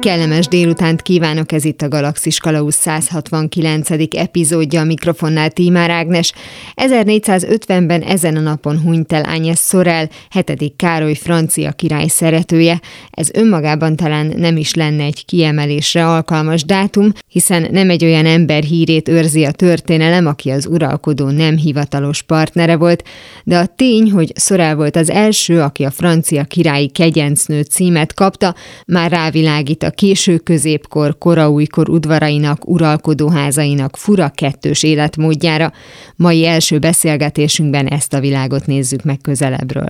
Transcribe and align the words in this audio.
Kellemes 0.00 0.48
délutánt 0.48 1.02
kívánok, 1.02 1.52
ez 1.52 1.64
itt 1.64 1.82
a 1.82 1.88
Galaxis 1.88 2.38
Kalausz 2.38 2.76
169. 2.76 3.90
epizódja, 4.16 4.80
a 4.80 4.84
mikrofonnál 4.84 5.50
Tímár 5.50 5.90
Ágnes. 5.90 6.32
1450-ben 6.74 8.02
ezen 8.02 8.36
a 8.36 8.40
napon 8.40 8.80
hunyt 8.80 9.12
el 9.12 9.26
Ányes 9.26 9.58
Szorel, 9.58 10.08
7. 10.30 10.72
Károly 10.76 11.14
francia 11.14 11.72
király 11.72 12.06
szeretője. 12.06 12.80
Ez 13.10 13.28
önmagában 13.32 13.96
talán 13.96 14.32
nem 14.36 14.56
is 14.56 14.74
lenne 14.74 15.04
egy 15.04 15.24
kiemelésre 15.24 16.06
alkalmas 16.06 16.64
dátum, 16.64 17.12
hiszen 17.28 17.68
nem 17.70 17.90
egy 17.90 18.04
olyan 18.04 18.26
ember 18.26 18.62
hírét 18.62 19.08
őrzi 19.08 19.44
a 19.44 19.50
történelem, 19.50 20.26
aki 20.26 20.50
az 20.50 20.66
uralkodó 20.66 21.28
nem 21.28 21.56
hivatalos 21.56 22.22
partnere 22.22 22.76
volt, 22.76 23.02
de 23.44 23.58
a 23.58 23.66
tény, 23.66 24.10
hogy 24.10 24.32
Szorel 24.34 24.76
volt 24.76 24.96
az 24.96 25.10
első, 25.10 25.60
aki 25.60 25.84
a 25.84 25.90
francia 25.90 26.44
királyi 26.44 26.88
kegyencnő 26.88 27.62
címet 27.62 28.14
kapta, 28.14 28.54
már 28.86 29.10
rávilágít 29.10 29.82
a 29.82 29.90
késő 29.96 30.38
középkor, 30.38 31.18
koraújkor 31.18 31.88
udvarainak, 31.88 32.68
uralkodóházainak 32.68 33.96
fura 33.96 34.28
kettős 34.34 34.82
életmódjára. 34.82 35.72
Mai 36.16 36.46
első 36.46 36.78
beszélgetésünkben 36.78 37.86
ezt 37.86 38.14
a 38.14 38.20
világot 38.20 38.66
nézzük 38.66 39.02
meg 39.02 39.18
közelebbről. 39.22 39.88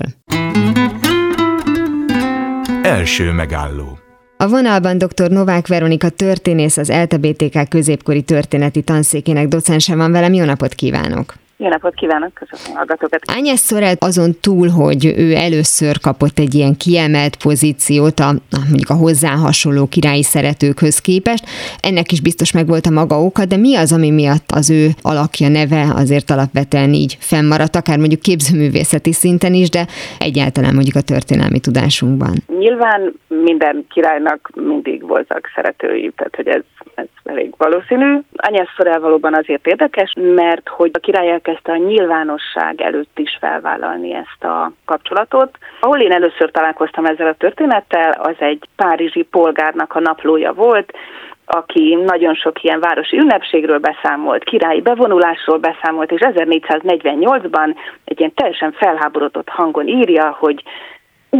Első 2.82 3.32
megálló 3.32 3.98
a 4.38 4.48
vonalban 4.48 4.98
dr. 4.98 5.30
Novák 5.30 5.66
Veronika 5.66 6.08
történész, 6.08 6.76
az 6.76 6.92
LTBTK 6.92 7.68
középkori 7.68 8.22
történeti 8.22 8.82
tanszékének 8.82 9.48
docense 9.48 9.96
van 9.96 10.12
velem. 10.12 10.32
Jó 10.32 10.44
napot 10.44 10.74
kívánok! 10.74 11.34
Jó 11.58 11.68
napot 11.68 11.94
kívánok, 11.94 12.34
köszönöm 12.34 12.72
a 12.72 12.76
hallgatókat. 12.76 13.20
Ányes 13.34 13.58
Szorelt 13.58 14.04
azon 14.04 14.30
túl, 14.40 14.68
hogy 14.68 15.04
ő 15.16 15.34
először 15.34 16.00
kapott 16.00 16.38
egy 16.38 16.54
ilyen 16.54 16.76
kiemelt 16.76 17.36
pozíciót 17.36 18.18
a, 18.18 18.30
mondjuk 18.68 18.90
a 18.90 18.94
hozzá 18.94 19.34
hasonló 19.34 19.86
királyi 19.86 20.22
szeretőkhöz 20.22 20.98
képest, 20.98 21.44
ennek 21.80 22.12
is 22.12 22.20
biztos 22.20 22.52
meg 22.52 22.66
volt 22.66 22.86
a 22.86 22.90
maga 22.90 23.22
oka, 23.22 23.44
de 23.44 23.56
mi 23.56 23.76
az, 23.76 23.92
ami 23.92 24.10
miatt 24.10 24.50
az 24.54 24.70
ő 24.70 24.88
alakja, 25.02 25.48
neve 25.48 25.92
azért 25.94 26.30
alapvetően 26.30 26.92
így 26.92 27.16
fennmaradt, 27.20 27.76
akár 27.76 27.98
mondjuk 27.98 28.20
képzőművészeti 28.20 29.12
szinten 29.12 29.54
is, 29.54 29.68
de 29.70 29.86
egyáltalán 30.18 30.74
mondjuk 30.74 30.96
a 30.96 31.00
történelmi 31.00 31.60
tudásunkban? 31.60 32.34
Nyilván 32.58 33.12
minden 33.28 33.86
királynak 33.88 34.50
mindig 34.54 35.06
voltak 35.06 35.50
szeretői, 35.54 36.12
tehát 36.16 36.36
hogy 36.36 36.46
ez, 36.46 36.62
ez 36.96 37.06
elég 37.24 37.54
valószínű. 37.56 38.18
Ányes 38.36 38.68
Szorel 38.76 39.00
valóban 39.00 39.34
azért 39.34 39.66
érdekes, 39.66 40.12
mert 40.14 40.68
hogy 40.68 40.90
a 40.92 40.98
király 40.98 41.30
elkezdte 41.30 41.72
a 41.72 41.76
nyilvánosság 41.76 42.80
előtt 42.80 43.18
is 43.18 43.36
felvállalni 43.40 44.14
ezt 44.14 44.44
a 44.44 44.72
kapcsolatot. 44.84 45.58
Ahol 45.80 46.00
én 46.00 46.12
először 46.12 46.50
találkoztam 46.50 47.04
ezzel 47.04 47.26
a 47.26 47.34
történettel, 47.34 48.10
az 48.10 48.34
egy 48.38 48.68
párizsi 48.76 49.22
polgárnak 49.22 49.94
a 49.94 50.00
naplója 50.00 50.52
volt, 50.52 50.92
aki 51.46 51.98
nagyon 52.04 52.34
sok 52.34 52.62
ilyen 52.62 52.80
városi 52.80 53.18
ünnepségről 53.18 53.78
beszámolt, 53.78 54.44
királyi 54.44 54.80
bevonulásról 54.80 55.58
beszámolt, 55.58 56.10
és 56.12 56.20
1448-ban 56.24 57.74
egy 58.04 58.18
ilyen 58.18 58.34
teljesen 58.34 58.72
felháborodott 58.72 59.48
hangon 59.48 59.88
írja, 59.88 60.36
hogy 60.38 60.62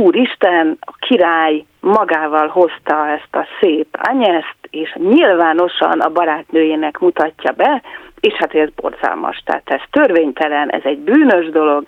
Úristen, 0.01 0.79
a 0.81 0.93
király 0.99 1.65
magával 1.81 2.49
hozta 2.49 3.09
ezt 3.09 3.37
a 3.37 3.47
szép 3.61 3.87
anyeszt, 3.93 4.57
és 4.71 4.95
nyilvánosan 4.95 6.01
a 6.01 6.09
barátnőjének 6.09 6.99
mutatja 6.99 7.53
be, 7.53 7.83
és 8.21 8.33
hát 8.33 8.55
ez 8.55 8.69
borzalmas, 8.77 9.43
tehát 9.45 9.71
ez 9.71 9.81
törvénytelen, 9.91 10.69
ez 10.69 10.83
egy 10.85 10.99
bűnös 10.99 11.49
dolog, 11.51 11.87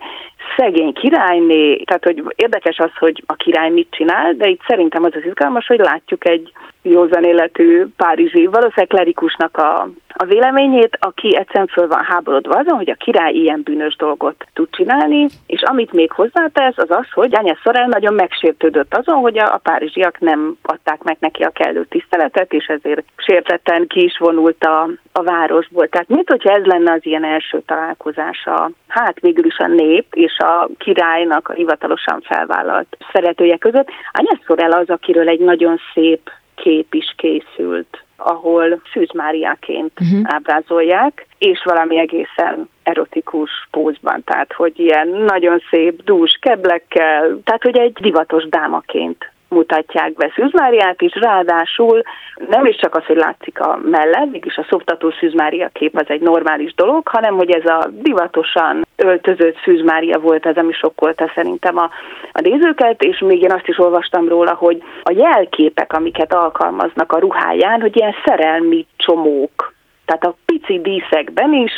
szegény 0.56 0.92
királyné, 0.92 1.76
tehát 1.76 2.04
hogy 2.04 2.22
érdekes 2.36 2.78
az, 2.78 2.90
hogy 2.98 3.22
a 3.26 3.34
király 3.34 3.70
mit 3.70 3.90
csinál, 3.90 4.32
de 4.32 4.48
itt 4.48 4.62
szerintem 4.66 5.04
az 5.04 5.14
az 5.14 5.24
izgalmas, 5.24 5.66
hogy 5.66 5.78
látjuk 5.78 6.28
egy 6.28 6.52
józan 6.82 7.24
életű 7.24 7.86
párizsi, 7.96 8.46
valószínűleg 8.46 8.86
klerikusnak 8.86 9.56
a, 9.56 9.88
a 10.08 10.24
véleményét, 10.24 10.98
aki 11.00 11.36
egyszerűen 11.36 11.66
föl 11.66 11.86
van 11.86 12.04
háborodva 12.04 12.58
azon, 12.58 12.76
hogy 12.76 12.90
a 12.90 12.94
király 12.94 13.32
ilyen 13.32 13.60
bűnös 13.64 13.96
dolgot 13.96 14.46
tud 14.52 14.68
csinálni, 14.70 15.26
és 15.46 15.62
amit 15.62 15.92
még 15.92 16.10
hozzátesz, 16.12 16.78
az 16.78 16.90
az, 16.90 17.06
hogy 17.12 17.34
Anya 17.36 17.58
Szorel 17.62 17.86
nagyon 17.86 18.14
megsértődött 18.14 18.94
azon, 18.94 19.16
hogy 19.20 19.38
a, 19.38 19.54
a 19.54 19.60
párizsiak 19.62 20.18
nem 20.18 20.56
adták 20.62 21.02
meg 21.02 21.16
neki 21.20 21.42
a 21.42 21.50
kellő 21.50 21.84
tiszteletet, 21.84 22.52
és 22.52 22.66
ezért 22.66 23.04
sértetten 23.16 23.86
ki 23.86 24.04
is 24.04 24.18
vonult 24.18 24.64
a, 24.64 24.88
a 25.12 25.22
városból. 25.22 25.88
Tehát 25.88 26.08
mint 26.08 26.30
hogyha 26.30 26.50
ez 26.50 26.64
lenne 26.64 26.92
az 26.92 27.06
ilyen 27.06 27.24
első 27.24 27.62
találkozása, 27.66 28.70
hát 28.88 29.20
végül 29.20 29.44
is 29.44 29.58
a 29.58 29.66
nép 29.66 30.06
és 30.10 30.38
a 30.38 30.68
királynak 30.78 31.48
a 31.48 31.52
hivatalosan 31.52 32.20
felvállalt 32.20 32.96
szeretője 33.12 33.56
között. 33.56 33.88
Anya 34.12 34.40
Szorel 34.46 34.72
az, 34.72 34.88
akiről 34.88 35.28
egy 35.28 35.40
nagyon 35.40 35.80
szép 35.94 36.30
kép 36.62 36.94
is 36.94 37.14
készült, 37.16 38.04
ahol 38.16 38.80
Szűz 38.92 39.12
Máriáként 39.12 39.92
uh-huh. 40.00 40.20
ábrázolják, 40.22 41.26
és 41.38 41.62
valami 41.64 41.98
egészen 41.98 42.68
erotikus 42.82 43.50
pózban, 43.70 44.24
tehát 44.24 44.52
hogy 44.52 44.72
ilyen 44.78 45.08
nagyon 45.08 45.62
szép 45.70 46.02
dús 46.04 46.38
keblekkel, 46.40 47.40
tehát 47.44 47.62
hogy 47.62 47.78
egy 47.78 47.92
divatos 47.92 48.48
dámaként 48.48 49.32
mutatják 49.48 50.12
be 50.12 50.32
Szűzmáriát 50.34 51.02
is, 51.02 51.14
ráadásul 51.14 52.02
nem 52.48 52.64
is 52.64 52.76
csak 52.76 52.94
az, 52.94 53.04
hogy 53.04 53.16
látszik 53.16 53.60
a 53.60 53.78
mellett, 53.82 54.30
mégis 54.30 54.56
a 54.56 54.66
szoptató 54.68 55.10
Szűzmária 55.10 55.68
kép 55.72 55.96
az 55.96 56.06
egy 56.08 56.20
normális 56.20 56.74
dolog, 56.74 57.08
hanem 57.08 57.36
hogy 57.36 57.50
ez 57.50 57.66
a 57.70 57.88
divatosan 57.90 58.86
öltözött 58.96 59.56
Szűzmária 59.64 60.18
volt 60.18 60.46
az, 60.46 60.56
ami 60.56 60.72
sokkolta 60.72 61.32
szerintem 61.34 61.78
a, 61.78 61.90
a 62.32 62.40
nézőket, 62.40 63.02
és 63.02 63.18
még 63.18 63.42
én 63.42 63.52
azt 63.52 63.68
is 63.68 63.78
olvastam 63.78 64.28
róla, 64.28 64.54
hogy 64.54 64.82
a 65.02 65.12
jelképek, 65.16 65.92
amiket 65.92 66.32
alkalmaznak 66.32 67.12
a 67.12 67.18
ruháján, 67.18 67.80
hogy 67.80 67.96
ilyen 67.96 68.14
szerelmi 68.24 68.86
csomók, 68.96 69.74
tehát 70.04 70.24
a 70.24 70.36
pici 70.46 70.80
díszekben 70.80 71.52
is 71.52 71.72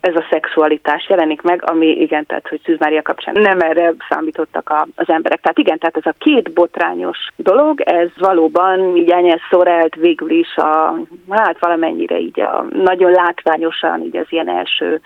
ez 0.00 0.14
a 0.14 0.26
szexualitás 0.30 1.08
jelenik 1.08 1.42
meg, 1.42 1.70
ami 1.70 1.86
igen, 1.86 2.26
tehát 2.26 2.48
hogy 2.48 2.60
Szűz 2.64 2.78
Mária 2.78 3.02
kapcsán 3.02 3.34
nem 3.40 3.60
erre 3.60 3.94
számítottak 4.08 4.68
a, 4.68 4.86
az 4.94 5.08
emberek. 5.08 5.40
Tehát 5.40 5.58
igen, 5.58 5.78
tehát 5.78 5.96
ez 5.96 6.06
a 6.06 6.14
két 6.18 6.52
botrányos 6.52 7.18
dolog, 7.36 7.80
ez 7.80 8.08
valóban 8.18 8.96
így 8.96 9.10
Ányes 9.10 9.40
Szorelt 9.50 9.94
végül 9.94 10.30
is 10.30 10.56
a, 10.56 10.94
hát 11.28 11.58
valamennyire 11.58 12.18
így 12.18 12.40
a, 12.40 12.64
nagyon 12.70 13.10
látványosan 13.10 14.02
így 14.02 14.16
az 14.16 14.26
ilyen 14.28 14.48
első 14.48 15.00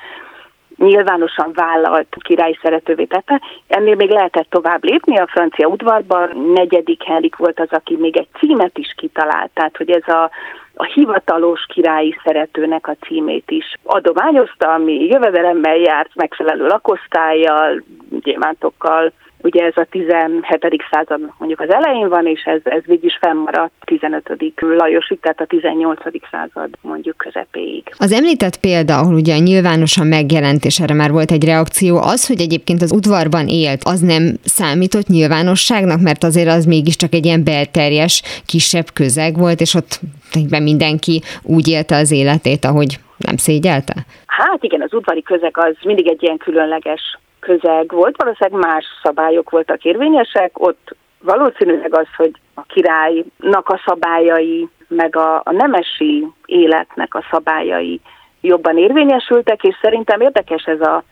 nyilvánosan 0.76 1.50
vállalt 1.54 2.16
király 2.18 2.58
szeretővé 2.62 3.04
tette. 3.04 3.40
Ennél 3.66 3.94
még 3.94 4.10
lehetett 4.10 4.50
tovább 4.50 4.84
lépni 4.84 5.18
a 5.18 5.26
francia 5.26 5.66
udvarban. 5.66 6.52
Negyedik 6.54 7.02
Henrik 7.02 7.36
volt 7.36 7.60
az, 7.60 7.68
aki 7.70 7.96
még 7.96 8.16
egy 8.16 8.28
címet 8.38 8.78
is 8.78 8.94
kitalált, 8.96 9.50
tehát 9.54 9.76
hogy 9.76 9.90
ez 9.90 10.08
a 10.08 10.30
a 10.74 10.84
hivatalos 10.84 11.66
királyi 11.68 12.18
szeretőnek 12.24 12.88
a 12.88 12.96
címét 13.06 13.50
is 13.50 13.74
adományozta, 13.82 14.72
ami 14.72 15.06
jövedelemmel 15.06 15.76
járt, 15.76 16.10
megfelelő 16.14 16.66
lakosztályjal, 16.66 17.82
gyémántokkal, 18.10 19.12
Ugye 19.44 19.64
ez 19.64 19.76
a 19.76 19.86
17. 19.90 20.84
század 20.90 21.20
mondjuk 21.38 21.60
az 21.60 21.70
elején 21.72 22.08
van, 22.08 22.26
és 22.26 22.42
ez, 22.44 22.60
ez 22.64 22.82
végig 22.84 23.04
is 23.04 23.18
fennmaradt 23.20 23.72
15. 23.84 24.30
Lajosig, 24.56 25.20
tehát 25.20 25.40
a 25.40 25.46
18. 25.46 26.00
század 26.30 26.68
mondjuk 26.80 27.16
közepéig. 27.16 27.82
Az 27.98 28.12
említett 28.12 28.60
példa, 28.60 28.98
ahol 28.98 29.14
ugye 29.14 29.38
nyilvánosan 29.38 30.06
megjelent, 30.06 30.64
és 30.64 30.80
erre 30.80 30.94
már 30.94 31.10
volt 31.10 31.30
egy 31.30 31.44
reakció, 31.44 31.96
az, 31.96 32.26
hogy 32.26 32.40
egyébként 32.40 32.82
az 32.82 32.92
udvarban 32.92 33.46
élt, 33.48 33.82
az 33.84 34.00
nem 34.00 34.22
számított 34.44 35.06
nyilvánosságnak, 35.06 36.00
mert 36.00 36.24
azért 36.24 36.48
az 36.48 36.64
mégiscsak 36.64 37.14
egy 37.14 37.24
ilyen 37.24 37.44
belterjes, 37.44 38.22
kisebb 38.46 38.86
közeg 38.92 39.36
volt, 39.36 39.60
és 39.60 39.74
ott 39.74 40.00
mindenki 40.48 41.22
úgy 41.42 41.68
élte 41.68 41.96
az 41.96 42.10
életét, 42.10 42.64
ahogy 42.64 42.98
nem 43.16 43.36
szégyelte? 43.36 43.94
Hát 44.26 44.62
igen, 44.62 44.82
az 44.82 44.94
udvari 44.94 45.22
közeg 45.22 45.58
az 45.58 45.74
mindig 45.82 46.08
egy 46.08 46.22
ilyen 46.22 46.36
különleges 46.36 47.18
közeg 47.44 47.92
volt, 47.92 48.22
valószínűleg 48.22 48.66
más 48.66 48.84
szabályok 49.02 49.50
voltak 49.50 49.84
érvényesek, 49.84 50.50
ott 50.54 50.96
valószínűleg 51.20 51.94
az, 51.94 52.06
hogy 52.16 52.32
a 52.54 52.62
királynak 52.62 53.68
a 53.68 53.80
szabályai, 53.86 54.68
meg 54.88 55.16
a, 55.16 55.36
a 55.44 55.52
nemesi 55.52 56.26
életnek 56.46 57.14
a 57.14 57.24
szabályai 57.30 58.00
jobban 58.40 58.78
érvényesültek, 58.78 59.62
és 59.62 59.76
szerintem 59.82 60.20
érdekes 60.20 60.64
ez 60.64 60.80
a, 60.80 61.02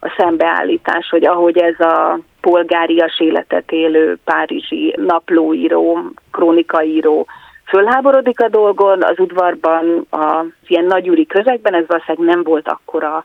a 0.00 0.14
szembeállítás, 0.16 1.08
hogy 1.08 1.24
ahogy 1.24 1.58
ez 1.58 1.80
a 1.80 2.18
polgárias 2.40 3.20
életet 3.20 3.72
élő 3.72 4.18
párizsi 4.24 4.94
naplóíró, 4.98 5.98
krónikaíró 6.30 7.26
fölháborodik 7.66 8.40
a 8.40 8.48
dolgon, 8.48 9.02
az 9.02 9.18
udvarban, 9.18 10.06
az 10.10 10.46
ilyen 10.66 10.84
nagyúri 10.84 11.26
közegben 11.26 11.74
ez 11.74 11.86
valószínűleg 11.86 12.34
nem 12.34 12.42
volt 12.42 12.68
akkora 12.68 13.24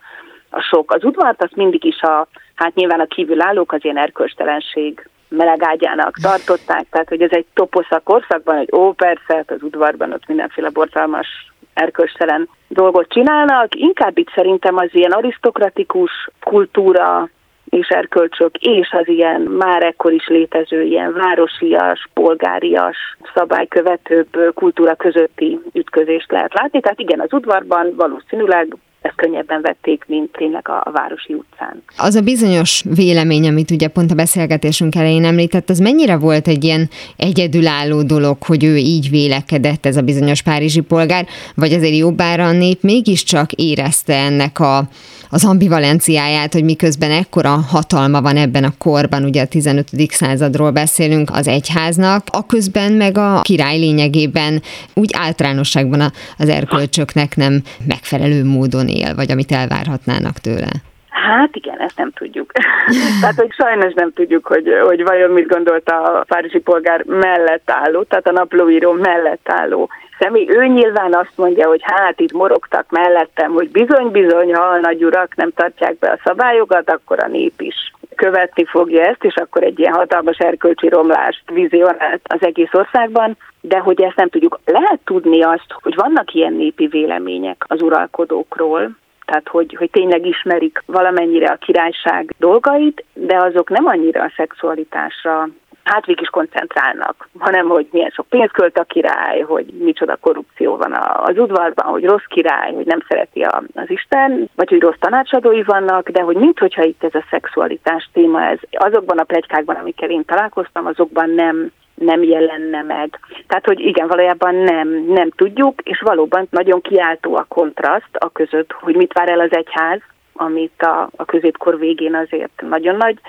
a 0.49 0.61
sok. 0.61 0.93
Az 0.93 1.03
udvart 1.03 1.43
azt 1.43 1.55
mindig 1.55 1.83
is 1.83 2.01
a, 2.01 2.27
hát 2.57 2.75
nyilván 2.75 2.99
a 2.99 3.05
kívülállók 3.05 3.71
az 3.71 3.83
ilyen 3.83 3.97
erkölcstelenség 3.97 5.09
melegágyának 5.29 6.17
tartották, 6.21 6.85
tehát 6.89 7.09
hogy 7.09 7.21
ez 7.21 7.31
egy 7.31 7.45
toposz 7.53 7.91
a 7.91 8.01
korszakban, 8.03 8.57
hogy 8.57 8.69
ó, 8.71 8.91
persze, 8.93 9.35
hát 9.35 9.51
az 9.51 9.61
udvarban 9.61 10.13
ott 10.13 10.27
mindenféle 10.27 10.69
borzalmas 10.69 11.27
erkölcstelen 11.73 12.49
dolgot 12.67 13.09
csinálnak, 13.09 13.75
inkább 13.75 14.17
itt 14.17 14.31
szerintem 14.35 14.77
az 14.77 14.89
ilyen 14.91 15.11
arisztokratikus 15.11 16.11
kultúra 16.39 17.29
és 17.69 17.87
erkölcsök, 17.87 18.55
és 18.57 18.91
az 18.91 19.07
ilyen 19.07 19.41
már 19.41 19.83
ekkor 19.83 20.13
is 20.13 20.27
létező 20.27 20.81
ilyen 20.83 21.13
városias, 21.13 22.07
polgárias, 22.13 22.97
szabálykövetőbb 23.33 24.53
kultúra 24.53 24.95
közötti 24.95 25.59
ütközést 25.73 26.31
lehet 26.31 26.53
látni. 26.53 26.79
Tehát 26.79 26.99
igen, 26.99 27.19
az 27.19 27.33
udvarban 27.33 27.93
valószínűleg 27.95 28.75
ezt 29.01 29.15
könnyebben 29.15 29.61
vették, 29.61 30.03
mint 30.07 30.31
tényleg 30.31 30.69
a, 30.69 30.81
a 30.85 30.91
városi 30.91 31.33
utcán. 31.33 31.83
Az 31.97 32.15
a 32.15 32.21
bizonyos 32.21 32.83
vélemény, 32.95 33.47
amit 33.47 33.71
ugye 33.71 33.87
pont 33.87 34.11
a 34.11 34.15
beszélgetésünk 34.15 34.95
elején 34.95 35.25
említett, 35.25 35.69
az 35.69 35.79
mennyire 35.79 36.17
volt 36.17 36.47
egy 36.47 36.63
ilyen 36.63 36.89
egyedülálló 37.17 38.01
dolog, 38.01 38.43
hogy 38.43 38.63
ő 38.63 38.75
így 38.75 39.09
vélekedett, 39.09 39.85
ez 39.85 39.97
a 39.97 40.01
bizonyos 40.01 40.41
párizsi 40.41 40.81
polgár, 40.81 41.25
vagy 41.55 41.73
azért 41.73 41.97
jobbára 41.97 42.45
a 42.45 42.51
nép 42.51 42.81
mégiscsak 42.81 43.51
érezte 43.51 44.15
ennek 44.15 44.59
a 44.59 44.87
az 45.29 45.45
ambivalenciáját, 45.45 46.53
hogy 46.53 46.63
miközben 46.63 47.11
ekkora 47.11 47.49
hatalma 47.49 48.21
van 48.21 48.37
ebben 48.37 48.63
a 48.63 48.73
korban, 48.77 49.23
ugye 49.23 49.41
a 49.41 49.45
15. 49.45 49.89
századról 50.09 50.71
beszélünk 50.71 51.29
az 51.33 51.47
egyháznak, 51.47 52.27
a 52.31 52.45
közben 52.45 52.91
meg 52.91 53.17
a 53.17 53.41
király 53.41 53.77
lényegében 53.77 54.61
úgy 54.93 55.09
általánosságban 55.17 56.11
az 56.37 56.49
erkölcsöknek 56.49 57.35
nem 57.35 57.61
megfelelő 57.85 58.45
módon 58.45 58.86
él, 58.87 59.15
vagy 59.15 59.31
amit 59.31 59.51
elvárhatnának 59.51 60.37
tőle. 60.37 60.69
Hát 61.09 61.55
igen, 61.55 61.79
ezt 61.79 61.97
nem 61.97 62.11
tudjuk. 62.11 62.51
tehát, 63.21 63.35
hogy 63.35 63.53
sajnos 63.53 63.93
nem 63.93 64.13
tudjuk, 64.13 64.47
hogy, 64.47 64.73
hogy 64.85 65.03
vajon 65.03 65.31
mit 65.31 65.47
gondolt 65.47 65.89
a 65.89 66.23
párizsi 66.27 66.59
polgár 66.59 67.03
mellett 67.05 67.71
álló, 67.71 68.03
tehát 68.03 68.27
a 68.27 68.31
naplóíró 68.31 68.91
mellett 68.91 69.49
álló 69.49 69.89
személy. 70.19 70.47
Ő 70.49 70.65
nyilván 70.65 71.13
azt 71.13 71.33
mondja, 71.35 71.67
hogy 71.67 71.81
hát 71.83 72.19
itt 72.19 72.31
morogtak 72.31 72.85
mellettem, 72.89 73.51
hogy 73.51 73.69
bizony-bizony, 73.69 74.53
ha 74.53 74.63
a 74.63 74.79
nagy 74.79 75.03
urak 75.03 75.35
nem 75.35 75.51
tartják 75.55 75.99
be 75.99 76.09
a 76.09 76.19
szabályokat, 76.23 76.89
akkor 76.89 77.23
a 77.23 77.27
nép 77.27 77.61
is 77.61 77.91
követni 78.17 78.65
fogja 78.65 79.03
ezt, 79.05 79.23
és 79.23 79.35
akkor 79.35 79.63
egy 79.63 79.79
ilyen 79.79 79.93
hatalmas 79.93 80.37
erkölcsi 80.37 80.89
romlást 80.89 81.43
vizionált 81.51 82.21
az 82.23 82.39
egész 82.39 82.73
országban, 82.73 83.37
de 83.61 83.77
hogy 83.77 84.01
ezt 84.01 84.15
nem 84.15 84.29
tudjuk. 84.29 84.59
Lehet 84.65 84.99
tudni 85.03 85.41
azt, 85.43 85.75
hogy 85.81 85.95
vannak 85.95 86.33
ilyen 86.33 86.53
népi 86.53 86.87
vélemények 86.87 87.65
az 87.67 87.81
uralkodókról, 87.81 88.95
tehát 89.25 89.47
hogy, 89.47 89.75
hogy 89.77 89.89
tényleg 89.89 90.25
ismerik 90.25 90.83
valamennyire 90.85 91.47
a 91.47 91.55
királyság 91.55 92.33
dolgait, 92.39 93.05
de 93.13 93.37
azok 93.37 93.69
nem 93.69 93.85
annyira 93.85 94.23
a 94.23 94.33
szexualitásra 94.35 95.49
hát 95.87 96.05
végig 96.05 96.21
is 96.21 96.29
koncentrálnak, 96.29 97.29
hanem 97.37 97.67
hogy 97.67 97.87
milyen 97.91 98.09
sok 98.09 98.27
pénzt 98.27 98.53
költ 98.53 98.77
a 98.77 98.83
király, 98.83 99.39
hogy 99.39 99.65
micsoda 99.65 100.15
korrupció 100.15 100.75
van 100.75 100.93
az 101.23 101.37
udvarban, 101.37 101.85
hogy 101.85 102.05
rossz 102.05 102.27
király, 102.27 102.73
hogy 102.73 102.85
nem 102.85 102.99
szereti 103.07 103.41
a, 103.41 103.63
az 103.73 103.89
Isten, 103.89 104.49
vagy 104.55 104.69
hogy 104.69 104.81
rossz 104.81 104.99
tanácsadói 104.99 105.63
vannak, 105.63 106.09
de 106.09 106.21
hogy 106.21 106.35
minthogyha 106.35 106.83
itt 106.83 107.03
ez 107.03 107.15
a 107.15 107.25
szexualitás 107.29 108.09
téma, 108.13 108.41
ez 108.41 108.59
azokban 108.71 109.17
a 109.17 109.23
plegykákban, 109.23 109.75
amikkel 109.75 110.09
én 110.09 110.25
találkoztam, 110.25 110.85
azokban 110.85 111.29
nem 111.29 111.71
nem 111.97 112.23
jelenne 112.23 112.81
meg. 112.81 113.19
Tehát, 113.47 113.65
hogy 113.65 113.79
igen, 113.79 114.07
valójában 114.07 114.55
nem, 114.55 114.87
nem 115.07 115.29
tudjuk, 115.29 115.81
és 115.83 115.99
valóban 115.99 116.47
nagyon 116.49 116.81
kiáltó 116.81 117.35
a 117.35 117.45
kontraszt 117.47 118.15
a 118.17 118.31
között, 118.31 118.71
hogy 118.71 118.95
mit 118.95 119.13
vár 119.13 119.29
el 119.29 119.39
az 119.39 119.55
egyház, 119.55 120.01
amit 120.33 120.81
a, 120.81 121.09
a 121.15 121.25
középkor 121.25 121.79
végén 121.79 122.15
azért 122.15 122.61
nagyon 122.61 122.95
nagy 122.95 123.19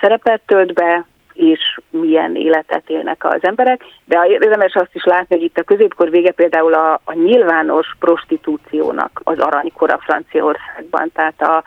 szerepet 0.00 0.40
tölt 0.46 0.72
be, 0.72 1.04
és 1.36 1.78
milyen 1.90 2.36
életet 2.36 2.82
élnek 2.86 3.24
az 3.24 3.38
emberek. 3.40 3.84
De 4.04 4.26
érdemes 4.28 4.74
azt 4.74 4.94
is 4.94 5.04
látni, 5.04 5.36
hogy 5.36 5.44
itt 5.44 5.58
a 5.58 5.62
középkor 5.62 6.10
vége 6.10 6.30
például 6.32 6.74
a, 6.74 7.00
a 7.04 7.12
nyilvános 7.12 7.96
prostitúciónak 7.98 9.20
az 9.24 9.38
aranykora 9.38 9.98
Franciaországban, 9.98 11.10
tehát 11.14 11.42
a 11.42 11.62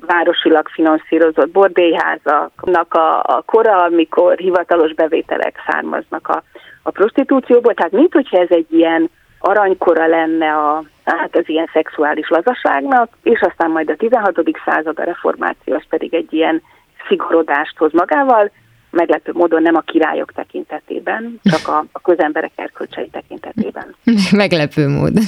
városilag 0.00 0.68
finanszírozott 0.68 1.50
bordélyházaknak 1.50 2.94
a, 2.94 3.18
a 3.18 3.42
kora, 3.46 3.82
amikor 3.82 4.38
hivatalos 4.38 4.94
bevételek 4.94 5.62
származnak 5.66 6.28
a, 6.28 6.42
a 6.82 6.90
prostitúcióból. 6.90 7.74
Tehát 7.74 7.92
mint 7.92 8.12
hogyha 8.12 8.38
ez 8.38 8.50
egy 8.50 8.66
ilyen 8.70 9.10
aranykora 9.38 10.06
lenne 10.06 10.52
a, 10.52 10.82
hát 11.04 11.36
az 11.36 11.48
ilyen 11.48 11.70
szexuális 11.72 12.28
lazaságnak, 12.28 13.08
és 13.22 13.40
aztán 13.40 13.70
majd 13.70 13.90
a 13.90 13.96
16. 13.96 14.40
század, 14.64 14.98
a 14.98 15.04
reformáció, 15.04 15.74
az 15.74 15.84
pedig 15.88 16.14
egy 16.14 16.32
ilyen 16.32 16.62
szigorodást 17.08 17.78
hoz 17.78 17.92
magával, 17.92 18.50
meglepő 18.96 19.32
módon 19.34 19.62
nem 19.62 19.74
a 19.74 19.80
királyok 19.80 20.32
tekintetében, 20.32 21.40
csak 21.42 21.68
a, 21.68 21.84
a 21.92 22.00
közemberek 22.00 22.52
erkölcsei 22.54 23.08
tekintetében. 23.08 23.94
meglepő 24.42 24.88
módon. 24.88 25.24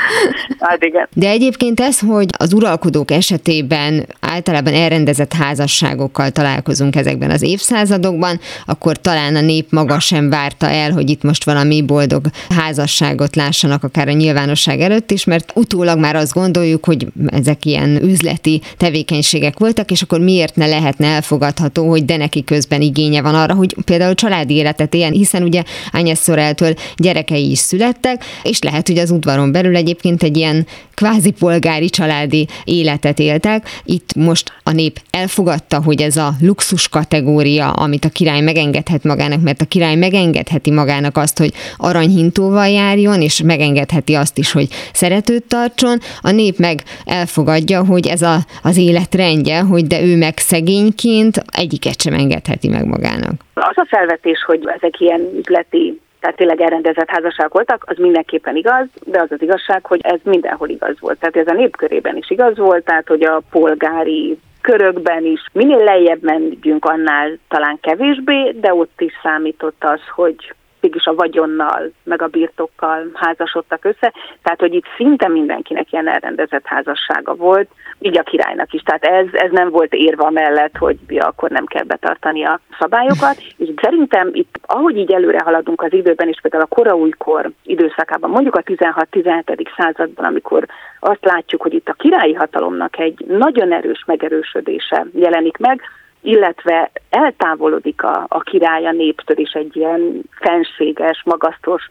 hát 0.58 0.84
igen. 0.84 1.08
De 1.14 1.28
egyébként 1.28 1.80
ez, 1.80 2.00
hogy 2.00 2.28
az 2.38 2.52
uralkodók 2.52 3.10
esetében 3.10 4.06
általában 4.32 4.74
elrendezett 4.74 5.32
házasságokkal 5.32 6.30
találkozunk 6.30 6.96
ezekben 6.96 7.30
az 7.30 7.42
évszázadokban, 7.42 8.40
akkor 8.66 9.00
talán 9.00 9.36
a 9.36 9.40
nép 9.40 9.66
maga 9.70 10.00
sem 10.00 10.30
várta 10.30 10.70
el, 10.70 10.90
hogy 10.90 11.10
itt 11.10 11.22
most 11.22 11.44
valami 11.44 11.82
boldog 11.82 12.26
házasságot 12.48 13.36
lássanak 13.36 13.84
akár 13.84 14.08
a 14.08 14.12
nyilvánosság 14.12 14.80
előtt 14.80 15.10
is, 15.10 15.24
mert 15.24 15.52
utólag 15.54 15.98
már 15.98 16.16
azt 16.16 16.32
gondoljuk, 16.32 16.84
hogy 16.84 17.06
ezek 17.26 17.64
ilyen 17.64 18.02
üzleti 18.02 18.60
tevékenységek 18.76 19.58
voltak, 19.58 19.90
és 19.90 20.02
akkor 20.02 20.20
miért 20.20 20.56
ne 20.56 20.66
lehetne 20.66 21.06
elfogadható, 21.06 21.88
hogy 21.88 22.04
de 22.04 22.16
neki 22.16 22.44
közben 22.44 22.80
igény 22.80 23.02
igénye 23.02 23.22
van 23.22 23.34
arra, 23.34 23.54
hogy 23.54 23.76
például 23.84 24.14
családi 24.14 24.54
életet 24.54 24.94
éljen, 24.94 25.12
hiszen 25.12 25.42
ugye 25.42 25.62
Ányes 25.92 26.18
Szoreltől 26.18 26.74
gyerekei 26.96 27.50
is 27.50 27.58
születtek, 27.58 28.24
és 28.42 28.58
lehet, 28.58 28.86
hogy 28.86 28.98
az 28.98 29.10
udvaron 29.10 29.52
belül 29.52 29.76
egyébként 29.76 30.22
egy 30.22 30.36
ilyen 30.36 30.66
kvázi 30.94 31.30
polgári 31.30 31.90
családi 31.90 32.46
életet 32.64 33.18
éltek. 33.18 33.68
Itt 33.84 34.14
most 34.22 34.52
a 34.62 34.72
nép 34.72 35.00
elfogadta, 35.10 35.82
hogy 35.82 36.02
ez 36.02 36.16
a 36.16 36.30
luxus 36.40 36.88
kategória, 36.88 37.70
amit 37.70 38.04
a 38.04 38.08
király 38.08 38.40
megengedhet 38.40 39.04
magának, 39.04 39.42
mert 39.42 39.60
a 39.60 39.64
király 39.64 39.94
megengedheti 39.94 40.70
magának 40.70 41.16
azt, 41.16 41.38
hogy 41.38 41.52
aranyhintóval 41.76 42.68
járjon, 42.68 43.20
és 43.20 43.42
megengedheti 43.42 44.14
azt 44.14 44.38
is, 44.38 44.52
hogy 44.52 44.68
szeretőt 44.92 45.44
tartson. 45.48 45.98
A 46.20 46.30
nép 46.30 46.58
meg 46.58 46.82
elfogadja, 47.04 47.84
hogy 47.84 48.06
ez 48.06 48.22
a, 48.22 48.36
az 48.62 48.76
életrendje, 48.76 49.60
hogy 49.60 49.86
de 49.86 50.02
ő 50.02 50.16
meg 50.16 50.38
szegényként 50.38 51.42
egyiket 51.46 52.00
sem 52.00 52.14
engedheti 52.14 52.68
meg 52.68 52.86
magának. 52.86 53.32
Az 53.54 53.76
a 53.76 53.86
felvetés, 53.88 54.44
hogy 54.46 54.60
ezek 54.76 55.00
ilyen 55.00 55.20
üzleti 55.38 56.00
tehát 56.22 56.36
tényleg 56.36 56.60
elrendezett 56.60 57.10
házasságok 57.10 57.52
voltak, 57.52 57.84
az 57.86 57.96
mindenképpen 57.98 58.56
igaz, 58.56 58.86
de 59.04 59.20
az 59.20 59.32
az 59.32 59.42
igazság, 59.42 59.86
hogy 59.86 60.00
ez 60.02 60.18
mindenhol 60.22 60.68
igaz 60.68 61.00
volt. 61.00 61.18
Tehát 61.18 61.36
ez 61.36 61.54
a 61.54 61.60
népkörében 61.60 62.16
is 62.16 62.30
igaz 62.30 62.56
volt, 62.58 62.84
tehát 62.84 63.08
hogy 63.08 63.22
a 63.22 63.42
polgári 63.50 64.38
körökben 64.60 65.24
is 65.24 65.40
minél 65.52 65.84
lejjebb 65.84 66.22
mentjünk, 66.22 66.84
annál 66.84 67.38
talán 67.48 67.78
kevésbé, 67.80 68.50
de 68.50 68.74
ott 68.74 69.00
is 69.00 69.12
számított 69.22 69.84
az, 69.84 70.00
hogy 70.14 70.54
mégis 70.82 71.06
a 71.06 71.14
vagyonnal, 71.14 71.92
meg 72.02 72.22
a 72.22 72.26
birtokkal 72.26 73.10
házasodtak 73.14 73.84
össze, 73.84 74.12
tehát 74.42 74.60
hogy 74.60 74.74
itt 74.74 74.86
szinte 74.96 75.28
mindenkinek 75.28 75.92
ilyen 75.92 76.08
elrendezett 76.08 76.66
házassága 76.66 77.34
volt, 77.34 77.68
így 77.98 78.18
a 78.18 78.22
királynak 78.22 78.72
is. 78.72 78.82
Tehát 78.82 79.04
ez, 79.04 79.26
ez 79.32 79.50
nem 79.50 79.70
volt 79.70 79.94
érva 79.94 80.30
mellett, 80.30 80.76
hogy 80.76 80.98
ja, 81.08 81.26
akkor 81.26 81.50
nem 81.50 81.64
kell 81.64 81.84
betartani 81.84 82.44
a 82.44 82.60
szabályokat, 82.78 83.36
és 83.56 83.68
szerintem 83.82 84.30
itt, 84.32 84.58
ahogy 84.66 84.96
így 84.96 85.12
előre 85.12 85.40
haladunk 85.44 85.82
az 85.82 85.92
időben, 85.92 86.28
és 86.28 86.38
például 86.40 86.62
a 86.62 86.74
koraújkor 86.74 87.50
időszakában, 87.64 88.30
mondjuk 88.30 88.56
a 88.56 88.62
16-17. 88.62 89.66
században, 89.76 90.24
amikor 90.24 90.66
azt 91.00 91.24
látjuk, 91.24 91.62
hogy 91.62 91.74
itt 91.74 91.88
a 91.88 91.92
királyi 91.92 92.32
hatalomnak 92.32 92.98
egy 92.98 93.24
nagyon 93.28 93.72
erős 93.72 94.04
megerősödése 94.06 95.06
jelenik 95.12 95.56
meg, 95.56 95.80
illetve 96.22 96.90
eltávolodik 97.10 98.02
a, 98.02 98.24
a 98.28 98.40
király 98.40 98.86
a 98.86 98.92
néptől 98.92 99.38
is 99.38 99.52
egy 99.52 99.76
ilyen 99.76 100.22
fenséges, 100.30 101.22
magasztos 101.24 101.82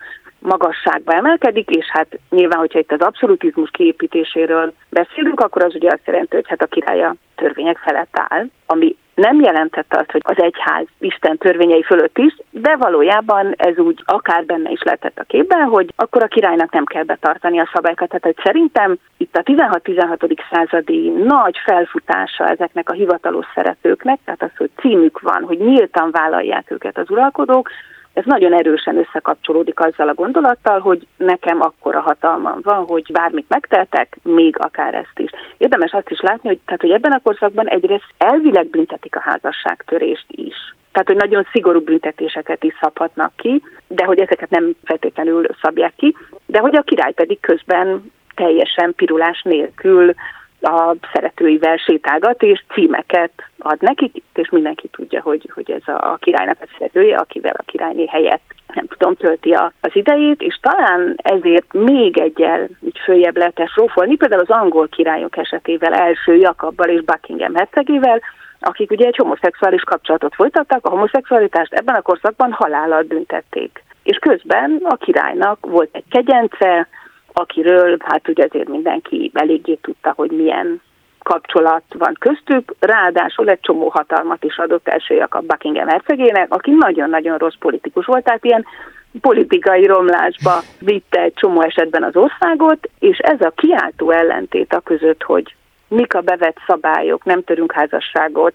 magasságba 0.41 1.13
emelkedik, 1.13 1.69
és 1.69 1.85
hát 1.89 2.19
nyilván, 2.29 2.59
hogyha 2.59 2.79
itt 2.79 2.91
az 2.91 3.01
abszolutizmus 3.01 3.69
kiépítéséről 3.69 4.73
beszélünk, 4.89 5.39
akkor 5.39 5.63
az 5.63 5.75
ugye 5.75 5.89
azt 5.91 6.05
jelenti, 6.05 6.35
hogy 6.35 6.47
hát 6.47 6.61
a 6.61 6.65
király 6.65 7.03
a 7.03 7.15
törvények 7.35 7.77
felett 7.77 8.19
áll, 8.29 8.45
ami 8.65 8.95
nem 9.15 9.39
jelentette 9.39 9.97
azt, 9.97 10.11
hogy 10.11 10.21
az 10.23 10.41
egyház 10.41 10.85
Isten 10.99 11.37
törvényei 11.37 11.83
fölött 11.83 12.17
is, 12.17 12.35
de 12.49 12.75
valójában 12.75 13.53
ez 13.57 13.77
úgy 13.77 14.01
akár 14.05 14.45
benne 14.45 14.69
is 14.69 14.81
lehetett 14.83 15.19
a 15.19 15.23
képben, 15.23 15.63
hogy 15.67 15.93
akkor 15.95 16.23
a 16.23 16.27
királynak 16.27 16.71
nem 16.71 16.85
kell 16.85 17.03
betartani 17.03 17.59
a 17.59 17.69
szabályokat. 17.73 18.07
Tehát 18.07 18.23
hogy 18.23 18.43
szerintem 18.43 18.97
itt 19.17 19.35
a 19.35 19.43
16-16. 19.43 20.37
századi 20.51 21.09
nagy 21.09 21.57
felfutása 21.65 22.47
ezeknek 22.47 22.89
a 22.89 22.93
hivatalos 22.93 23.45
szeretőknek, 23.55 24.19
tehát 24.25 24.43
az, 24.43 24.57
hogy 24.57 24.69
címük 24.79 25.19
van, 25.19 25.43
hogy 25.43 25.57
nyíltan 25.57 26.11
vállalják 26.11 26.71
őket 26.71 26.97
az 26.97 27.09
uralkodók, 27.09 27.69
ez 28.13 28.23
nagyon 28.25 28.53
erősen 28.53 28.97
összekapcsolódik 28.97 29.79
azzal 29.79 30.09
a 30.09 30.13
gondolattal, 30.13 30.79
hogy 30.79 31.07
nekem 31.17 31.61
akkora 31.61 31.99
hatalmam 31.99 32.59
van, 32.63 32.85
hogy 32.85 33.11
bármit 33.11 33.49
megteltek, 33.49 34.17
még 34.23 34.55
akár 34.59 34.93
ezt 34.93 35.19
is. 35.19 35.29
Érdemes 35.57 35.91
azt 35.91 36.09
is 36.09 36.19
látni, 36.19 36.47
hogy, 36.49 36.59
tehát, 36.65 36.81
hogy 36.81 36.91
ebben 36.91 37.11
a 37.11 37.21
korszakban 37.23 37.67
egyrészt 37.67 38.13
elvileg 38.17 38.67
büntetik 38.67 39.15
a 39.15 39.21
házasságtörést 39.21 40.25
is. 40.27 40.55
Tehát, 40.91 41.07
hogy 41.07 41.17
nagyon 41.17 41.47
szigorú 41.51 41.79
büntetéseket 41.79 42.63
is 42.63 42.77
szabhatnak 42.81 43.31
ki, 43.35 43.63
de 43.87 44.05
hogy 44.05 44.19
ezeket 44.19 44.49
nem 44.49 44.75
feltétlenül 44.83 45.45
szabják 45.61 45.93
ki, 45.95 46.15
de 46.45 46.59
hogy 46.59 46.75
a 46.75 46.81
király 46.81 47.11
pedig 47.11 47.39
közben 47.39 48.11
teljesen 48.35 48.93
pirulás 48.95 49.41
nélkül 49.41 50.13
a 50.61 50.95
szeretőivel 51.13 51.77
sétálgat, 51.77 52.43
és 52.43 52.63
címeket 52.73 53.31
ad 53.57 53.81
nekik, 53.81 54.23
és 54.33 54.49
mindenki 54.49 54.87
tudja, 54.87 55.21
hogy, 55.21 55.49
hogy 55.53 55.71
ez 55.71 55.93
a 55.95 56.17
királynak 56.21 56.57
a 56.61 56.67
szeretője, 56.77 57.17
akivel 57.17 57.53
a 57.57 57.63
királyné 57.65 58.05
helyett 58.07 58.41
nem 58.73 58.85
tudom, 58.87 59.15
tölti 59.15 59.51
a, 59.51 59.71
az 59.81 59.89
idejét, 59.93 60.41
és 60.41 60.59
talán 60.61 61.15
ezért 61.17 61.73
még 61.73 62.17
egyel 62.17 62.67
így 62.81 62.99
följebb 63.03 63.37
lehetett 63.37 63.73
rófolni, 63.75 64.15
például 64.15 64.41
az 64.41 64.49
angol 64.49 64.87
királyok 64.87 65.37
esetével, 65.37 65.93
első 65.93 66.35
Jakabbal 66.35 66.89
és 66.89 67.01
Buckingham 67.01 67.55
hercegével, 67.55 68.21
akik 68.59 68.91
ugye 68.91 69.05
egy 69.05 69.15
homoszexuális 69.15 69.81
kapcsolatot 69.81 70.35
folytattak, 70.35 70.85
a 70.85 70.89
homoszexualitást 70.89 71.73
ebben 71.73 71.95
a 71.95 72.01
korszakban 72.01 72.51
halállal 72.51 73.03
büntették. 73.03 73.83
És 74.03 74.17
közben 74.17 74.81
a 74.83 74.95
királynak 74.95 75.65
volt 75.65 75.89
egy 75.91 76.03
kegyence, 76.09 76.87
akiről 77.33 77.97
hát 77.99 78.27
ugye 78.27 78.45
azért 78.49 78.69
mindenki 78.69 79.31
eléggé 79.33 79.75
tudta, 79.75 80.13
hogy 80.15 80.31
milyen 80.31 80.81
kapcsolat 81.23 81.83
van 81.97 82.15
köztük, 82.19 82.73
ráadásul 82.79 83.49
egy 83.49 83.59
csomó 83.59 83.89
hatalmat 83.89 84.43
is 84.43 84.57
adott 84.57 84.87
első 84.87 85.25
a 85.29 85.39
Buckingham 85.39 85.87
hercegének, 85.87 86.53
aki 86.53 86.71
nagyon-nagyon 86.71 87.37
rossz 87.37 87.57
politikus 87.59 88.05
volt, 88.05 88.23
tehát 88.23 88.45
ilyen 88.45 88.65
politikai 89.21 89.85
romlásba 89.85 90.61
vitte 90.79 91.21
egy 91.21 91.33
csomó 91.33 91.61
esetben 91.61 92.03
az 92.03 92.15
országot, 92.15 92.89
és 92.99 93.17
ez 93.17 93.41
a 93.41 93.53
kiáltó 93.55 94.11
ellentét 94.11 94.73
a 94.73 94.79
között, 94.79 95.23
hogy 95.23 95.55
mik 95.87 96.13
a 96.13 96.21
bevett 96.21 96.57
szabályok, 96.67 97.23
nem 97.23 97.43
törünk 97.43 97.71
házasságot, 97.71 98.53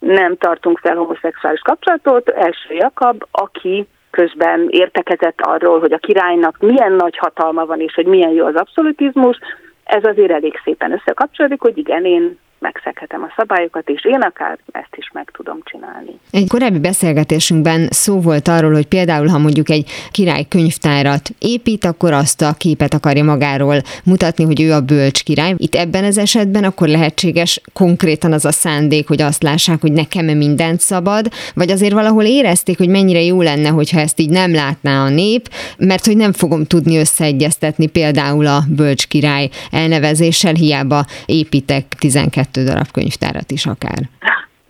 nem 0.00 0.36
tartunk 0.36 0.78
fel 0.78 0.96
homoszexuális 0.96 1.60
kapcsolatot, 1.60 2.28
első 2.28 2.74
Jakab, 2.74 3.24
aki 3.30 3.86
közben 4.12 4.66
értekezett 4.70 5.40
arról, 5.40 5.80
hogy 5.80 5.92
a 5.92 5.98
királynak 5.98 6.58
milyen 6.58 6.92
nagy 6.92 7.16
hatalma 7.16 7.66
van, 7.66 7.80
és 7.80 7.94
hogy 7.94 8.06
milyen 8.06 8.30
jó 8.30 8.46
az 8.46 8.54
abszolutizmus, 8.54 9.38
ez 9.84 10.04
azért 10.04 10.30
elég 10.30 10.60
szépen 10.64 10.92
összekapcsolódik, 10.92 11.60
hogy 11.60 11.78
igen, 11.78 12.04
én 12.04 12.38
megszeghetem 12.62 13.22
a 13.22 13.32
szabályokat, 13.36 13.88
és 13.88 14.04
én 14.04 14.20
akár 14.20 14.58
ezt 14.72 14.94
is 14.96 15.10
meg 15.12 15.30
tudom 15.34 15.58
csinálni. 15.64 16.18
Egy 16.30 16.48
korábbi 16.48 16.78
beszélgetésünkben 16.78 17.88
szó 17.90 18.20
volt 18.20 18.48
arról, 18.48 18.72
hogy 18.72 18.86
például, 18.86 19.26
ha 19.26 19.38
mondjuk 19.38 19.70
egy 19.70 19.90
király 20.10 20.44
könyvtárat 20.48 21.30
épít, 21.38 21.84
akkor 21.84 22.12
azt 22.12 22.42
a 22.42 22.54
képet 22.58 22.94
akarja 22.94 23.24
magáról 23.24 23.82
mutatni, 24.04 24.44
hogy 24.44 24.60
ő 24.60 24.72
a 24.72 24.80
bölcs 24.80 25.22
király. 25.22 25.54
Itt 25.56 25.74
ebben 25.74 26.04
az 26.04 26.18
esetben 26.18 26.64
akkor 26.64 26.88
lehetséges 26.88 27.60
konkrétan 27.72 28.32
az 28.32 28.44
a 28.44 28.52
szándék, 28.52 29.08
hogy 29.08 29.22
azt 29.22 29.42
lássák, 29.42 29.80
hogy 29.80 29.92
nekem 29.92 30.24
mindent 30.24 30.80
szabad, 30.80 31.26
vagy 31.54 31.70
azért 31.70 31.92
valahol 31.92 32.24
érezték, 32.24 32.78
hogy 32.78 32.88
mennyire 32.88 33.22
jó 33.22 33.42
lenne, 33.42 33.68
hogyha 33.68 34.00
ezt 34.00 34.20
így 34.20 34.30
nem 34.30 34.52
látná 34.54 35.04
a 35.04 35.08
nép, 35.08 35.48
mert 35.78 36.06
hogy 36.06 36.16
nem 36.16 36.32
fogom 36.32 36.64
tudni 36.64 36.96
összeegyeztetni 36.96 37.86
például 37.86 38.46
a 38.46 38.62
bölcs 38.68 39.06
király 39.06 39.48
elnevezéssel, 39.70 40.54
hiába 40.54 41.04
építek 41.26 41.84
12 41.98 42.51
kettő 42.52 42.68
darab 42.68 42.90
könyvtárat 42.92 43.50
is 43.50 43.66
akár. 43.66 44.00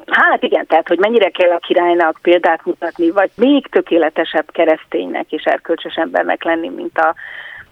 Hát 0.07 0.43
igen, 0.43 0.67
tehát 0.67 0.89
hogy 0.89 0.99
mennyire 0.99 1.29
kell 1.29 1.51
a 1.51 1.59
királynak 1.59 2.19
példát 2.23 2.65
mutatni, 2.65 3.11
vagy 3.11 3.31
még 3.37 3.67
tökéletesebb 3.67 4.51
kereszténynek 4.53 5.33
és 5.33 5.43
erkölcsös 5.43 5.95
embernek 5.95 6.45
lenni, 6.45 6.69
mint 6.69 6.99
a, 6.99 7.15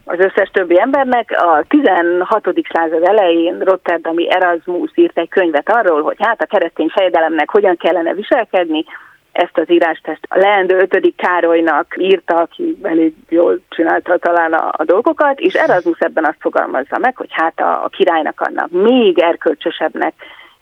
az 0.05 0.19
összes 0.19 0.51
többi 0.53 0.81
embernek. 0.81 1.31
A 1.31 1.65
16. 1.69 2.49
század 2.73 3.03
elején 3.03 3.59
Rotterdami 3.59 4.33
Erasmus 4.33 4.91
írt 4.95 5.19
egy 5.19 5.29
könyvet 5.29 5.71
arról, 5.71 6.03
hogy 6.03 6.17
hát 6.19 6.43
a 6.43 6.47
keresztény 6.47 6.89
fejedelemnek 6.89 7.51
hogyan 7.51 7.77
kellene 7.77 8.15
viselkedni, 8.15 8.85
ezt 9.33 9.59
az 9.59 9.71
írást 9.71 10.09
ezt 10.09 10.27
a 10.29 10.39
leendő 10.39 10.89
5. 10.91 11.13
Károlynak 11.17 11.95
írta, 11.99 12.37
aki 12.37 12.79
elég 12.83 13.15
jól 13.29 13.61
csinálta 13.69 14.19
talán 14.19 14.53
a, 14.53 14.73
a 14.77 14.85
dolgokat, 14.85 15.41
és 15.41 15.55
Erasmus 15.55 15.99
ebben 15.99 16.25
azt 16.25 16.41
fogalmazza 16.41 16.99
meg, 16.99 17.17
hogy 17.17 17.31
hát 17.31 17.61
a, 17.61 17.85
a 17.85 17.89
királynak 17.89 18.41
annak 18.41 18.71
még 18.71 19.19
erkölcsösebbnek 19.19 20.15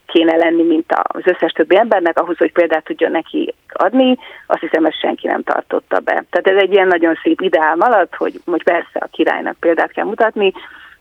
kéne 0.07 0.37
lenni, 0.37 0.63
mint 0.63 0.93
az 1.03 1.23
összes 1.25 1.53
többi 1.53 1.77
embernek, 1.77 2.19
ahhoz, 2.19 2.39
hogy 2.39 2.53
példát 2.53 2.85
tudjon 2.85 3.11
neki 3.11 3.55
adni, 3.73 4.19
azt 4.47 4.61
hiszem, 4.61 4.85
ezt 4.85 5.01
senki 5.01 5.27
nem 5.27 5.43
tartotta 5.43 5.99
be. 6.01 6.25
Tehát 6.31 6.47
ez 6.47 6.63
egy 6.63 6.73
ilyen 6.73 6.87
nagyon 6.87 7.19
szép 7.23 7.41
ideál 7.41 7.81
alatt, 7.81 8.15
hogy, 8.15 8.41
hogy 8.45 8.63
persze 8.63 8.99
a 8.99 9.09
királynak 9.11 9.57
példát 9.61 9.93
kell 9.93 10.05
mutatni, 10.05 10.53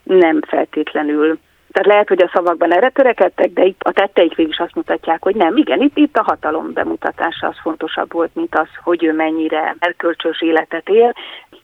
nem 0.04 0.42
feltétlenül 0.48 1.40
tehát 1.72 1.88
lehet, 1.88 2.08
hogy 2.08 2.22
a 2.22 2.30
szavakban 2.34 2.74
erre 2.74 2.90
törekedtek, 2.90 3.52
de 3.52 3.64
itt 3.64 3.82
a 3.84 3.92
tetteik 3.92 4.36
végig 4.36 4.52
is 4.52 4.60
azt 4.60 4.76
mutatják, 4.76 5.24
hogy 5.24 5.36
nem, 5.36 5.58
igen, 5.58 5.82
itt, 5.82 5.98
itt 5.98 6.18
a 6.18 6.24
hatalom 6.24 6.74
bemutatása 6.74 7.48
az 7.48 7.56
fontosabb 7.62 8.14
volt, 8.14 8.36
mint 8.36 8.56
az, 8.56 8.68
hogy 8.84 9.04
ő 9.04 9.14
mennyire 9.14 9.76
erkölcsös 9.80 10.42
életet 10.42 10.90
él. 10.90 11.14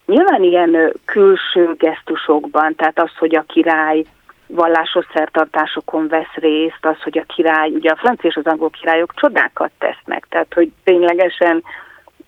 Nyilván 0.06 0.42
ilyen 0.42 0.92
külső 1.04 1.74
gesztusokban, 1.78 2.74
tehát 2.74 2.98
az, 2.98 3.10
hogy 3.18 3.36
a 3.36 3.44
király 3.46 4.04
vallásos 4.46 5.06
szertartásokon 5.14 6.08
vesz 6.08 6.34
részt, 6.34 6.86
az, 6.86 7.02
hogy 7.02 7.18
a 7.18 7.34
király, 7.34 7.70
ugye 7.70 7.90
a 7.90 7.96
francia 7.96 8.30
és 8.30 8.36
az 8.36 8.46
angol 8.46 8.70
királyok 8.70 9.14
csodákat 9.14 9.70
tesznek, 9.78 10.26
tehát 10.28 10.54
hogy 10.54 10.70
ténylegesen 10.84 11.62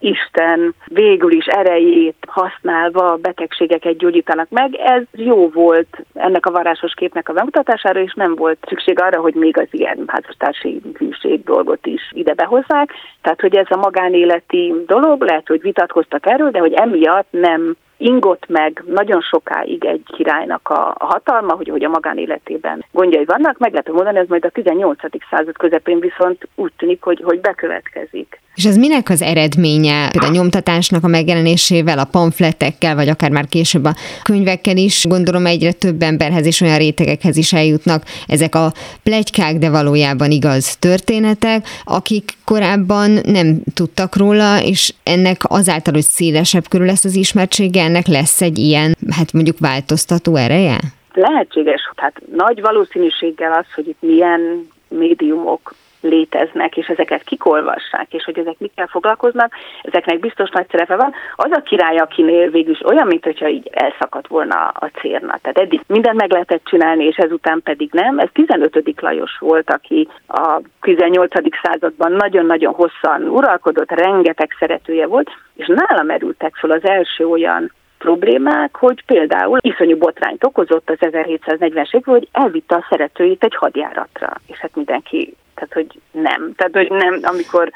Isten 0.06 0.74
végül 0.84 1.32
is 1.32 1.46
erejét 1.46 2.16
használva 2.26 3.16
betegségeket 3.16 3.96
gyógyítanak 3.96 4.48
meg. 4.50 4.74
Ez 4.74 5.02
jó 5.12 5.48
volt 5.48 6.04
ennek 6.14 6.46
a 6.46 6.50
varásos 6.50 6.94
képnek 6.94 7.28
a 7.28 7.32
bemutatására, 7.32 8.00
és 8.00 8.14
nem 8.14 8.34
volt 8.34 8.58
szükség 8.68 9.00
arra, 9.00 9.20
hogy 9.20 9.34
még 9.34 9.58
az 9.58 9.68
ilyen 9.70 10.04
házastársi 10.06 10.80
hűség 10.98 11.44
dolgot 11.44 11.86
is 11.86 12.10
ide 12.10 12.34
behozzák. 12.34 12.90
Tehát, 13.22 13.40
hogy 13.40 13.56
ez 13.56 13.66
a 13.68 13.76
magánéleti 13.76 14.74
dolog, 14.86 15.22
lehet, 15.22 15.48
hogy 15.48 15.60
vitatkoztak 15.60 16.26
erről, 16.26 16.50
de 16.50 16.58
hogy 16.58 16.72
emiatt 16.72 17.28
nem 17.30 17.76
ingott 17.96 18.46
meg 18.48 18.82
nagyon 18.86 19.20
sokáig 19.20 19.84
egy 19.84 20.02
királynak 20.16 20.68
a, 20.68 20.96
hatalma, 20.98 21.52
hogy, 21.52 21.68
hogy 21.68 21.84
a 21.84 21.88
magánéletében 21.88 22.84
gondjai 22.92 23.24
vannak, 23.24 23.58
meg 23.58 23.70
lehet 23.70 23.88
mondani, 23.88 24.18
ez 24.18 24.28
majd 24.28 24.44
a 24.44 24.50
18. 24.50 24.98
század 25.30 25.56
közepén 25.56 26.00
viszont 26.00 26.48
úgy 26.54 26.72
tűnik, 26.76 27.02
hogy, 27.02 27.20
hogy 27.24 27.40
bekövetkezik. 27.40 28.40
És 28.56 28.64
ez 28.64 28.76
minek 28.76 29.08
az 29.08 29.22
eredménye? 29.22 30.08
Például 30.08 30.32
a 30.32 30.36
nyomtatásnak 30.36 31.04
a 31.04 31.08
megjelenésével, 31.08 31.98
a 31.98 32.04
pamfletekkel, 32.04 32.94
vagy 32.94 33.08
akár 33.08 33.30
már 33.30 33.46
később 33.48 33.84
a 33.84 33.94
könyvekkel 34.22 34.76
is, 34.76 35.04
gondolom 35.08 35.46
egyre 35.46 35.72
több 35.72 36.02
emberhez 36.02 36.46
és 36.46 36.60
olyan 36.60 36.78
rétegekhez 36.78 37.36
is 37.36 37.52
eljutnak 37.52 38.02
ezek 38.26 38.54
a 38.54 38.72
plegykák, 39.02 39.56
de 39.56 39.70
valójában 39.70 40.30
igaz 40.30 40.76
történetek, 40.76 41.66
akik 41.84 42.32
korábban 42.44 43.10
nem 43.24 43.62
tudtak 43.74 44.16
róla, 44.16 44.62
és 44.62 44.94
ennek 45.02 45.40
azáltal, 45.42 45.92
hogy 45.92 46.02
szélesebb 46.02 46.68
körül 46.68 46.86
lesz 46.86 47.04
az 47.04 47.14
ismertsége, 47.14 47.85
ennek 47.86 48.06
lesz 48.06 48.40
egy 48.40 48.58
ilyen, 48.58 48.96
hát 49.10 49.32
mondjuk 49.32 49.58
változtató 49.58 50.36
ereje? 50.36 50.78
Lehetséges, 51.12 51.80
tehát 51.94 52.20
nagy 52.36 52.60
valószínűséggel 52.60 53.52
az, 53.52 53.66
hogy 53.74 53.88
itt 53.88 54.00
milyen 54.00 54.68
médiumok 54.88 55.74
léteznek, 56.08 56.76
és 56.76 56.86
ezeket 56.86 57.22
kikolvassák, 57.22 58.12
és 58.12 58.24
hogy 58.24 58.38
ezek 58.38 58.58
mikkel 58.58 58.86
foglalkoznak, 58.86 59.52
ezeknek 59.82 60.20
biztos 60.20 60.50
nagy 60.50 60.66
szerepe 60.70 60.96
van. 60.96 61.12
Az 61.34 61.50
a 61.50 61.60
király, 61.60 61.96
akinél 61.96 62.50
végül 62.50 62.76
olyan, 62.84 63.06
mint 63.06 63.24
hogyha 63.24 63.48
így 63.48 63.70
elszakadt 63.72 64.26
volna 64.26 64.54
a 64.68 64.90
cérna. 65.00 65.38
Tehát 65.42 65.58
eddig 65.58 65.80
mindent 65.86 66.20
meg 66.20 66.30
lehetett 66.30 66.64
csinálni, 66.64 67.04
és 67.04 67.16
ezután 67.16 67.60
pedig 67.64 67.88
nem. 67.92 68.18
Ez 68.18 68.28
15. 68.32 69.00
Lajos 69.00 69.38
volt, 69.38 69.70
aki 69.70 70.08
a 70.26 70.60
18. 70.80 71.32
században 71.62 72.12
nagyon-nagyon 72.12 72.74
hosszan 72.74 73.22
uralkodott, 73.22 73.90
rengeteg 73.90 74.50
szeretője 74.58 75.06
volt, 75.06 75.30
és 75.54 75.66
nála 75.66 76.02
merültek 76.02 76.54
fel 76.56 76.70
az 76.70 76.84
első 76.84 77.26
olyan 77.26 77.72
problémák, 77.98 78.76
hogy 78.76 79.04
például 79.04 79.58
iszonyú 79.60 79.96
botrányt 79.96 80.44
okozott 80.44 80.90
az 80.90 80.96
1740-es 81.00 81.94
évben, 81.94 82.14
hogy 82.14 82.28
elvitte 82.32 82.74
a 82.74 82.86
szeretőit 82.88 83.44
egy 83.44 83.56
hadjáratra, 83.56 84.32
és 84.46 84.58
hát 84.58 84.74
mindenki 84.74 85.36
tehát, 85.56 85.72
hogy 85.72 86.00
nem. 86.10 86.52
Tehát, 86.56 86.72
hogy 86.72 86.90
nem, 86.90 87.18
amikor 87.22 87.70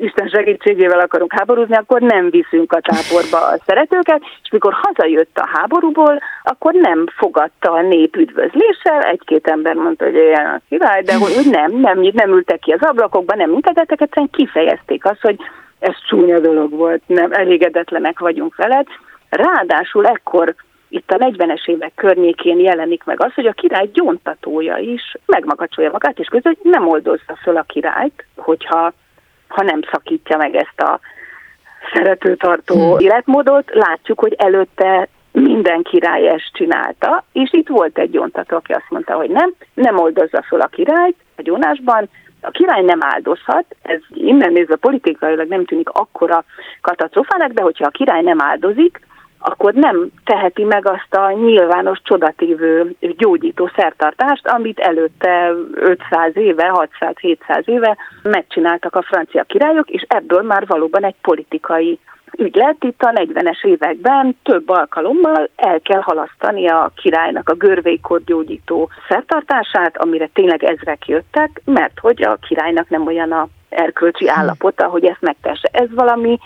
Isten 0.00 0.28
segítségével 0.28 1.00
akarunk 1.00 1.32
háborúzni, 1.32 1.76
akkor 1.76 2.00
nem 2.00 2.30
viszünk 2.30 2.72
a 2.72 2.80
táborba 2.80 3.46
a 3.46 3.58
szeretőket, 3.66 4.22
és 4.42 4.50
mikor 4.50 4.72
hazajött 4.72 5.38
a 5.38 5.48
háborúból, 5.52 6.20
akkor 6.42 6.72
nem 6.72 7.06
fogadta 7.16 7.72
a 7.72 7.82
nép 7.82 8.16
üdvözléssel, 8.16 9.02
egy-két 9.02 9.46
ember 9.46 9.74
mondta, 9.74 10.04
hogy 10.04 10.14
ilyen 10.14 10.46
a 10.46 10.60
király, 10.68 11.02
de 11.02 11.14
hogy 11.14 11.50
nem, 11.50 11.72
nem, 11.72 12.00
nem 12.12 12.30
ültek 12.30 12.58
ki 12.58 12.72
az 12.72 12.82
ablakokba, 12.82 13.34
nem 13.34 13.52
integettek, 13.52 14.00
egyszerűen 14.00 14.30
kifejezték 14.30 15.04
azt, 15.04 15.20
hogy 15.20 15.36
ez 15.78 15.94
csúnya 16.08 16.38
dolog 16.38 16.70
volt, 16.70 17.02
nem 17.06 17.32
elégedetlenek 17.32 18.18
vagyunk 18.18 18.56
veled. 18.56 18.86
Ráadásul 19.28 20.06
ekkor 20.06 20.54
itt 20.88 21.10
a 21.10 21.16
40-es 21.16 21.68
évek 21.68 21.92
környékén 21.94 22.58
jelenik 22.58 23.04
meg 23.04 23.22
az, 23.22 23.34
hogy 23.34 23.46
a 23.46 23.52
király 23.52 23.90
gyóntatója 23.92 24.76
is 24.76 25.16
megmagacsolja 25.26 25.90
magát, 25.90 26.18
és 26.18 26.26
közül 26.26 26.52
nem 26.62 26.88
oldozza 26.88 27.36
föl 27.42 27.56
a 27.56 27.62
királyt, 27.62 28.24
hogyha 28.36 28.92
ha 29.48 29.62
nem 29.62 29.80
szakítja 29.90 30.36
meg 30.36 30.54
ezt 30.54 30.80
a 30.80 31.00
szeretőtartó 31.92 32.74
hmm. 32.74 32.98
életmódot. 32.98 33.74
Látjuk, 33.74 34.20
hogy 34.20 34.34
előtte 34.38 35.08
minden 35.32 35.82
király 35.82 36.28
ezt 36.28 36.50
csinálta, 36.52 37.24
és 37.32 37.52
itt 37.52 37.68
volt 37.68 37.98
egy 37.98 38.10
gyóntató, 38.10 38.56
aki 38.56 38.72
azt 38.72 38.90
mondta, 38.90 39.14
hogy 39.14 39.30
nem, 39.30 39.54
nem 39.74 39.98
oldozza 39.98 40.42
föl 40.42 40.60
a 40.60 40.66
királyt 40.66 41.16
a 41.36 41.42
gyónásban, 41.42 42.08
a 42.40 42.50
király 42.50 42.82
nem 42.82 42.98
áldozhat, 43.02 43.64
ez 43.82 44.00
innen 44.14 44.52
nézve 44.52 44.76
politikailag 44.76 45.48
nem 45.48 45.64
tűnik 45.64 45.88
akkora 45.88 46.44
katasztrofának, 46.80 47.52
de 47.52 47.62
hogyha 47.62 47.86
a 47.86 47.90
király 47.90 48.22
nem 48.22 48.40
áldozik, 48.40 49.00
akkor 49.38 49.72
nem 49.72 50.10
teheti 50.24 50.64
meg 50.64 50.86
azt 50.88 51.14
a 51.14 51.32
nyilvános 51.32 52.00
csodatévő 52.02 52.94
gyógyító 53.00 53.70
szertartást, 53.76 54.48
amit 54.48 54.78
előtte 54.78 55.52
500 55.74 56.36
éve, 56.36 56.88
600-700 57.00 57.66
éve 57.68 57.96
megcsináltak 58.22 58.96
a 58.96 59.02
francia 59.02 59.42
királyok, 59.42 59.90
és 59.90 60.04
ebből 60.08 60.42
már 60.42 60.66
valóban 60.66 61.04
egy 61.04 61.16
politikai 61.22 61.98
ügylet. 62.38 62.76
Itt 62.84 63.02
a 63.02 63.10
40-es 63.10 63.64
években 63.64 64.36
több 64.42 64.68
alkalommal 64.68 65.48
el 65.56 65.80
kell 65.80 66.00
halasztani 66.00 66.68
a 66.68 66.92
királynak 66.96 67.48
a 67.48 67.54
görvékor 67.54 68.24
gyógyító 68.24 68.90
szertartását, 69.08 69.96
amire 69.96 70.28
tényleg 70.32 70.64
ezrek 70.64 71.06
jöttek, 71.06 71.60
mert 71.64 71.98
hogy 71.98 72.22
a 72.22 72.38
királynak 72.48 72.88
nem 72.88 73.06
olyan 73.06 73.32
a 73.32 73.48
erkölcsi 73.68 74.24
hm. 74.24 74.38
állapota, 74.38 74.86
hogy 74.86 75.04
ezt 75.04 75.20
megtesse. 75.20 75.68
Ez 75.72 75.88
valami 75.94 76.38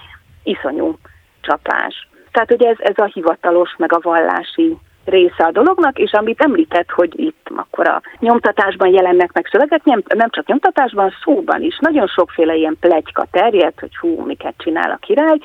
iszonyú 0.42 0.99
csapás. 1.40 2.08
Tehát, 2.32 2.48
hogy 2.48 2.64
ez, 2.64 2.76
ez 2.78 2.98
a 2.98 3.10
hivatalos, 3.12 3.74
meg 3.78 3.92
a 3.92 4.00
vallási 4.02 4.76
része 5.04 5.44
a 5.44 5.50
dolognak, 5.50 5.98
és 5.98 6.12
amit 6.12 6.40
említett, 6.40 6.90
hogy 6.90 7.20
itt 7.20 7.50
akkor 7.56 7.88
a 7.88 8.00
nyomtatásban 8.18 8.88
jelennek 8.88 9.32
meg 9.32 9.48
szövegek, 9.50 9.84
nem, 9.84 10.02
nem 10.14 10.30
csak 10.30 10.46
nyomtatásban, 10.46 11.12
szóban 11.24 11.62
is. 11.62 11.78
Nagyon 11.78 12.06
sokféle 12.06 12.54
ilyen 12.54 12.76
plegyka 12.80 13.26
terjed, 13.30 13.78
hogy 13.78 13.96
hú, 13.96 14.24
miket 14.24 14.54
csinál 14.56 14.90
a 14.90 14.98
király, 15.06 15.38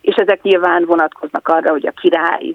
és 0.00 0.14
ezek 0.14 0.42
nyilván 0.42 0.84
vonatkoznak 0.84 1.48
arra, 1.48 1.70
hogy 1.70 1.86
a 1.86 2.00
király 2.00 2.54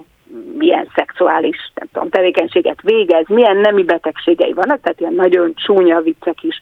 milyen 0.58 0.88
szexuális 0.96 1.72
nem 1.76 1.88
tudom, 1.94 2.10
tevékenységet 2.10 2.82
végez, 2.82 3.28
milyen 3.28 3.58
nemi 3.58 3.84
betegségei 3.84 4.54
vannak, 4.54 4.82
tehát 4.82 5.00
ilyen 5.00 5.14
nagyon 5.14 5.54
csúnya 5.56 6.02
viccek 6.02 6.44
is 6.44 6.60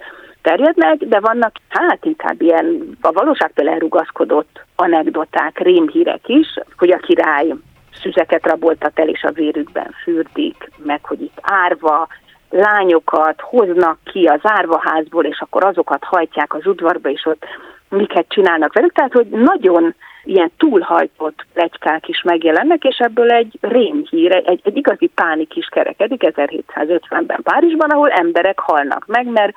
terjednek, 0.47 0.97
de 0.97 1.19
vannak 1.19 1.51
hát 1.69 2.05
inkább 2.05 2.41
ilyen 2.41 2.97
a 3.01 3.11
valóságtól 3.11 3.69
elrugaszkodott 3.69 4.65
anekdoták, 4.75 5.59
rémhírek 5.59 6.27
is, 6.27 6.47
hogy 6.77 6.91
a 6.91 6.97
király 6.97 7.53
szüzeket 8.01 8.45
raboltat 8.45 8.99
el, 8.99 9.07
és 9.07 9.23
a 9.23 9.31
vérükben 9.31 9.95
fürdik, 10.03 10.69
meg 10.77 10.99
hogy 11.03 11.21
itt 11.21 11.37
árva 11.41 12.07
lányokat 12.49 13.41
hoznak 13.41 13.97
ki 14.03 14.25
az 14.25 14.39
árvaházból, 14.43 15.25
és 15.25 15.39
akkor 15.39 15.63
azokat 15.63 16.03
hajtják 16.03 16.53
az 16.53 16.65
udvarba, 16.65 17.09
és 17.09 17.25
ott 17.25 17.45
miket 17.89 18.25
csinálnak 18.29 18.73
velük. 18.73 18.93
Tehát, 18.93 19.13
hogy 19.13 19.27
nagyon 19.27 19.95
ilyen 20.23 20.51
túlhajtott 20.57 21.45
plegykák 21.53 22.07
is 22.07 22.21
megjelennek, 22.21 22.83
és 22.83 22.97
ebből 22.97 23.31
egy 23.31 23.57
rémhír, 23.61 24.35
egy, 24.45 24.61
egy 24.63 24.77
igazi 24.77 25.07
pánik 25.15 25.55
is 25.55 25.65
kerekedik 25.65 26.21
1750-ben 26.25 27.39
Párizsban, 27.43 27.89
ahol 27.89 28.09
emberek 28.09 28.59
halnak 28.59 29.05
meg, 29.05 29.25
mert 29.25 29.53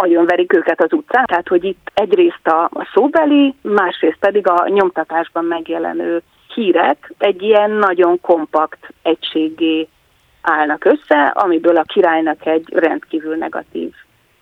agyonverik 0.00 0.52
őket 0.52 0.82
az 0.82 0.92
utcán. 0.92 1.24
Tehát, 1.24 1.48
hogy 1.48 1.64
itt 1.64 1.90
egyrészt 1.94 2.46
a, 2.46 2.70
szóbeli, 2.94 3.54
másrészt 3.62 4.18
pedig 4.20 4.46
a 4.46 4.68
nyomtatásban 4.68 5.44
megjelenő 5.44 6.22
hírek 6.54 7.12
egy 7.18 7.42
ilyen 7.42 7.70
nagyon 7.70 8.20
kompakt 8.20 8.92
egységé 9.02 9.88
állnak 10.42 10.84
össze, 10.84 11.22
amiből 11.34 11.76
a 11.76 11.82
királynak 11.82 12.46
egy 12.46 12.64
rendkívül 12.74 13.36
negatív 13.36 13.92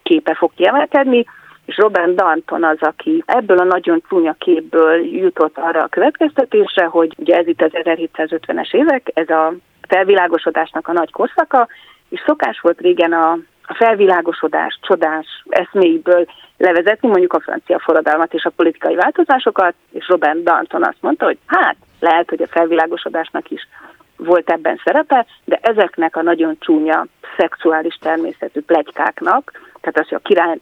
képe 0.03 0.35
fog 0.35 0.51
kiemelkedni, 0.55 1.25
és 1.65 1.77
Robert 1.77 2.15
Danton 2.15 2.65
az, 2.65 2.79
aki 2.81 3.23
ebből 3.27 3.59
a 3.59 3.65
nagyon 3.65 4.03
csúnya 4.09 4.35
képből 4.39 5.05
jutott 5.05 5.59
arra 5.59 5.83
a 5.83 5.89
következtetésre, 5.89 6.85
hogy 6.85 7.15
ugye 7.19 7.37
ez 7.37 7.47
itt 7.47 7.63
az 7.63 7.71
1750-es 7.73 8.75
évek, 8.75 9.11
ez 9.15 9.29
a 9.29 9.55
felvilágosodásnak 9.89 10.89
a 10.89 10.93
nagy 10.93 11.11
korszaka, 11.11 11.69
és 12.09 12.23
szokás 12.27 12.61
volt 12.61 12.81
régen 12.81 13.13
a 13.13 13.39
a 13.67 13.75
felvilágosodás, 13.75 14.79
csodás 14.81 15.27
eszméiből 15.49 16.27
levezetni 16.57 17.09
mondjuk 17.09 17.33
a 17.33 17.41
francia 17.41 17.79
forradalmat 17.79 18.35
és 18.35 18.45
a 18.45 18.53
politikai 18.57 18.95
változásokat, 18.95 19.75
és 19.93 20.09
Robert 20.09 20.43
Danton 20.43 20.85
azt 20.85 21.01
mondta, 21.01 21.25
hogy 21.25 21.39
hát 21.47 21.77
lehet, 22.01 22.29
hogy 22.29 22.43
a 22.43 22.47
felvilágosodásnak 22.47 23.51
is 23.51 23.69
volt 24.17 24.51
ebben 24.51 24.81
szerepe, 24.85 25.27
de 25.45 25.59
ezeknek 25.63 26.17
a 26.17 26.23
nagyon 26.23 26.57
csúnya 26.59 27.07
szexuális 27.37 27.99
természetű 28.01 28.61
plegykáknak, 28.61 29.53
tehát 29.81 29.99
az, 29.99 30.09
hogy 30.09 30.19
a 30.23 30.29
király 30.29 30.59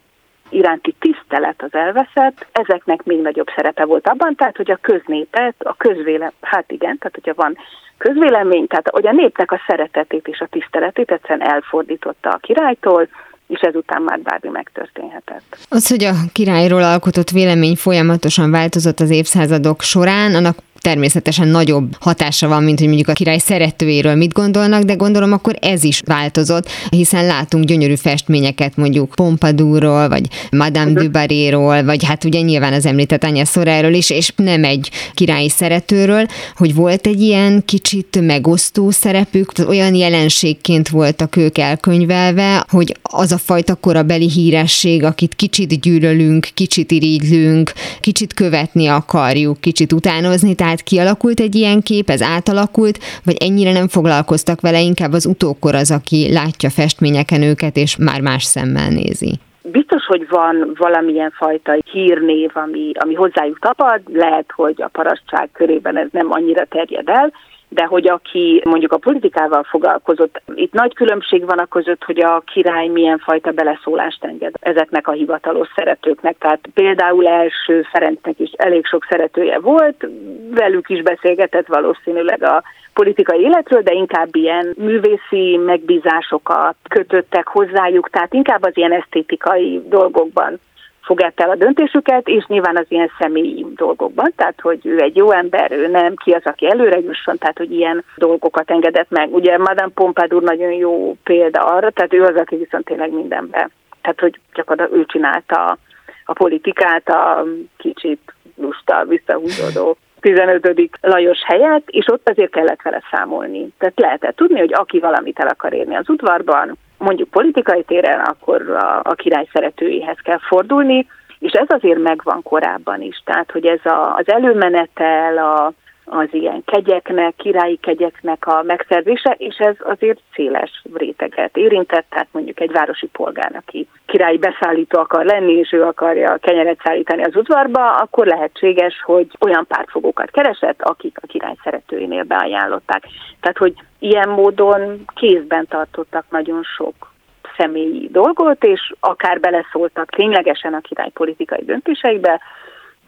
iránti 0.49 0.95
tisztelet 0.99 1.61
az 1.61 1.73
elveszett, 1.73 2.45
ezeknek 2.51 3.03
még 3.03 3.21
nagyobb 3.21 3.47
szerepe 3.55 3.85
volt 3.85 4.07
abban, 4.07 4.35
tehát 4.35 4.57
hogy 4.57 4.71
a 4.71 4.79
köznépet, 4.81 5.55
a 5.59 5.75
közvélem, 5.77 6.31
hát 6.41 6.71
igen, 6.71 6.97
tehát 6.97 7.13
hogyha 7.13 7.33
van 7.35 7.57
közvélemény, 7.97 8.67
tehát 8.67 8.89
hogy 8.89 9.07
a 9.07 9.11
népnek 9.11 9.51
a 9.51 9.61
szeretetét 9.67 10.27
és 10.27 10.39
a 10.39 10.47
tiszteletét 10.47 11.11
egyszerűen 11.11 11.49
elfordította 11.49 12.29
a 12.29 12.37
királytól, 12.37 13.07
és 13.47 13.59
ezután 13.59 14.01
már 14.01 14.19
bármi 14.19 14.49
megtörténhetett. 14.49 15.57
Az, 15.69 15.89
hogy 15.89 16.03
a 16.03 16.13
királyról 16.33 16.83
alkotott 16.83 17.29
vélemény 17.29 17.75
folyamatosan 17.75 18.51
változott 18.51 18.99
az 18.99 19.09
évszázadok 19.09 19.81
során, 19.81 20.35
annak 20.35 20.57
természetesen 20.85 21.47
nagyobb 21.47 21.95
hatása 21.99 22.47
van, 22.47 22.63
mint 22.63 22.79
hogy 22.79 22.87
mondjuk 22.87 23.07
a 23.07 23.13
király 23.13 23.37
szeretőjéről 23.37 24.15
mit 24.15 24.33
gondolnak, 24.33 24.83
de 24.83 24.93
gondolom 24.93 25.31
akkor 25.31 25.55
ez 25.61 25.83
is 25.83 26.01
változott, 26.05 26.69
hiszen 26.89 27.25
látunk 27.25 27.65
gyönyörű 27.65 27.95
festményeket 27.95 28.75
mondjuk 28.75 29.15
Pompadourról, 29.15 30.09
vagy 30.09 30.27
Madame 30.51 30.91
uh-huh. 30.91 31.03
du 31.03 31.09
Barry-ról, 31.09 31.83
vagy 31.83 32.03
hát 32.03 32.23
ugye 32.23 32.39
nyilván 32.39 32.73
az 32.73 32.85
említett 32.85 33.23
Anya 33.23 33.45
Szoráról 33.45 33.93
is, 33.93 34.09
és 34.09 34.31
nem 34.35 34.63
egy 34.63 34.89
királyi 35.13 35.49
szeretőről, 35.49 36.25
hogy 36.55 36.75
volt 36.75 37.07
egy 37.07 37.21
ilyen 37.21 37.63
kicsit 37.65 38.21
megosztó 38.21 38.89
szerepük, 38.89 39.51
olyan 39.67 39.95
jelenségként 39.95 40.89
voltak 40.89 41.35
ők 41.35 41.57
elkönyvelve, 41.57 42.65
hogy 42.69 42.95
az 43.01 43.31
a 43.31 43.37
fajta 43.37 43.75
korabeli 43.75 44.29
híresség, 44.29 45.03
akit 45.03 45.35
kicsit 45.35 45.81
gyűlölünk, 45.81 46.47
kicsit 46.53 46.91
irigylünk, 46.91 47.73
kicsit 47.99 48.33
követni 48.33 48.87
akarjuk, 48.87 49.61
kicsit 49.61 49.93
utánozni, 49.93 50.53
tehát 50.55 50.74
tehát 50.75 50.89
kialakult 50.89 51.39
egy 51.39 51.55
ilyen 51.55 51.81
kép, 51.81 52.09
ez 52.09 52.21
átalakult, 52.21 52.97
vagy 53.25 53.35
ennyire 53.39 53.71
nem 53.71 53.87
foglalkoztak 53.87 54.61
vele, 54.61 54.79
inkább 54.81 55.13
az 55.13 55.25
utókor 55.25 55.75
az, 55.75 55.91
aki 55.91 56.31
látja 56.33 56.69
festményeken 56.69 57.41
őket, 57.41 57.75
és 57.75 57.97
már 57.97 58.21
más 58.21 58.43
szemmel 58.43 58.89
nézi? 58.89 59.31
Biztos, 59.61 60.05
hogy 60.05 60.27
van 60.29 60.75
valamilyen 60.77 61.31
fajta 61.31 61.77
hírnév, 61.91 62.49
ami, 62.53 62.91
ami 62.93 63.13
hozzájuk 63.13 63.59
tapad, 63.59 64.01
lehet, 64.13 64.45
hogy 64.55 64.81
a 64.81 64.87
parasztság 64.87 65.49
körében 65.53 65.97
ez 65.97 66.07
nem 66.11 66.27
annyira 66.31 66.65
terjed 66.65 67.09
el, 67.09 67.31
de 67.75 67.85
hogy 67.85 68.07
aki 68.07 68.61
mondjuk 68.63 68.91
a 68.91 68.97
politikával 68.97 69.63
foglalkozott, 69.63 70.41
itt 70.55 70.73
nagy 70.73 70.93
különbség 70.93 71.45
van 71.45 71.57
a 71.57 71.65
között, 71.65 72.03
hogy 72.03 72.19
a 72.19 72.43
király 72.53 72.87
milyen 72.87 73.17
fajta 73.17 73.51
beleszólást 73.51 74.23
enged 74.23 74.53
ezeknek 74.59 75.07
a 75.07 75.11
hivatalos 75.11 75.67
szeretőknek. 75.75 76.35
Tehát 76.37 76.59
például 76.73 77.27
első 77.27 77.81
Ferencnek 77.91 78.39
is 78.39 78.51
elég 78.51 78.85
sok 78.85 79.05
szeretője 79.09 79.59
volt, 79.59 80.07
velük 80.49 80.89
is 80.89 81.01
beszélgetett 81.01 81.67
valószínűleg 81.67 82.43
a 82.43 82.63
politikai 82.93 83.41
életről, 83.41 83.81
de 83.81 83.93
inkább 83.93 84.35
ilyen 84.35 84.73
művészi 84.77 85.57
megbízásokat 85.65 86.75
kötöttek 86.89 87.47
hozzájuk, 87.47 88.09
tehát 88.09 88.33
inkább 88.33 88.63
az 88.63 88.77
ilyen 88.77 88.93
esztétikai 88.93 89.81
dolgokban 89.87 90.59
fogadta 91.05 91.43
el 91.43 91.49
a 91.49 91.55
döntésüket, 91.55 92.27
és 92.27 92.45
nyilván 92.45 92.77
az 92.77 92.85
ilyen 92.87 93.11
személyi 93.19 93.65
dolgokban, 93.75 94.31
tehát 94.35 94.61
hogy 94.61 94.79
ő 94.83 94.99
egy 94.99 95.15
jó 95.15 95.31
ember, 95.31 95.71
ő 95.71 95.87
nem 95.87 96.15
ki 96.15 96.31
az, 96.31 96.41
aki 96.43 96.69
előre 96.69 96.99
jusson, 96.99 97.37
tehát 97.37 97.57
hogy 97.57 97.71
ilyen 97.71 98.03
dolgokat 98.15 98.71
engedett 98.71 99.09
meg. 99.09 99.33
Ugye 99.33 99.57
Madame 99.57 99.91
Pompadour 99.93 100.41
nagyon 100.41 100.71
jó 100.71 101.15
példa 101.23 101.65
arra, 101.65 101.89
tehát 101.89 102.13
ő 102.13 102.23
az, 102.23 102.35
aki 102.35 102.55
viszont 102.55 102.85
tényleg 102.85 103.11
mindenben. 103.11 103.71
Tehát, 104.01 104.19
hogy 104.19 104.39
csak 104.53 104.89
ő 104.91 105.05
csinálta 105.05 105.77
a 106.25 106.33
politikát, 106.33 107.09
a 107.09 107.43
kicsit 107.77 108.33
lusta, 108.55 109.05
visszahúzódó 109.07 109.97
15. 110.19 110.89
Lajos 111.01 111.39
helyet, 111.45 111.83
és 111.85 112.07
ott 112.07 112.29
azért 112.29 112.51
kellett 112.51 112.81
vele 112.81 113.01
számolni. 113.11 113.67
Tehát 113.77 113.99
lehetett 113.99 114.35
tudni, 114.35 114.59
hogy 114.59 114.73
aki 114.73 114.99
valamit 114.99 115.39
el 115.39 115.47
akar 115.47 115.73
érni 115.73 115.95
az 115.95 116.09
udvarban, 116.09 116.77
mondjuk 116.97 117.29
politikai 117.29 117.83
téren, 117.83 118.19
akkor 118.19 118.69
a, 118.69 118.99
a 119.03 119.13
király 119.13 119.47
szeretőihez 119.53 120.17
kell 120.23 120.39
fordulni, 120.39 121.07
és 121.39 121.51
ez 121.51 121.67
azért 121.69 121.99
megvan 121.99 122.41
korábban 122.43 123.01
is. 123.01 123.21
Tehát, 123.25 123.51
hogy 123.51 123.65
ez 123.65 123.85
a, 123.85 124.15
az 124.15 124.29
előmenetel, 124.31 125.37
a, 125.37 125.73
az 126.05 126.27
ilyen 126.31 126.63
kegyeknek, 126.65 127.35
királyi 127.35 127.77
kegyeknek 127.77 128.47
a 128.47 128.63
megszerzése, 128.63 129.35
és 129.37 129.55
ez 129.57 129.75
azért 129.79 130.19
széles 130.33 130.81
réteget 130.93 131.57
érintett, 131.57 132.05
tehát 132.09 132.27
mondjuk 132.31 132.59
egy 132.59 132.71
városi 132.71 133.07
polgár, 133.07 133.51
aki 133.55 133.87
királyi 134.05 134.37
beszállító 134.37 134.99
akar 134.99 135.25
lenni, 135.25 135.53
és 135.53 135.71
ő 135.71 135.83
akarja 135.83 136.31
a 136.31 136.37
kenyeret 136.37 136.79
szállítani 136.83 137.23
az 137.23 137.35
udvarba, 137.35 137.95
akkor 137.95 138.25
lehetséges, 138.25 139.01
hogy 139.03 139.27
olyan 139.39 139.65
pártfogókat 139.67 140.31
keresett, 140.31 140.81
akik 140.81 141.17
a 141.21 141.27
király 141.27 141.55
szeretőinél 141.63 142.23
beajánlották. 142.23 143.03
Tehát, 143.39 143.57
hogy 143.57 143.73
ilyen 143.99 144.29
módon 144.29 145.03
kézben 145.15 145.67
tartottak 145.67 146.25
nagyon 146.29 146.63
sok 146.63 147.13
személyi 147.57 148.09
dolgot, 148.11 148.63
és 148.63 148.93
akár 148.99 149.39
beleszóltak 149.39 150.09
ténylegesen 150.09 150.73
a 150.73 150.79
király 150.79 151.09
politikai 151.09 151.63
döntéseibe, 151.65 152.41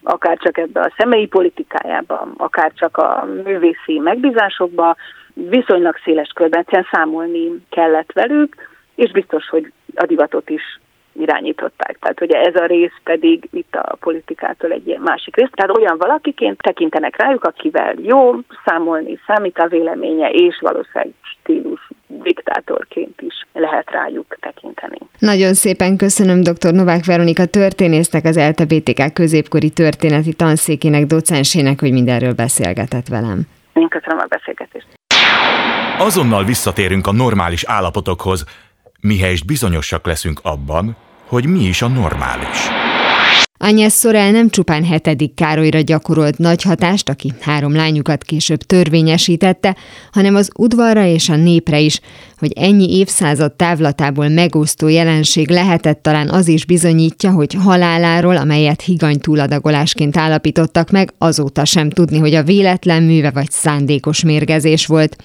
akár 0.02 0.36
csak 0.38 0.58
ebbe 0.58 0.80
a 0.80 0.92
személyi 0.96 1.26
politikájába, 1.26 2.28
akár 2.36 2.72
csak 2.74 2.96
a 2.96 3.28
művészi 3.44 3.98
megbízásokba, 3.98 4.96
viszonylag 5.34 5.96
széles 6.04 6.30
körben 6.34 6.66
számolni 6.90 7.64
kellett 7.70 8.12
velük, 8.12 8.54
és 8.94 9.10
biztos, 9.10 9.48
hogy 9.48 9.72
a 9.94 10.06
divatot 10.06 10.50
is 10.50 10.80
irányították. 11.12 11.98
Tehát 12.00 12.20
ugye 12.20 12.40
ez 12.40 12.54
a 12.54 12.66
rész 12.66 12.96
pedig 13.04 13.48
itt 13.52 13.74
a 13.74 13.96
politikától 14.00 14.70
egy 14.70 14.98
másik 14.98 15.36
rész. 15.36 15.50
Tehát 15.52 15.76
olyan 15.76 15.98
valakiként 15.98 16.60
tekintenek 16.62 17.16
rájuk, 17.16 17.44
akivel 17.44 17.94
jó 18.02 18.34
számolni, 18.64 19.18
számít 19.26 19.58
a 19.58 19.66
véleménye, 19.66 20.30
és 20.30 20.58
valószínűleg 20.60 21.12
stílus 21.22 21.88
diktátorként 22.08 23.20
is 23.20 23.34
lehet 23.52 23.90
rájuk 23.90 24.36
tekinteni. 24.40 24.98
Nagyon 25.18 25.54
szépen 25.54 25.96
köszönöm 25.96 26.42
dr. 26.42 26.72
Novák 26.72 27.04
Veronika 27.04 27.46
történésznek, 27.46 28.24
az 28.24 28.38
LTBTK 28.38 29.12
középkori 29.12 29.70
történeti 29.70 30.32
tanszékének, 30.32 31.06
docensének, 31.06 31.80
hogy 31.80 31.92
mindenről 31.92 32.34
beszélgetett 32.34 33.08
velem. 33.08 33.40
Én 33.72 33.88
köszönöm 33.88 34.18
a 34.18 34.26
beszélgetést. 34.28 34.86
Azonnal 35.98 36.44
visszatérünk 36.44 37.06
a 37.06 37.12
normális 37.12 37.64
állapotokhoz, 37.64 38.44
mihelyest 39.00 39.46
bizonyosak 39.46 40.06
leszünk 40.06 40.40
abban, 40.42 40.96
hogy 41.26 41.46
mi 41.46 41.64
is 41.64 41.82
a 41.82 41.88
normális. 41.88 42.87
Ányes 43.58 43.92
Szorel 43.92 44.30
nem 44.30 44.48
csupán 44.48 44.84
hetedik 44.84 45.34
Károlyra 45.34 45.80
gyakorolt 45.80 46.38
nagy 46.38 46.62
hatást, 46.62 47.08
aki 47.08 47.32
három 47.40 47.74
lányukat 47.74 48.24
később 48.24 48.62
törvényesítette, 48.62 49.76
hanem 50.12 50.34
az 50.34 50.50
udvarra 50.56 51.04
és 51.04 51.28
a 51.28 51.36
népre 51.36 51.78
is, 51.78 52.00
hogy 52.38 52.52
ennyi 52.52 52.96
évszázad 52.96 53.52
távlatából 53.52 54.28
megosztó 54.28 54.88
jelenség 54.88 55.50
lehetett 55.50 56.02
talán 56.02 56.28
az 56.28 56.48
is 56.48 56.64
bizonyítja, 56.64 57.30
hogy 57.30 57.54
haláláról, 57.54 58.36
amelyet 58.36 58.82
higany 58.82 59.20
túladagolásként 59.20 60.16
állapítottak 60.16 60.90
meg, 60.90 61.12
azóta 61.18 61.64
sem 61.64 61.90
tudni, 61.90 62.18
hogy 62.18 62.34
a 62.34 62.42
véletlen 62.42 63.02
műve 63.02 63.30
vagy 63.30 63.50
szándékos 63.50 64.22
mérgezés 64.22 64.86
volt. 64.86 65.16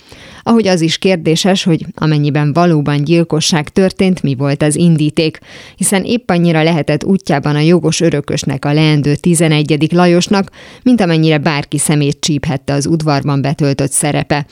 Ahogy 0.44 0.68
az 0.68 0.82
is 0.82 0.98
kérdéses, 0.98 1.64
hogy 1.64 1.86
amennyiben 1.96 2.54
valóban 2.54 3.04
gyilkosság 3.04 3.70
történt, 3.70 4.22
mi 4.24 4.36
volt 4.36 4.64
az 4.64 4.76
indíték, 4.76 5.40
hiszen 5.76 6.04
épp 6.04 6.30
annyira 6.30 6.64
lehetett 6.64 7.04
útjában 7.04 7.56
a 7.56 7.60
jogos 7.60 8.00
örökösnek 8.24 8.66
a 8.66 8.74
leendő 8.74 9.16
11. 9.16 9.88
Lajosnak, 9.92 10.50
mint 10.84 11.02
amennyire 11.02 11.38
bárki 11.38 11.78
szemét 11.78 12.20
csíphette 12.20 12.74
az 12.74 12.86
udvarban 12.86 13.42
betöltött 13.42 13.92
szerepe. 13.92 14.46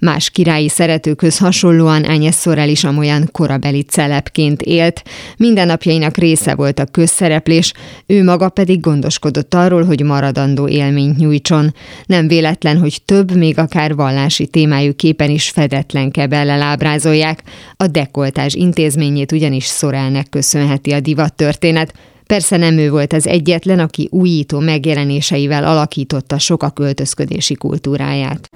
Más 0.00 0.30
királyi 0.30 0.68
szeretőkhöz 0.68 1.38
hasonlóan 1.38 2.04
Ányes 2.04 2.34
Szorel 2.34 2.68
is 2.68 2.84
amolyan 2.84 3.28
korabeli 3.32 3.82
celebként 3.82 4.62
élt. 4.62 5.02
Mindennapjainak 5.36 6.16
része 6.16 6.54
volt 6.54 6.78
a 6.78 6.84
közszereplés, 6.84 7.72
ő 8.06 8.24
maga 8.24 8.48
pedig 8.48 8.80
gondoskodott 8.80 9.54
arról, 9.54 9.84
hogy 9.84 10.02
maradandó 10.02 10.68
élményt 10.68 11.16
nyújtson. 11.16 11.74
Nem 12.06 12.28
véletlen, 12.28 12.78
hogy 12.78 13.02
több, 13.04 13.36
még 13.36 13.58
akár 13.58 13.94
vallási 13.94 14.46
témájú 14.46 14.94
képen 14.94 15.30
is 15.30 15.50
fedetlen 15.50 16.10
kebellel 16.10 16.62
ábrázolják. 16.62 17.42
A 17.76 17.86
dekoltás 17.86 18.54
intézményét 18.54 19.32
ugyanis 19.32 19.64
Szorelnek 19.64 20.28
köszönheti 20.28 20.92
a 20.92 21.00
divat 21.00 21.34
történet. 21.34 21.92
Persze 22.26 22.56
nem 22.56 22.78
ő 22.78 22.90
volt 22.90 23.12
az 23.12 23.26
egyetlen, 23.26 23.78
aki 23.78 24.08
újító 24.10 24.58
megjelenéseivel 24.58 25.64
alakította 25.64 26.38
sok 26.38 26.62
a 26.62 26.70
költözködési 26.70 27.54
kultúráját. 27.54 28.48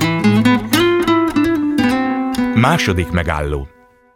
Második 2.55 3.11
megálló. 3.11 3.69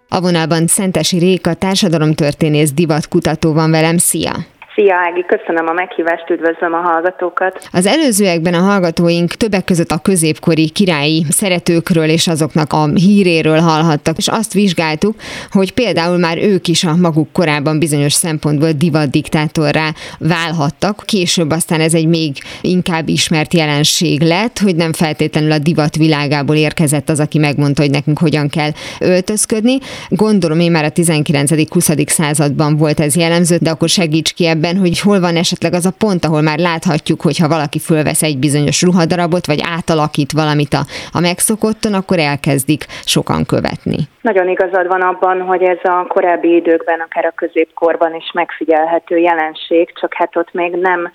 A 0.08 0.20
vonalban 0.20 0.66
Szentesi 0.66 1.18
Réka 1.18 1.54
társadalomtörténész 1.54 2.72
divatkutató 2.72 3.52
van 3.52 3.70
velem. 3.70 3.98
Szia! 3.98 4.46
Szia 4.74 4.94
Ági, 4.94 5.24
köszönöm 5.26 5.66
a 5.66 5.72
meghívást, 5.72 6.30
üdvözlöm 6.30 6.72
a 6.72 6.80
hallgatókat. 6.80 7.68
Az 7.72 7.86
előzőekben 7.86 8.54
a 8.54 8.58
hallgatóink 8.58 9.30
többek 9.30 9.64
között 9.64 9.90
a 9.90 9.98
középkori 9.98 10.70
királyi 10.70 11.24
szeretőkről 11.28 12.08
és 12.08 12.28
azoknak 12.28 12.72
a 12.72 12.86
híréről 12.86 13.58
hallhattak, 13.58 14.16
és 14.16 14.28
azt 14.28 14.52
vizsgáltuk, 14.52 15.14
hogy 15.50 15.72
például 15.72 16.18
már 16.18 16.38
ők 16.38 16.68
is 16.68 16.84
a 16.84 16.96
maguk 16.96 17.32
korában 17.32 17.78
bizonyos 17.78 18.12
szempontból 18.12 18.70
divat 18.72 19.10
diktátorrá 19.10 19.88
válhattak. 20.18 21.02
Később 21.06 21.50
aztán 21.50 21.80
ez 21.80 21.94
egy 21.94 22.06
még 22.06 22.36
inkább 22.60 23.08
ismert 23.08 23.54
jelenség 23.54 24.20
lett, 24.20 24.58
hogy 24.58 24.76
nem 24.76 24.92
feltétlenül 24.92 25.52
a 25.52 25.58
divat 25.58 25.96
világából 25.96 26.56
érkezett 26.56 27.08
az, 27.08 27.20
aki 27.20 27.38
megmondta, 27.38 27.82
hogy 27.82 27.90
nekünk 27.90 28.18
hogyan 28.18 28.48
kell 28.48 28.70
öltözködni. 29.00 29.78
Gondolom 30.08 30.60
én 30.60 30.70
már 30.70 30.84
a 30.84 30.90
19.-20. 30.90 32.08
században 32.08 32.76
volt 32.76 33.00
ez 33.00 33.16
jellemző, 33.16 33.56
de 33.60 33.70
akkor 33.70 33.88
segíts 33.88 34.32
ki 34.32 34.46
ebben 34.46 34.60
ebben, 34.62 34.80
hogy 34.80 35.00
hol 35.00 35.20
van 35.20 35.36
esetleg 35.36 35.72
az 35.72 35.86
a 35.86 35.96
pont, 35.98 36.24
ahol 36.24 36.42
már 36.42 36.58
láthatjuk, 36.58 37.20
hogy 37.20 37.38
ha 37.38 37.48
valaki 37.48 37.78
fölvesz 37.78 38.22
egy 38.22 38.38
bizonyos 38.38 38.82
ruhadarabot, 38.82 39.46
vagy 39.46 39.60
átalakít 39.76 40.32
valamit 40.32 40.72
a, 40.80 40.82
a 41.12 41.20
megszokotton, 41.20 41.94
akkor 41.94 42.18
elkezdik 42.18 42.82
sokan 43.14 43.44
követni. 43.52 43.98
Nagyon 44.20 44.48
igazad 44.48 44.86
van 44.86 45.00
abban, 45.00 45.40
hogy 45.40 45.62
ez 45.62 45.82
a 45.82 46.06
korábbi 46.08 46.54
időkben, 46.54 47.00
akár 47.00 47.24
a 47.24 47.32
középkorban 47.42 48.14
is 48.14 48.30
megfigyelhető 48.34 49.16
jelenség, 49.16 49.92
csak 50.00 50.14
hát 50.14 50.36
ott 50.36 50.52
még 50.52 50.72
nem 50.74 51.10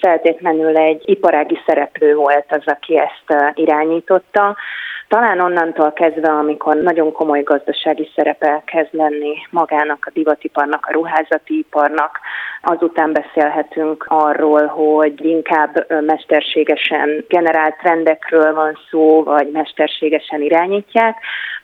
feltétlenül 0.00 0.76
egy 0.76 1.02
iparági 1.04 1.58
szereplő 1.66 2.14
volt 2.14 2.46
az, 2.48 2.62
aki 2.64 2.98
ezt 2.98 3.54
irányította, 3.54 4.56
talán 5.12 5.40
onnantól 5.40 5.92
kezdve, 5.92 6.28
amikor 6.28 6.76
nagyon 6.76 7.12
komoly 7.12 7.42
gazdasági 7.42 8.10
szerepe 8.14 8.62
kezd 8.64 8.94
lenni 8.94 9.34
magának 9.50 10.04
a 10.06 10.10
divatiparnak, 10.14 10.86
a 10.86 10.92
ruházati 10.92 11.58
iparnak, 11.58 12.18
azután 12.62 13.12
beszélhetünk 13.12 14.04
arról, 14.08 14.66
hogy 14.66 15.24
inkább 15.24 15.86
mesterségesen 16.00 17.24
generált 17.28 17.76
trendekről 17.78 18.54
van 18.54 18.78
szó, 18.90 19.22
vagy 19.22 19.50
mesterségesen 19.50 20.42
irányítják, 20.42 21.16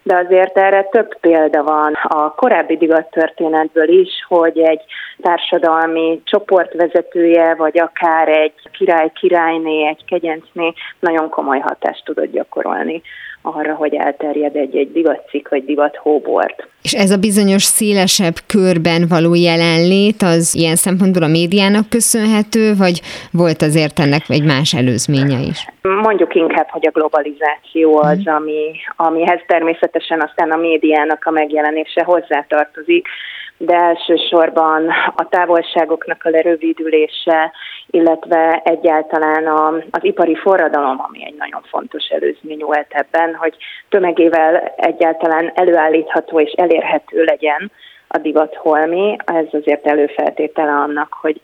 de 0.03 0.17
azért 0.17 0.59
erre 0.59 0.83
több 0.83 1.19
példa 1.21 1.63
van 1.63 1.93
a 2.03 2.35
korábbi 2.35 2.77
divattörténetből 2.77 3.89
is, 3.89 4.11
hogy 4.29 4.59
egy 4.59 4.83
társadalmi 5.21 6.21
csoportvezetője, 6.25 7.55
vagy 7.55 7.79
akár 7.79 8.29
egy 8.29 8.55
király-királyné, 8.73 9.87
egy 9.87 10.05
kegyencné 10.05 10.73
nagyon 11.01 11.29
komoly 11.29 11.59
hatást 11.59 12.05
tudott 12.05 12.33
gyakorolni 12.33 13.03
arra, 13.43 13.75
hogy 13.75 13.95
elterjed 13.95 14.57
egy-egy 14.57 14.93
divatcik 14.93 15.49
vagy 15.49 15.65
divathóbort. 15.65 16.69
És 16.83 16.93
ez 16.93 17.11
a 17.11 17.17
bizonyos 17.17 17.63
szélesebb 17.63 18.35
körben 18.47 19.05
való 19.09 19.35
jelenlét, 19.35 20.23
az 20.23 20.55
ilyen 20.55 20.77
szempontból 20.77 21.23
a 21.23 21.29
médiának 21.29 21.89
köszönhető, 21.89 22.75
vagy 22.77 23.01
volt 23.33 23.63
azért 23.63 23.99
ennek 23.99 24.23
egy 24.29 24.45
más 24.45 24.75
előzménye 24.75 25.41
is? 25.41 25.67
Mondjuk 25.83 26.35
inkább, 26.35 26.69
hogy 26.69 26.87
a 26.87 26.91
globalizáció 26.91 27.97
az, 27.97 28.19
mhm. 28.19 28.35
ami, 28.35 28.61
amihez 28.97 29.41
természetesen 29.47 30.21
aztán 30.21 30.51
a 30.51 30.57
médiának 30.57 31.25
a 31.25 31.31
megjelenése 31.31 32.03
hozzátartozik, 32.05 33.07
de 33.59 33.77
elsősorban 33.77 34.89
a 35.17 35.29
távolságoknak 35.29 36.25
a 36.25 36.31
lerövidülése, 36.31 37.53
illetve 37.91 38.61
egyáltalán 38.65 39.47
a, 39.47 39.67
az 39.91 40.05
ipari 40.05 40.35
forradalom, 40.35 41.01
ami 41.09 41.25
egy 41.25 41.35
nagyon 41.39 41.63
fontos 41.63 42.07
előzmény 42.07 42.65
volt 42.65 42.87
ebben, 42.89 43.35
hogy 43.35 43.57
tömegével 43.89 44.75
egyáltalán 44.77 45.53
előállítható 45.55 46.41
és 46.41 46.53
elérhető 46.53 47.25
legyen 47.25 47.71
a 48.09 48.19
divat 48.19 48.55
holmi, 48.55 49.17
ez 49.25 49.47
azért 49.51 49.87
előfeltétele 49.87 50.73
annak, 50.73 51.13
hogy 51.21 51.41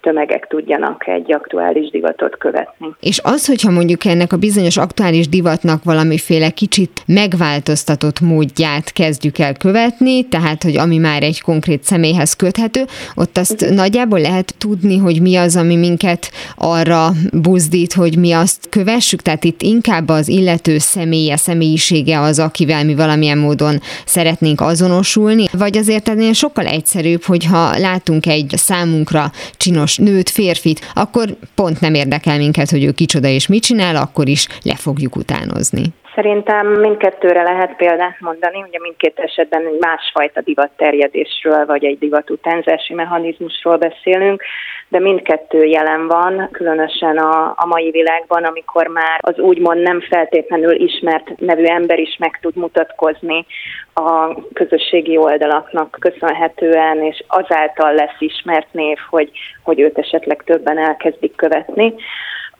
tömegek 0.00 0.46
tudjanak 0.46 1.06
egy 1.06 1.32
aktuális 1.32 1.90
divatot 1.90 2.36
követni. 2.38 2.88
És 3.00 3.20
az, 3.22 3.46
hogyha 3.46 3.70
mondjuk 3.70 4.04
ennek 4.04 4.32
a 4.32 4.36
bizonyos 4.36 4.76
aktuális 4.76 5.28
divatnak 5.28 5.84
valamiféle 5.84 6.50
kicsit 6.50 7.02
megváltoztatott 7.06 8.20
módját 8.20 8.92
kezdjük 8.92 9.38
el 9.38 9.54
követni, 9.56 10.28
tehát, 10.28 10.62
hogy 10.62 10.76
ami 10.76 10.98
már 10.98 11.22
egy 11.22 11.40
konkrét 11.40 11.82
személyhez 11.82 12.34
köthető, 12.34 12.84
ott 13.14 13.36
azt 13.38 13.62
uh-huh. 13.62 13.76
nagyjából 13.76 14.20
lehet 14.20 14.54
tudni, 14.58 14.98
hogy 14.98 15.20
mi 15.20 15.36
az, 15.36 15.56
ami 15.56 15.76
minket 15.76 16.30
arra 16.56 17.08
buzdít, 17.32 17.92
hogy 17.92 18.18
mi 18.18 18.32
azt 18.32 18.68
kövessük, 18.68 19.22
tehát 19.22 19.44
itt 19.44 19.62
inkább 19.62 20.08
az 20.08 20.28
illető 20.28 20.78
személye, 20.78 21.36
személyisége 21.36 22.20
az, 22.20 22.38
akivel 22.38 22.84
mi 22.84 22.94
valamilyen 22.94 23.38
módon 23.38 23.80
szeretnénk 24.04 24.60
azonosulni, 24.60 25.44
vagy 25.52 25.76
azért 25.76 26.08
ennél 26.08 26.32
sokkal 26.32 26.66
egyszerűbb, 26.66 27.22
hogyha 27.22 27.78
látunk 27.78 28.26
egy 28.26 28.52
számunkra 28.56 29.30
csinos 29.56 29.87
nőt, 29.96 30.30
férfit, 30.30 30.80
akkor 30.94 31.26
pont 31.54 31.80
nem 31.80 31.94
érdekel 31.94 32.36
minket, 32.36 32.70
hogy 32.70 32.84
ő 32.84 32.92
kicsoda 32.92 33.28
és 33.28 33.48
mit 33.48 33.62
csinál, 33.62 33.96
akkor 33.96 34.28
is 34.28 34.46
le 34.62 34.74
fogjuk 34.76 35.16
utánozni. 35.16 35.82
Szerintem 36.14 36.66
mindkettőre 36.66 37.42
lehet 37.42 37.76
példát 37.76 38.20
mondani, 38.20 38.64
ugye 38.68 38.78
mindkét 38.80 39.18
esetben 39.18 39.66
egy 39.66 39.78
másfajta 39.80 40.40
divatterjedésről 40.40 41.66
vagy 41.66 41.84
egy 41.84 41.98
divat 41.98 42.30
utánzási 42.30 42.94
mechanizmusról 42.94 43.76
beszélünk, 43.76 44.42
de 44.88 44.98
mindkettő 44.98 45.64
jelen 45.64 46.06
van, 46.06 46.48
különösen 46.52 47.16
a, 47.16 47.54
a 47.56 47.66
mai 47.66 47.90
világban, 47.90 48.44
amikor 48.44 48.86
már 48.86 49.18
az 49.20 49.38
úgymond 49.38 49.82
nem 49.82 50.00
feltétlenül 50.00 50.72
ismert 50.72 51.38
nevű 51.38 51.64
ember 51.64 51.98
is 51.98 52.16
meg 52.18 52.38
tud 52.40 52.56
mutatkozni 52.56 53.46
a 53.94 54.34
közösségi 54.52 55.16
oldalaknak 55.16 55.96
köszönhetően, 56.00 57.02
és 57.02 57.24
azáltal 57.26 57.94
lesz 57.94 58.16
ismert 58.18 58.72
név, 58.72 58.98
hogy, 59.10 59.30
hogy 59.62 59.80
őt 59.80 59.98
esetleg 59.98 60.42
többen 60.44 60.78
elkezdik 60.78 61.36
követni. 61.36 61.94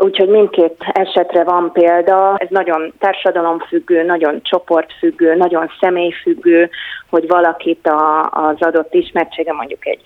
Úgyhogy 0.00 0.28
mindkét 0.28 0.76
esetre 0.92 1.44
van 1.44 1.72
példa, 1.72 2.36
ez 2.36 2.48
nagyon 2.50 2.92
társadalomfüggő, 2.98 4.02
nagyon 4.02 4.42
csoportfüggő, 4.42 5.34
nagyon 5.34 5.70
személyfüggő, 5.80 6.70
hogy 7.10 7.26
valakit 7.26 7.86
a, 7.86 8.30
az 8.30 8.56
adott 8.58 8.94
ismertsége, 8.94 9.52
mondjuk 9.52 9.86
egy 9.86 10.00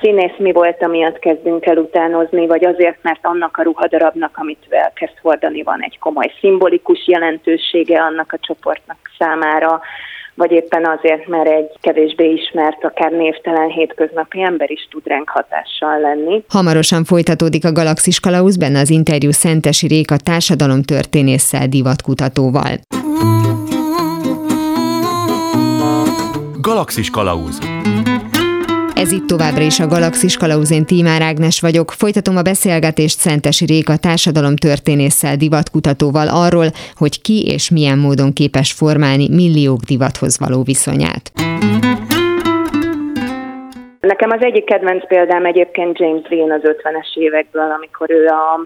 színész 0.00 0.36
mi 0.38 0.52
volt, 0.52 0.82
amiatt 0.82 1.18
kezdünk 1.18 1.66
el 1.66 1.76
utánozni, 1.76 2.46
vagy 2.46 2.64
azért, 2.64 2.98
mert 3.02 3.20
annak 3.22 3.56
a 3.56 3.62
ruhadarabnak, 3.62 4.30
amit 4.34 4.66
elkezd 4.70 5.18
hordani, 5.22 5.62
van 5.62 5.82
egy 5.82 5.98
komoly 5.98 6.32
szimbolikus 6.40 7.06
jelentősége 7.06 8.02
annak 8.02 8.32
a 8.32 8.38
csoportnak 8.40 8.98
számára, 9.18 9.80
vagy 10.38 10.50
éppen 10.50 10.86
azért, 10.86 11.26
mert 11.26 11.48
egy 11.48 11.70
kevésbé 11.80 12.32
ismert, 12.32 12.84
akár 12.84 13.10
névtelen 13.10 13.68
hétköznapi 13.68 14.42
ember 14.42 14.70
is 14.70 14.88
tud 14.90 15.06
ránk 15.06 15.28
hatással 15.28 16.00
lenni. 16.00 16.44
Hamarosan 16.48 17.04
folytatódik 17.04 17.64
a 17.64 17.72
Galaxis 17.72 18.20
Kalausz, 18.20 18.56
benne 18.56 18.80
az 18.80 18.90
interjú 18.90 19.30
Szentesi 19.30 19.86
Réka 19.86 20.16
társadalomtörténésszel 20.16 21.66
divatkutatóval. 21.68 22.74
Galaxis 26.60 27.10
Kalauz 27.10 27.58
ez 29.08 29.14
itt 29.14 29.26
továbbra 29.26 29.62
is 29.62 29.80
a 29.80 29.86
Galaxis 29.86 30.36
Kalauzén 30.36 30.84
Tímár 30.84 31.22
Ágnes 31.22 31.60
vagyok. 31.60 31.90
Folytatom 31.90 32.36
a 32.36 32.42
beszélgetést 32.42 33.18
Szentesi 33.18 33.64
Réka 33.66 33.96
társadalomtörténésszel, 33.96 35.36
divatkutatóval 35.36 36.28
arról, 36.44 36.68
hogy 37.00 37.14
ki 37.26 37.38
és 37.54 37.70
milyen 37.70 37.98
módon 37.98 38.32
képes 38.32 38.70
formálni 38.72 39.26
milliók 39.40 39.80
divathoz 39.92 40.38
való 40.44 40.62
viszonyát. 40.62 41.24
Nekem 44.00 44.30
az 44.30 44.42
egyik 44.48 44.64
kedvenc 44.64 45.06
példám 45.06 45.44
egyébként 45.44 45.98
James 45.98 46.28
Dean 46.28 46.50
az 46.50 46.64
50-es 46.64 47.10
évekből, 47.14 47.70
amikor 47.78 48.10
ő 48.10 48.26
a 48.26 48.60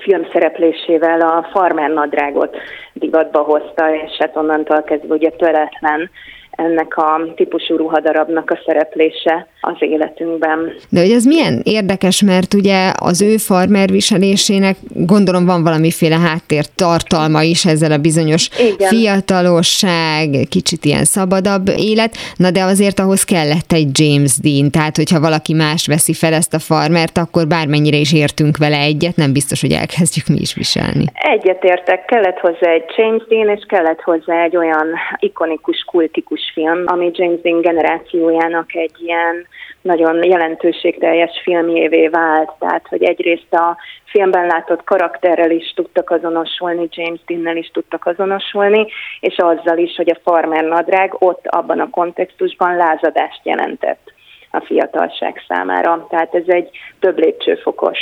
film 0.00 0.22
szereplésével 0.32 1.20
a 1.20 1.48
farmer 1.52 1.90
nadrágot 1.90 2.56
divatba 2.92 3.40
hozta, 3.42 3.84
és 3.94 4.16
hát 4.18 4.36
onnantól 4.36 4.82
kezdve 4.82 5.14
ugye 5.14 5.30
töretlen 5.30 6.10
ennek 6.58 6.96
a 6.96 7.20
típusú 7.34 7.76
ruhadarabnak 7.76 8.50
a 8.50 8.60
szereplése 8.66 9.46
az 9.60 9.76
életünkben. 9.78 10.72
De 10.88 11.00
hogy 11.00 11.10
ez 11.10 11.24
milyen 11.24 11.60
érdekes, 11.64 12.22
mert 12.22 12.54
ugye 12.54 12.92
az 13.00 13.22
ő 13.22 13.36
farmer 13.36 13.90
viselésének 13.90 14.76
gondolom 14.94 15.46
van 15.46 15.62
valamiféle 15.62 16.16
háttér 16.16 16.64
tartalma 16.76 17.42
is 17.42 17.64
ezzel 17.64 17.92
a 17.92 17.98
bizonyos 17.98 18.48
Igen. 18.58 18.88
fiatalosság, 18.88 20.28
kicsit 20.50 20.84
ilyen 20.84 21.04
szabadabb 21.04 21.68
élet, 21.76 22.14
na 22.36 22.50
de 22.50 22.62
azért 22.62 22.98
ahhoz 22.98 23.24
kellett 23.24 23.72
egy 23.72 23.88
James 24.00 24.38
Dean, 24.38 24.70
tehát 24.70 24.96
hogyha 24.96 25.20
valaki 25.20 25.52
más 25.54 25.86
veszi 25.86 26.12
fel 26.12 26.32
ezt 26.32 26.54
a 26.54 26.58
farmert, 26.58 27.18
akkor 27.18 27.46
bármennyire 27.46 27.96
is 27.96 28.12
értünk 28.12 28.56
vele 28.56 28.78
egyet, 28.78 29.16
nem 29.16 29.32
biztos, 29.32 29.60
hogy 29.60 29.72
elkezdjük 29.72 30.26
mi 30.26 30.38
is 30.40 30.54
viselni. 30.54 31.04
Egyet 31.14 31.64
értek, 31.64 32.04
kellett 32.04 32.38
hozzá 32.38 32.70
egy 32.70 32.84
James 32.96 33.22
Dean, 33.28 33.48
és 33.56 33.64
kellett 33.68 34.00
hozzá 34.00 34.42
egy 34.42 34.56
olyan 34.56 34.86
ikonikus, 35.18 35.84
kultikus 35.86 36.40
film, 36.54 36.82
ami 36.86 37.10
James 37.12 37.40
Dean 37.40 37.60
generációjának 37.60 38.74
egy 38.74 38.94
ilyen 38.98 39.47
nagyon 39.82 40.24
jelentőségteljes 40.24 41.40
filmjévé 41.42 42.08
vált. 42.08 42.50
Tehát, 42.58 42.86
hogy 42.88 43.02
egyrészt 43.02 43.52
a 43.52 43.76
filmben 44.04 44.46
látott 44.46 44.84
karakterrel 44.84 45.50
is 45.50 45.72
tudtak 45.74 46.10
azonosulni, 46.10 46.88
James 46.90 47.20
Dean-nel 47.26 47.56
is 47.56 47.70
tudtak 47.70 48.06
azonosulni, 48.06 48.86
és 49.20 49.36
azzal 49.36 49.78
is, 49.78 49.96
hogy 49.96 50.10
a 50.10 50.20
farmer 50.30 50.64
nadrág 50.64 51.14
ott 51.18 51.46
abban 51.46 51.80
a 51.80 51.90
kontextusban 51.90 52.76
lázadást 52.76 53.40
jelentett 53.42 54.16
a 54.50 54.64
fiatalság 54.66 55.42
számára. 55.48 56.06
Tehát 56.10 56.34
ez 56.34 56.42
egy 56.46 56.70
több 57.00 57.18
lépcsőfokos 57.18 57.98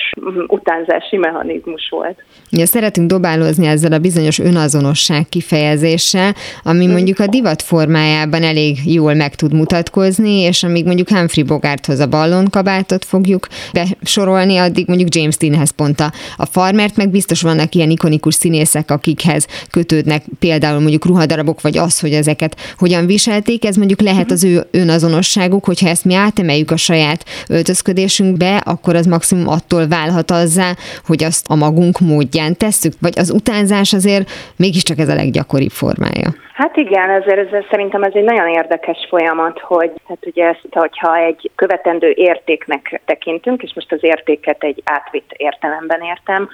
utánzási 0.47 1.17
mechanizmus 1.17 1.89
volt. 1.91 2.23
Ja, 2.51 2.67
szeretünk 2.67 3.11
dobálózni 3.11 3.67
ezzel 3.67 3.93
a 3.93 3.99
bizonyos 3.99 4.39
önazonosság 4.39 5.29
kifejezéssel, 5.29 6.33
ami 6.63 6.87
mm. 6.87 6.91
mondjuk 6.91 7.19
a 7.19 7.27
divat 7.27 7.63
formájában 7.63 8.43
elég 8.43 8.77
jól 8.85 9.15
meg 9.15 9.35
tud 9.35 9.55
mutatkozni, 9.55 10.41
és 10.41 10.63
amíg 10.63 10.85
mondjuk 10.87 11.09
Humphrey 11.09 11.45
Bogarthoz 11.45 11.99
a 11.99 12.07
ballonkabátot 12.07 13.05
fogjuk 13.05 13.47
besorolni, 13.73 14.57
addig 14.57 14.87
mondjuk 14.89 15.15
James 15.15 15.37
Deanhez 15.37 15.71
pont 15.71 16.01
a, 16.01 16.13
a 16.37 16.47
farmert, 16.47 16.97
meg 16.97 17.09
biztos 17.09 17.43
vannak 17.43 17.75
ilyen 17.75 17.91
ikonikus 17.91 18.35
színészek, 18.35 18.91
akikhez 18.91 19.47
kötődnek 19.71 20.23
például 20.39 20.81
mondjuk 20.81 21.07
ruhadarabok, 21.07 21.61
vagy 21.61 21.79
az, 21.79 22.01
hogy 22.01 22.13
ezeket 22.13 22.57
hogyan 22.79 23.07
viselték, 23.07 23.65
ez 23.65 23.77
mondjuk 23.77 24.01
lehet 24.01 24.31
az 24.31 24.45
ő 24.45 24.67
önazonosságuk, 24.71 25.65
hogyha 25.65 25.89
ezt 25.89 26.05
mi 26.05 26.15
átemeljük 26.37 26.71
a 26.71 26.77
saját 26.77 27.21
öltözködésünkbe, 27.49 28.57
akkor 28.65 28.95
az 28.95 29.07
maximum 29.07 29.49
attól 29.49 29.89
válhat 29.89 30.31
azzá, 30.31 30.71
hogy 31.07 31.25
azt 31.25 31.47
a 31.49 31.55
magunk 31.55 31.99
módján 32.01 32.57
tesszük, 32.57 32.93
vagy 33.01 33.19
az 33.19 33.31
utánzás 33.31 33.93
azért 33.93 34.31
mégiscsak 34.57 34.99
ez 34.99 35.09
a 35.09 35.15
leggyakoribb 35.15 35.71
formája. 35.71 36.29
Hát 36.53 36.77
igen, 36.77 37.11
ezért 37.11 37.53
ez, 37.53 37.65
szerintem 37.71 38.03
ez 38.03 38.13
egy 38.15 38.25
nagyon 38.25 38.49
érdekes 38.49 39.07
folyamat, 39.09 39.61
hogy 39.61 39.91
hát 40.09 40.27
ugye 40.27 40.45
ezt, 40.45 40.67
hogyha 40.71 41.17
egy 41.17 41.51
követendő 41.55 42.11
értéknek 42.17 43.01
tekintünk, 43.05 43.63
és 43.63 43.73
most 43.75 43.93
az 43.93 43.99
értéket 44.03 44.63
egy 44.63 44.83
átvitt 44.85 45.33
értelemben 45.37 46.01
értem, 46.01 46.49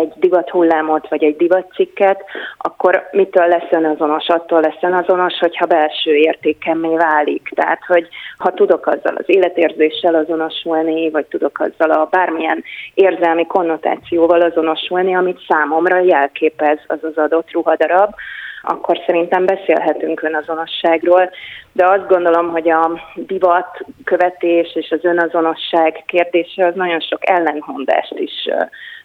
egy 0.00 0.12
divat 0.16 0.50
hullámot 0.50 1.08
vagy 1.08 1.24
egy 1.24 1.36
divatcikket, 1.36 2.24
akkor 2.58 3.08
mitől 3.12 3.46
lesz 3.46 3.70
önazonos? 3.70 4.28
Attól 4.28 4.60
lesz 4.60 4.82
önazonos, 4.82 5.38
hogyha 5.38 5.66
belső 5.66 6.14
értékemmé 6.14 6.96
válik. 6.96 7.48
Tehát, 7.54 7.84
hogy 7.86 8.08
ha 8.38 8.52
tudok 8.52 8.86
azzal 8.86 9.16
az 9.16 9.24
életérzéssel 9.26 10.14
azonosulni, 10.14 11.10
vagy 11.10 11.26
tudok 11.26 11.60
azzal 11.60 11.90
a 11.90 12.08
bármilyen 12.10 12.62
érzelmi 12.94 13.46
konnotációval 13.46 14.40
azonosulni, 14.40 15.14
amit 15.14 15.44
számomra 15.48 15.98
jelképez 15.98 16.78
az 16.86 16.98
az 17.02 17.16
adott 17.16 17.52
ruhadarab, 17.52 18.14
akkor 18.62 18.98
szerintem 19.06 19.46
beszélhetünk 19.46 20.22
önazonosságról, 20.22 21.30
de 21.72 21.86
azt 21.86 22.08
gondolom, 22.08 22.50
hogy 22.50 22.70
a 22.70 22.90
divat 23.14 23.84
követés 24.04 24.74
és 24.74 24.90
az 24.90 25.04
önazonosság 25.04 26.02
kérdése 26.06 26.66
az 26.66 26.74
nagyon 26.74 27.00
sok 27.00 27.28
ellentmondást 27.28 28.14
is 28.14 28.48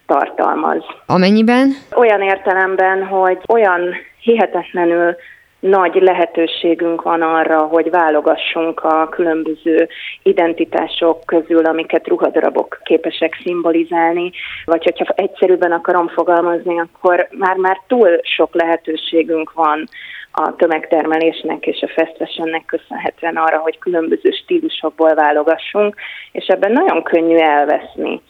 tartalmaz. 0.10 0.84
Amennyiben? 1.06 1.70
Olyan 1.96 2.22
értelemben, 2.22 3.06
hogy 3.06 3.38
olyan 3.48 3.96
hihetetlenül 4.22 5.16
nagy 5.60 5.96
lehetőségünk 5.96 7.02
van 7.02 7.22
arra, 7.22 7.60
hogy 7.60 7.90
válogassunk 7.90 8.84
a 8.84 9.10
különböző 9.10 9.88
identitások 10.24 11.26
közül, 11.26 11.66
amiket 11.66 12.08
ruhadarabok 12.08 12.80
képesek 12.84 13.40
szimbolizálni, 13.44 14.32
vagy 14.66 14.84
hogyha 14.84 15.14
egyszerűbben 15.16 15.72
akarom 15.72 16.08
fogalmazni, 16.08 16.80
akkor 16.80 17.28
már-már 17.32 17.82
túl 17.88 18.20
sok 18.22 18.54
lehetőségünk 18.54 19.54
van 19.54 19.84
a 20.32 20.56
tömegtermelésnek 20.56 21.66
és 21.66 21.82
a 21.82 21.92
fast 21.96 22.16
fashionnek 22.18 22.66
köszönhetően 22.66 23.36
arra, 23.36 23.58
hogy 23.58 23.78
különböző 23.78 24.32
stílusokból 24.32 25.14
válogassunk, 25.14 25.96
és 26.32 26.46
ebben 26.46 26.72
nagyon 26.72 27.04
könnyű 27.04 27.36
elveszni. 27.36 28.22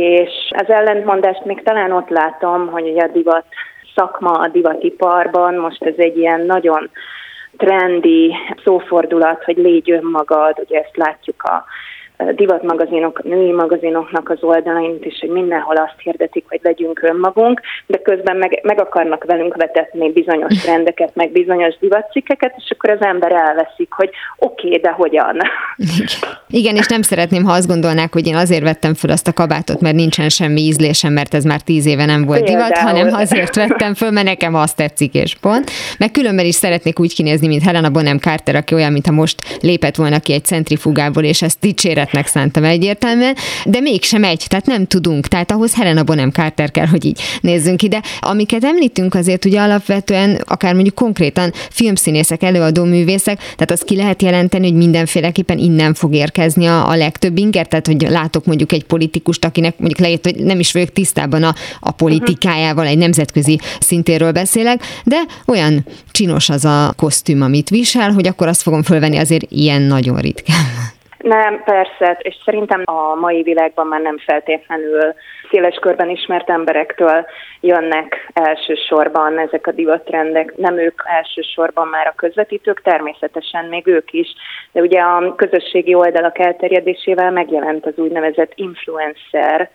És 0.00 0.30
az 0.50 0.68
ellentmondást 0.70 1.44
még 1.44 1.62
talán 1.62 1.92
ott 1.92 2.08
látom, 2.08 2.68
hogy 2.70 2.98
a 2.98 3.06
divat 3.06 3.44
szakma 3.94 4.30
a 4.30 4.48
divatiparban, 4.48 5.54
most 5.54 5.84
ez 5.84 5.94
egy 5.96 6.16
ilyen 6.16 6.40
nagyon 6.40 6.90
trendi 7.56 8.34
szófordulat, 8.64 9.44
hogy 9.44 9.56
légy 9.56 9.90
önmagad, 9.90 10.58
ugye 10.58 10.78
ezt 10.78 10.96
látjuk 10.96 11.42
a 11.42 11.64
divatmagazinok, 12.34 13.22
női 13.22 13.52
magazinoknak 13.52 14.30
az 14.30 14.38
oldalain 14.40 14.98
is, 15.00 15.18
hogy 15.20 15.28
mindenhol 15.28 15.76
azt 15.76 16.00
hirdetik, 16.02 16.44
hogy 16.48 16.60
legyünk 16.62 17.02
önmagunk, 17.02 17.60
de 17.86 17.98
közben 17.98 18.36
meg, 18.36 18.60
meg 18.62 18.80
akarnak 18.80 19.24
velünk 19.24 19.56
vetetni 19.56 20.12
bizonyos 20.12 20.58
trendeket, 20.62 21.14
meg 21.14 21.30
bizonyos 21.32 21.78
divatcikkeket, 21.78 22.54
és 22.56 22.70
akkor 22.70 22.90
az 22.90 23.00
ember 23.00 23.32
elveszik, 23.32 23.92
hogy 23.92 24.10
oké, 24.38 24.66
okay, 24.66 24.80
de 24.80 24.90
hogyan. 24.90 25.36
Igen, 26.48 26.76
és 26.76 26.86
nem 26.86 27.02
szeretném, 27.02 27.44
ha 27.44 27.52
azt 27.52 27.66
gondolnák, 27.66 28.12
hogy 28.12 28.26
én 28.26 28.36
azért 28.36 28.62
vettem 28.62 28.94
fel 28.94 29.10
azt 29.10 29.28
a 29.28 29.32
kabátot, 29.32 29.80
mert 29.80 29.94
nincsen 29.94 30.28
semmi 30.28 30.60
ízlésem, 30.60 31.12
mert 31.12 31.34
ez 31.34 31.44
már 31.44 31.60
tíz 31.60 31.86
éve 31.86 32.04
nem 32.04 32.24
volt 32.24 32.44
Például. 32.44 32.68
divat, 32.68 32.78
hanem 32.78 33.14
azért 33.14 33.54
vettem 33.54 33.94
föl, 33.94 34.10
mert 34.10 34.26
nekem 34.26 34.54
azt 34.54 34.76
tetszik, 34.76 35.14
és 35.14 35.36
pont. 35.40 35.70
Meg 35.98 36.10
különben 36.10 36.44
is 36.44 36.54
szeretnék 36.54 37.00
úgy 37.00 37.14
kinézni, 37.14 37.46
mint 37.46 37.62
Helena 37.62 37.90
Bonham 37.90 38.18
Carter, 38.18 38.54
aki 38.54 38.74
olyan, 38.74 38.92
mintha 38.92 39.12
most 39.12 39.58
lépett 39.60 39.96
volna 39.96 40.18
ki 40.18 40.32
egy 40.32 40.44
centrifugából, 40.44 41.22
és 41.22 41.42
ezt 41.42 41.60
dicséret 41.60 42.09
ötletnek 42.10 42.26
szántam 42.26 42.64
egyértelműen, 42.64 43.36
de 43.64 43.80
mégsem 43.80 44.24
egy, 44.24 44.44
tehát 44.48 44.66
nem 44.66 44.86
tudunk. 44.86 45.26
Tehát 45.26 45.50
ahhoz 45.50 45.74
Helena 45.74 46.02
Bonham 46.02 46.30
Carter 46.30 46.70
kell, 46.70 46.86
hogy 46.86 47.04
így 47.04 47.20
nézzünk 47.40 47.82
ide. 47.82 48.02
Amiket 48.20 48.64
említünk 48.64 49.14
azért 49.14 49.44
ugye 49.44 49.60
alapvetően, 49.60 50.42
akár 50.46 50.74
mondjuk 50.74 50.94
konkrétan 50.94 51.52
filmszínészek, 51.70 52.42
előadó 52.42 52.84
művészek, 52.84 53.38
tehát 53.38 53.70
azt 53.70 53.84
ki 53.84 53.96
lehet 53.96 54.22
jelenteni, 54.22 54.68
hogy 54.68 54.76
mindenféleképpen 54.76 55.58
innen 55.58 55.94
fog 55.94 56.14
érkezni 56.14 56.66
a, 56.66 56.88
a 56.88 56.96
legtöbb 56.96 57.38
inger, 57.38 57.66
tehát 57.66 57.86
hogy 57.86 58.06
látok 58.08 58.44
mondjuk 58.44 58.72
egy 58.72 58.84
politikust, 58.84 59.44
akinek 59.44 59.78
mondjuk 59.78 59.98
lehet, 59.98 60.24
hogy 60.24 60.36
nem 60.36 60.60
is 60.60 60.72
vagyok 60.72 60.92
tisztában 60.92 61.42
a, 61.42 61.54
a 61.80 61.90
politikájával, 61.90 62.86
egy 62.86 62.98
nemzetközi 62.98 63.60
szintéről 63.80 64.32
beszélek, 64.32 64.82
de 65.04 65.16
olyan 65.46 65.86
csinos 66.10 66.48
az 66.48 66.64
a 66.64 66.92
kosztüm, 66.96 67.42
amit 67.42 67.68
visel, 67.68 68.12
hogy 68.12 68.26
akkor 68.26 68.48
azt 68.48 68.62
fogom 68.62 68.82
fölvenni 68.82 69.16
azért 69.16 69.46
ilyen 69.48 69.82
nagyon 69.82 70.16
ritkán. 70.16 70.98
Nem, 71.22 71.62
persze, 71.64 72.18
és 72.22 72.36
szerintem 72.44 72.82
a 72.84 73.14
mai 73.14 73.42
világban 73.42 73.86
már 73.86 74.00
nem 74.00 74.18
feltétlenül 74.18 75.14
széles 75.50 75.76
körben 75.76 76.08
ismert 76.08 76.50
emberektől 76.50 77.26
jönnek 77.60 78.30
elsősorban 78.32 79.38
ezek 79.38 79.66
a 79.66 79.72
divatrendek. 79.72 80.56
Nem 80.56 80.78
ők 80.78 81.02
elsősorban 81.04 81.88
már 81.88 82.06
a 82.06 82.14
közvetítők, 82.16 82.82
természetesen 82.82 83.64
még 83.64 83.86
ők 83.86 84.12
is, 84.12 84.28
de 84.72 84.80
ugye 84.80 85.00
a 85.00 85.34
közösségi 85.34 85.94
oldalak 85.94 86.38
elterjedésével 86.38 87.30
megjelent 87.30 87.86
az 87.86 87.96
úgynevezett 87.96 88.52
influencer, 88.54 89.70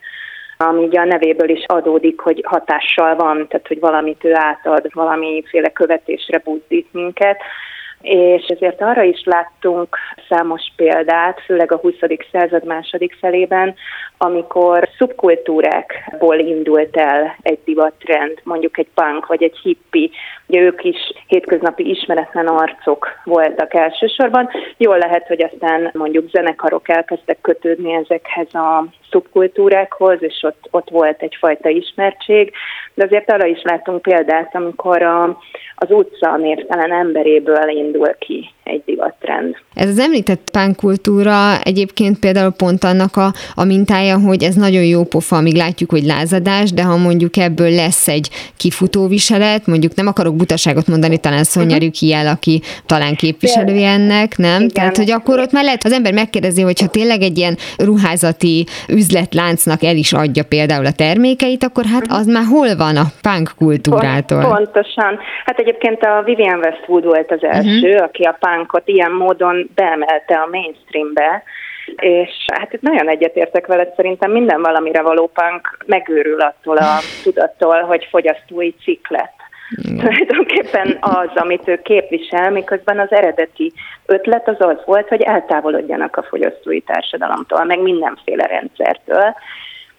ami 0.58 0.84
ugye 0.84 1.00
a 1.00 1.06
nevéből 1.06 1.50
is 1.50 1.64
adódik, 1.66 2.20
hogy 2.20 2.44
hatással 2.48 3.16
van, 3.16 3.48
tehát 3.48 3.68
hogy 3.68 3.80
valamit 3.80 4.24
ő 4.24 4.32
átad, 4.34 4.94
valamiféle 4.94 5.70
követésre 5.70 6.42
buzdít 6.44 6.94
minket 6.94 7.38
és 8.06 8.46
ezért 8.48 8.82
arra 8.82 9.04
is 9.04 9.24
láttunk 9.24 9.98
számos 10.30 10.62
példát, 10.76 11.42
főleg 11.46 11.72
a 11.72 11.78
20. 11.78 11.94
század 12.32 12.66
második 12.66 13.18
felében, 13.20 13.76
amikor 14.18 14.90
szubkultúrákból 14.98 16.40
indult 16.40 16.98
el 16.98 17.36
egy 17.42 17.60
divattrend, 17.66 18.40
mondjuk 18.44 18.78
egy 18.78 18.88
punk 18.94 19.26
vagy 19.26 19.44
egy 19.44 19.58
hippi, 19.64 20.12
ugye 20.48 20.60
ők 20.60 20.84
is 20.84 20.98
hétköznapi 21.28 21.90
ismeretlen 21.90 22.48
arcok 22.48 23.08
voltak 23.24 23.74
elsősorban. 23.74 24.50
Jól 24.78 24.98
lehet, 24.98 25.28
hogy 25.28 25.44
aztán 25.44 25.90
mondjuk 25.94 26.30
zenekarok 26.30 26.90
elkezdtek 26.90 27.42
kötődni 27.42 27.94
ezekhez 27.94 28.54
a 28.54 28.86
szubkultúrákhoz, 29.10 30.18
és 30.20 30.40
ott, 30.42 30.68
ott 30.72 30.90
volt 30.90 31.22
egyfajta 31.22 31.70
ismertség, 31.70 32.52
de 32.94 33.04
azért 33.04 33.32
arra 33.32 33.46
is 33.46 33.62
látunk 33.62 34.02
példát, 34.02 34.56
amikor 34.56 35.02
a, 35.02 35.24
az 35.76 35.92
utca 35.92 36.38
névtelen 36.38 36.92
emberéből 36.92 37.70
indul 37.70 38.16
ki 38.20 38.50
egy 38.64 38.82
divattrend. 38.86 39.58
Ez 39.74 39.90
az 39.90 40.00
említett 40.16 40.50
pánkultúra 40.52 41.62
egyébként 41.64 42.20
például 42.20 42.52
pont 42.52 42.84
annak 42.84 43.18
a, 43.18 43.34
a 43.56 43.64
mintája, 43.64 44.20
hogy 44.20 44.44
ez 44.44 44.56
nagyon 44.56 44.84
jó 44.84 45.04
pofa, 45.04 45.36
amíg 45.36 45.56
látjuk, 45.56 45.90
hogy 45.90 46.04
lázadás, 46.04 46.72
de 46.74 46.84
ha 46.84 46.98
mondjuk 46.98 47.38
ebből 47.38 47.70
lesz 47.70 48.08
egy 48.08 48.30
kifutó 48.58 49.08
viselet, 49.08 49.68
mondjuk 49.68 49.96
nem 49.96 50.08
akarok 50.08 50.36
butaságot 50.36 50.88
mondani, 50.88 51.18
talán 51.18 51.44
Szonya 51.44 51.78
uh-huh. 51.78 52.32
aki 52.32 52.62
talán 52.86 53.16
képviselője 53.16 53.90
ennek, 53.90 54.38
nem? 54.38 54.56
Igen. 54.56 54.70
Tehát, 54.70 54.98
hogy 54.98 55.12
akkor 55.12 55.40
ott 55.40 55.52
már 55.52 55.64
lehet, 55.64 55.84
az 55.84 55.92
ember 55.92 56.14
megkérdezi, 56.14 56.62
hogy 56.62 56.80
ha 56.80 56.88
tényleg 56.88 57.22
egy 57.22 57.38
ilyen 57.38 57.58
ruházati 57.78 58.66
üzletláncnak 58.88 59.84
el 59.84 59.96
is 59.96 60.14
adja 60.14 60.44
például 60.44 60.86
a 60.86 60.92
termékeit, 60.92 61.64
akkor 61.64 61.84
hát 61.86 62.06
az 62.10 62.26
már 62.26 62.44
hol 62.50 62.76
van 62.76 62.96
a 62.98 63.06
punk 63.22 63.52
kultúrától? 63.58 64.42
Pontosan. 64.42 65.20
Hát 65.46 65.60
egyébként 65.60 66.02
a 66.04 66.22
Vivian 66.26 66.60
Westwood 66.60 67.04
volt 67.04 67.32
az 67.32 67.44
első, 67.44 67.90
uh-huh. 67.90 68.04
aki 68.04 68.24
a 68.24 68.38
punkot 68.40 68.88
ilyen 68.88 69.12
módon 69.12 69.70
beemelte 69.76 70.05
a 70.28 70.48
mainstreambe, 70.52 71.44
és 71.96 72.46
hát 72.54 72.74
itt 72.74 72.82
nagyon 72.82 73.10
egyetértek 73.10 73.68
veled, 73.68 73.94
szerintem 73.96 74.32
minden 74.32 74.62
valamire 74.62 75.02
való 75.02 75.32
punk 75.34 75.78
megőrül 75.86 76.42
attól 76.42 76.78
a 76.78 77.00
tudattól, 77.24 77.82
hogy 77.82 78.08
fogyasztói 78.10 78.72
ciklet. 78.72 79.34
Mm. 79.92 79.98
Tulajdonképpen 79.98 80.98
az, 81.00 81.30
amit 81.36 81.68
ő 81.68 81.82
képvisel, 81.82 82.52
miközben 82.52 83.00
az 83.00 83.12
eredeti 83.12 83.74
ötlet 84.06 84.48
az 84.48 84.56
az 84.60 84.78
volt, 84.86 85.08
hogy 85.08 85.22
eltávolodjanak 85.22 86.16
a 86.16 86.24
fogyasztói 86.24 86.82
társadalomtól, 86.82 87.64
meg 87.64 87.80
mindenféle 87.80 88.46
rendszertől, 88.46 89.36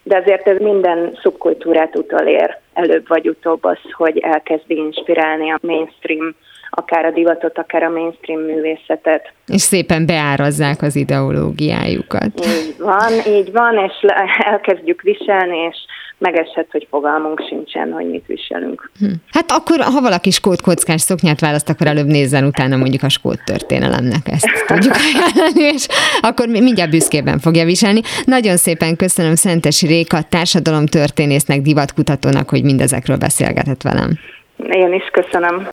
de 0.02 0.16
azért 0.16 0.46
ez 0.46 0.58
minden 0.58 1.18
szubkultúrát 1.22 1.96
utolér 1.96 2.58
előbb 2.72 3.08
vagy 3.08 3.28
utóbb 3.28 3.64
az, 3.64 3.78
hogy 3.92 4.18
elkezdi 4.18 4.76
inspirálni 4.76 5.50
a 5.50 5.58
mainstream 5.62 6.34
akár 6.70 7.04
a 7.04 7.10
divatot, 7.10 7.58
akár 7.58 7.82
a 7.82 7.90
mainstream 7.90 8.40
művészetet. 8.40 9.32
És 9.46 9.60
szépen 9.60 10.06
beárazzák 10.06 10.82
az 10.82 10.96
ideológiájukat. 10.96 12.46
Így 12.46 12.74
van, 12.78 13.12
így 13.28 13.52
van, 13.52 13.74
és 13.78 13.92
elkezdjük 14.38 15.02
viselni, 15.02 15.56
és 15.56 15.76
megeshet, 16.18 16.66
hogy 16.70 16.86
fogalmunk 16.90 17.42
sincsen, 17.48 17.92
hogy 17.92 18.10
mit 18.10 18.26
viselünk. 18.26 18.90
Hm. 18.98 19.06
Hát 19.32 19.50
akkor, 19.50 19.80
ha 19.80 20.00
valaki 20.00 20.30
skót 20.30 20.60
kockás 20.60 21.00
szoknyát 21.00 21.40
választ, 21.40 21.68
akkor 21.68 21.86
előbb 21.86 22.06
nézzen 22.06 22.44
utána 22.44 22.76
mondjuk 22.76 23.02
a 23.02 23.08
skót 23.08 23.44
történelemnek 23.44 24.28
ezt 24.28 24.48
tudjuk 24.66 24.94
ajánlani, 24.94 25.74
és 25.74 25.86
akkor 26.20 26.48
mindjárt 26.48 26.90
büszkében 26.90 27.38
fogja 27.38 27.64
viselni. 27.64 28.00
Nagyon 28.24 28.56
szépen 28.56 28.96
köszönöm 28.96 29.34
Szentesi 29.34 29.86
Réka, 29.86 30.22
társadalomtörténésznek, 30.28 31.60
divatkutatónak, 31.60 32.48
hogy 32.48 32.62
mindezekről 32.62 33.16
beszélgetett 33.16 33.82
velem. 33.82 34.10
Én 34.56 34.92
is 34.92 35.10
köszönöm. 35.12 35.68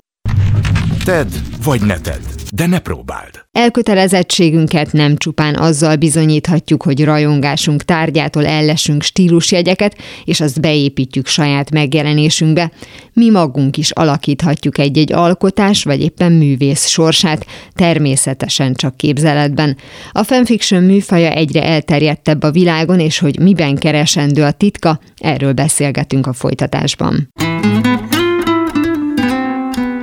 Tedd, 1.04 1.28
vagy 1.64 1.82
ne 1.82 2.00
tedd, 2.00 2.22
de 2.56 2.68
ne 2.68 2.80
próbáld. 2.80 3.30
Elkötelezettségünket 3.52 4.92
nem 4.92 5.18
csupán 5.18 5.56
azzal 5.56 5.96
bizonyíthatjuk, 5.96 6.84
hogy 6.84 7.04
rajongásunk 7.04 7.84
tárgyától 7.84 8.46
ellesünk 8.46 9.02
stílusjegyeket, 9.02 9.98
és 10.26 10.42
azt 10.42 10.62
beépítjük 10.62 11.28
saját 11.28 11.72
megjelenésünkbe. 11.72 12.72
Mi 13.14 13.30
magunk 13.30 13.78
is 13.78 13.92
alakíthatjuk 13.92 14.78
egy-egy 14.78 15.14
alkotás, 15.14 15.84
vagy 15.84 16.02
éppen 16.02 16.32
művész 16.32 16.88
sorsát, 16.88 17.46
természetesen 17.74 18.74
csak 18.74 18.98
képzeletben. 18.98 19.78
A 20.12 20.24
fanfiction 20.24 20.84
műfaja 20.84 21.32
egyre 21.32 21.64
elterjedtebb 21.64 22.44
a 22.44 22.52
világon, 22.52 23.00
és 23.00 23.20
hogy 23.20 23.40
miben 23.40 23.76
keresendő 23.76 24.44
a 24.44 24.52
titka, 24.52 25.00
erről 25.16 25.54
beszélgetünk 25.54 26.28
a 26.28 26.34
folytatásban. 26.34 27.30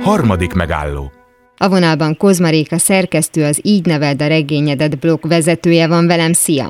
Harmadik 0.03 0.53
megálló. 0.53 1.11
A 1.57 1.69
vonalban 1.69 2.17
Kozmaréka 2.17 2.77
szerkesztő, 2.77 3.43
az 3.43 3.61
Így 3.63 3.85
neveld 3.85 4.21
a 4.21 4.27
regényedet 4.27 4.99
blog 4.99 5.19
vezetője 5.27 5.87
van 5.87 6.07
velem. 6.07 6.33
Szia! 6.33 6.67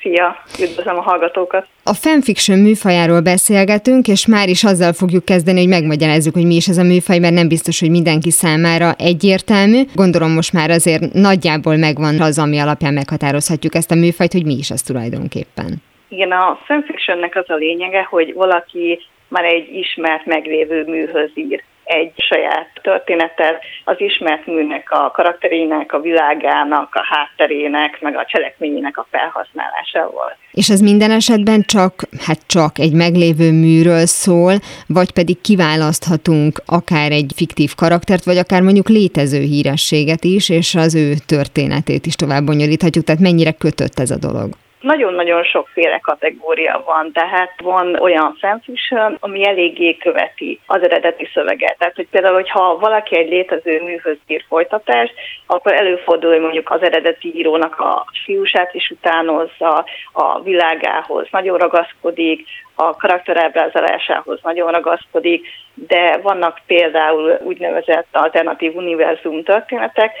Szia! 0.00 0.36
Üdvözlöm 0.62 0.96
a 0.96 1.00
hallgatókat! 1.00 1.66
A 1.84 1.94
fanfiction 1.94 2.58
műfajáról 2.58 3.20
beszélgetünk, 3.20 4.08
és 4.08 4.26
már 4.26 4.48
is 4.48 4.64
azzal 4.64 4.92
fogjuk 4.92 5.24
kezdeni, 5.24 5.58
hogy 5.58 5.68
megmagyarázzuk, 5.68 6.34
hogy 6.34 6.46
mi 6.46 6.54
is 6.54 6.68
ez 6.68 6.78
a 6.78 6.82
műfaj, 6.82 7.18
mert 7.18 7.34
nem 7.34 7.48
biztos, 7.48 7.80
hogy 7.80 7.90
mindenki 7.90 8.30
számára 8.30 8.92
egyértelmű. 8.98 9.80
Gondolom 9.94 10.30
most 10.32 10.52
már 10.52 10.70
azért 10.70 11.12
nagyjából 11.12 11.76
megvan 11.76 12.20
az, 12.20 12.38
ami 12.38 12.58
alapján 12.58 12.94
meghatározhatjuk 12.94 13.74
ezt 13.74 13.90
a 13.90 13.94
műfajt, 13.94 14.32
hogy 14.32 14.44
mi 14.44 14.54
is 14.54 14.70
az 14.70 14.82
tulajdonképpen. 14.82 15.70
Igen, 16.08 16.32
a 16.32 16.58
fanfictionnek 16.66 17.36
az 17.36 17.50
a 17.50 17.54
lényege, 17.54 18.06
hogy 18.10 18.34
valaki 18.34 18.98
már 19.28 19.44
egy 19.44 19.68
ismert, 19.74 20.26
meglévő 20.26 20.84
műhöz 20.84 21.30
ír 21.34 21.62
egy 21.86 22.12
saját 22.16 22.68
történetet 22.82 23.62
az 23.84 24.00
ismert 24.00 24.46
műnek 24.46 24.90
a 24.90 25.10
karakterének, 25.10 25.92
a 25.92 26.00
világának, 26.00 26.94
a 26.94 27.04
hátterének, 27.04 28.00
meg 28.00 28.16
a 28.16 28.24
cselekményének 28.28 28.98
a 28.98 29.06
felhasználásával. 29.10 30.36
És 30.52 30.70
ez 30.70 30.80
minden 30.80 31.10
esetben 31.10 31.62
csak, 31.62 31.92
hát 32.26 32.38
csak 32.46 32.78
egy 32.78 32.92
meglévő 32.92 33.52
műről 33.52 34.06
szól, 34.06 34.54
vagy 34.86 35.12
pedig 35.12 35.40
kiválaszthatunk 35.40 36.62
akár 36.66 37.12
egy 37.12 37.32
fiktív 37.36 37.74
karaktert, 37.74 38.24
vagy 38.24 38.38
akár 38.38 38.62
mondjuk 38.62 38.88
létező 38.88 39.40
hírességet 39.40 40.24
is, 40.24 40.48
és 40.48 40.74
az 40.74 40.94
ő 40.94 41.12
történetét 41.26 42.06
is 42.06 42.14
tovább 42.14 42.44
bonyolíthatjuk, 42.44 43.04
tehát 43.04 43.20
mennyire 43.20 43.52
kötött 43.52 43.98
ez 43.98 44.10
a 44.10 44.18
dolog? 44.18 44.48
Nagyon-nagyon 44.80 45.42
sokféle 45.42 45.98
kategória 45.98 46.82
van, 46.86 47.12
tehát 47.12 47.52
van 47.62 47.96
olyan 48.00 48.36
fanfiction, 48.40 49.16
ami 49.20 49.46
eléggé 49.46 49.96
követi 49.96 50.60
az 50.66 50.82
eredeti 50.82 51.28
szöveget. 51.32 51.78
Tehát, 51.78 51.94
hogy 51.94 52.08
például, 52.10 52.34
hogyha 52.34 52.78
valaki 52.78 53.16
egy 53.16 53.28
létező 53.28 53.82
műhöz 53.82 54.16
ír 54.26 54.44
folytatást, 54.48 55.14
akkor 55.46 55.72
előfordul, 55.72 56.30
hogy 56.30 56.40
mondjuk 56.40 56.70
az 56.70 56.82
eredeti 56.82 57.36
írónak 57.36 57.80
a 57.80 58.04
fiúsát 58.24 58.74
is 58.74 58.90
utánozza, 58.90 59.84
a 60.12 60.40
világához 60.42 61.26
nagyon 61.30 61.58
ragaszkodik, 61.58 62.46
a 62.74 62.96
karakterábrázolásához 62.96 64.40
nagyon 64.42 64.70
ragaszkodik, 64.72 65.46
de 65.74 66.18
vannak 66.22 66.60
például 66.66 67.38
úgynevezett 67.42 68.06
alternatív 68.12 68.76
univerzum 68.76 69.42
történetek, 69.42 70.12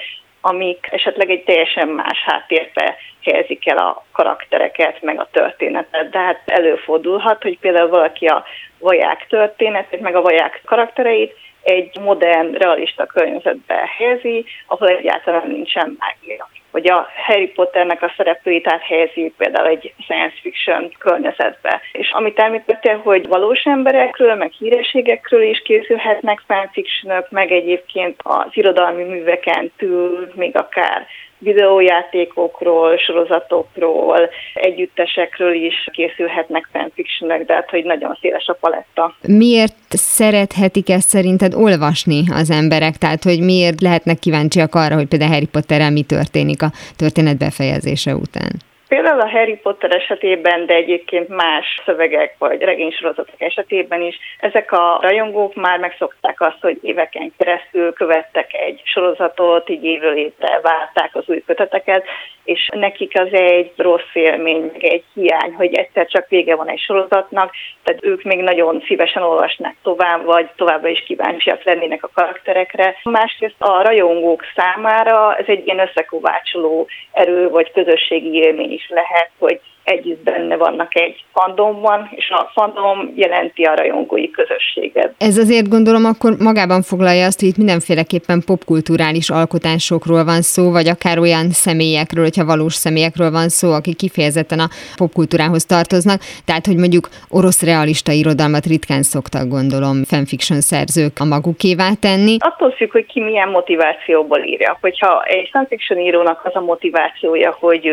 amik 0.48 0.88
esetleg 0.90 1.30
egy 1.30 1.44
teljesen 1.44 1.88
más 1.88 2.22
háttérbe 2.24 2.96
helyezik 3.22 3.68
el 3.68 3.78
a 3.78 4.04
karaktereket, 4.12 5.02
meg 5.02 5.20
a 5.20 5.28
történetet. 5.32 6.10
De 6.10 6.18
hát 6.18 6.42
előfordulhat, 6.46 7.42
hogy 7.42 7.58
például 7.58 7.88
valaki 7.88 8.26
a 8.26 8.44
vaják 8.78 9.26
történetét, 9.28 10.00
meg 10.00 10.14
a 10.14 10.22
vaják 10.22 10.60
karaktereit 10.64 11.34
egy 11.62 11.98
modern, 12.00 12.52
realista 12.52 13.06
környezetbe 13.06 13.90
helyezi, 13.98 14.44
ahol 14.66 14.88
egyáltalán 14.88 15.48
nincsen 15.48 15.96
mágia 15.98 16.48
hogy 16.76 16.90
a 16.90 17.08
Harry 17.26 17.46
Potternek 17.46 18.02
a 18.02 18.12
szereplőit 18.16 18.68
áthelyezi 18.68 19.32
például 19.36 19.68
egy 19.68 19.94
science 19.98 20.36
fiction 20.42 20.92
környezetbe. 20.98 21.80
És 21.92 22.10
amit 22.10 22.38
említettél, 22.38 22.96
hogy 22.98 23.28
valós 23.28 23.62
emberekről, 23.64 24.34
meg 24.34 24.50
hírességekről 24.50 25.42
is 25.42 25.62
készülhetnek 25.62 26.42
fanfictionok, 26.46 27.30
meg 27.30 27.52
egyébként 27.52 28.20
az 28.22 28.50
irodalmi 28.52 29.02
műveken 29.02 29.72
túl 29.76 30.28
még 30.34 30.56
akár 30.56 31.06
videójátékokról, 31.38 32.96
sorozatokról, 32.96 34.30
együttesekről 34.54 35.54
is 35.54 35.88
készülhetnek 35.92 36.68
fanfictionek, 36.72 37.44
de 37.44 37.54
hát, 37.54 37.70
hogy 37.70 37.84
nagyon 37.84 38.18
széles 38.20 38.46
a 38.46 38.52
paletta. 38.60 39.14
Miért 39.26 39.74
szerethetik 39.88 40.90
ezt 40.90 41.08
szerinted 41.08 41.54
olvasni 41.54 42.22
az 42.32 42.50
emberek? 42.50 42.96
Tehát, 42.96 43.22
hogy 43.22 43.40
miért 43.40 43.80
lehetnek 43.80 44.18
kíváncsiak 44.18 44.74
arra, 44.74 44.94
hogy 44.94 45.08
például 45.08 45.32
Harry 45.32 45.46
Potterrel 45.46 45.90
mi 45.90 46.02
történik 46.02 46.62
a 46.62 46.70
történet 46.96 47.38
befejezése 47.38 48.14
után? 48.14 48.52
Például 48.88 49.20
a 49.20 49.28
Harry 49.28 49.56
Potter 49.56 49.94
esetében, 49.94 50.66
de 50.66 50.74
egyébként 50.74 51.28
más 51.28 51.80
szövegek 51.84 52.34
vagy 52.38 52.62
regénysorozatok 52.62 53.40
esetében 53.40 54.02
is, 54.02 54.18
ezek 54.40 54.72
a 54.72 54.98
rajongók 55.02 55.54
már 55.54 55.78
megszokták 55.78 56.40
azt, 56.40 56.60
hogy 56.60 56.78
éveken 56.82 57.32
keresztül 57.38 57.92
követtek 57.92 58.54
egy 58.54 58.80
sorozatot, 58.84 59.68
így 59.68 59.84
évről 59.84 60.16
évre 60.16 60.60
várták 60.62 61.10
az 61.14 61.24
új 61.26 61.42
köteteket, 61.46 62.04
és 62.44 62.68
nekik 62.72 63.20
az 63.20 63.32
egy 63.32 63.72
rossz 63.76 64.14
élmény, 64.14 64.70
egy 64.78 65.04
hiány, 65.14 65.54
hogy 65.54 65.74
egyszer 65.74 66.06
csak 66.06 66.28
vége 66.28 66.56
van 66.56 66.68
egy 66.68 66.80
sorozatnak, 66.80 67.52
tehát 67.82 68.04
ők 68.04 68.22
még 68.22 68.40
nagyon 68.40 68.82
szívesen 68.86 69.22
olvasnák 69.22 69.76
tovább, 69.82 70.24
vagy 70.24 70.48
továbbra 70.56 70.88
is 70.88 71.02
kíváncsiak 71.06 71.64
lennének 71.64 72.04
a 72.04 72.10
karakterekre. 72.14 72.96
Másrészt 73.02 73.54
a 73.58 73.82
rajongók 73.82 74.44
számára 74.54 75.34
ez 75.34 75.44
egy 75.46 75.66
ilyen 75.66 75.88
összekovácsoló 75.88 76.88
erő, 77.12 77.48
vagy 77.48 77.72
közösségi 77.72 78.32
élmény 78.32 78.72
is 78.76 78.88
lehet, 78.88 79.30
hogy 79.38 79.60
együtt 79.86 80.22
benne 80.22 80.56
vannak 80.56 80.96
egy 80.96 81.24
fandomban, 81.32 82.08
és 82.10 82.30
a 82.30 82.50
fandom 82.52 83.12
jelenti 83.14 83.62
a 83.62 83.74
rajongói 83.74 84.30
közösséget. 84.30 85.14
Ez 85.18 85.38
azért 85.38 85.68
gondolom 85.68 86.04
akkor 86.04 86.36
magában 86.38 86.82
foglalja 86.82 87.26
azt, 87.26 87.40
hogy 87.40 87.48
itt 87.48 87.56
mindenféleképpen 87.56 88.42
popkulturális 88.46 89.30
alkotásokról 89.30 90.24
van 90.24 90.42
szó, 90.42 90.70
vagy 90.70 90.88
akár 90.88 91.18
olyan 91.18 91.50
személyekről, 91.50 92.24
hogyha 92.24 92.44
valós 92.44 92.74
személyekről 92.74 93.30
van 93.30 93.48
szó, 93.48 93.72
akik 93.72 93.96
kifejezetten 93.96 94.58
a 94.58 94.68
popkultúrához 94.96 95.64
tartoznak, 95.64 96.20
tehát 96.44 96.66
hogy 96.66 96.76
mondjuk 96.76 97.08
orosz 97.30 97.62
realista 97.62 98.12
irodalmat 98.12 98.66
ritkán 98.66 99.02
szoktak 99.02 99.48
gondolom 99.48 100.04
fanfiction 100.04 100.60
szerzők 100.60 101.20
a 101.20 101.24
magukévá 101.24 101.88
tenni. 102.00 102.36
Attól 102.38 102.70
függ, 102.70 102.92
hogy 102.92 103.06
ki 103.06 103.20
milyen 103.20 103.48
motivációból 103.48 104.38
írja. 104.38 104.78
Hogyha 104.80 105.22
egy 105.22 105.48
fanfiction 105.52 105.98
írónak 105.98 106.40
az 106.44 106.54
a 106.54 106.60
motivációja, 106.60 107.56
hogy 107.60 107.90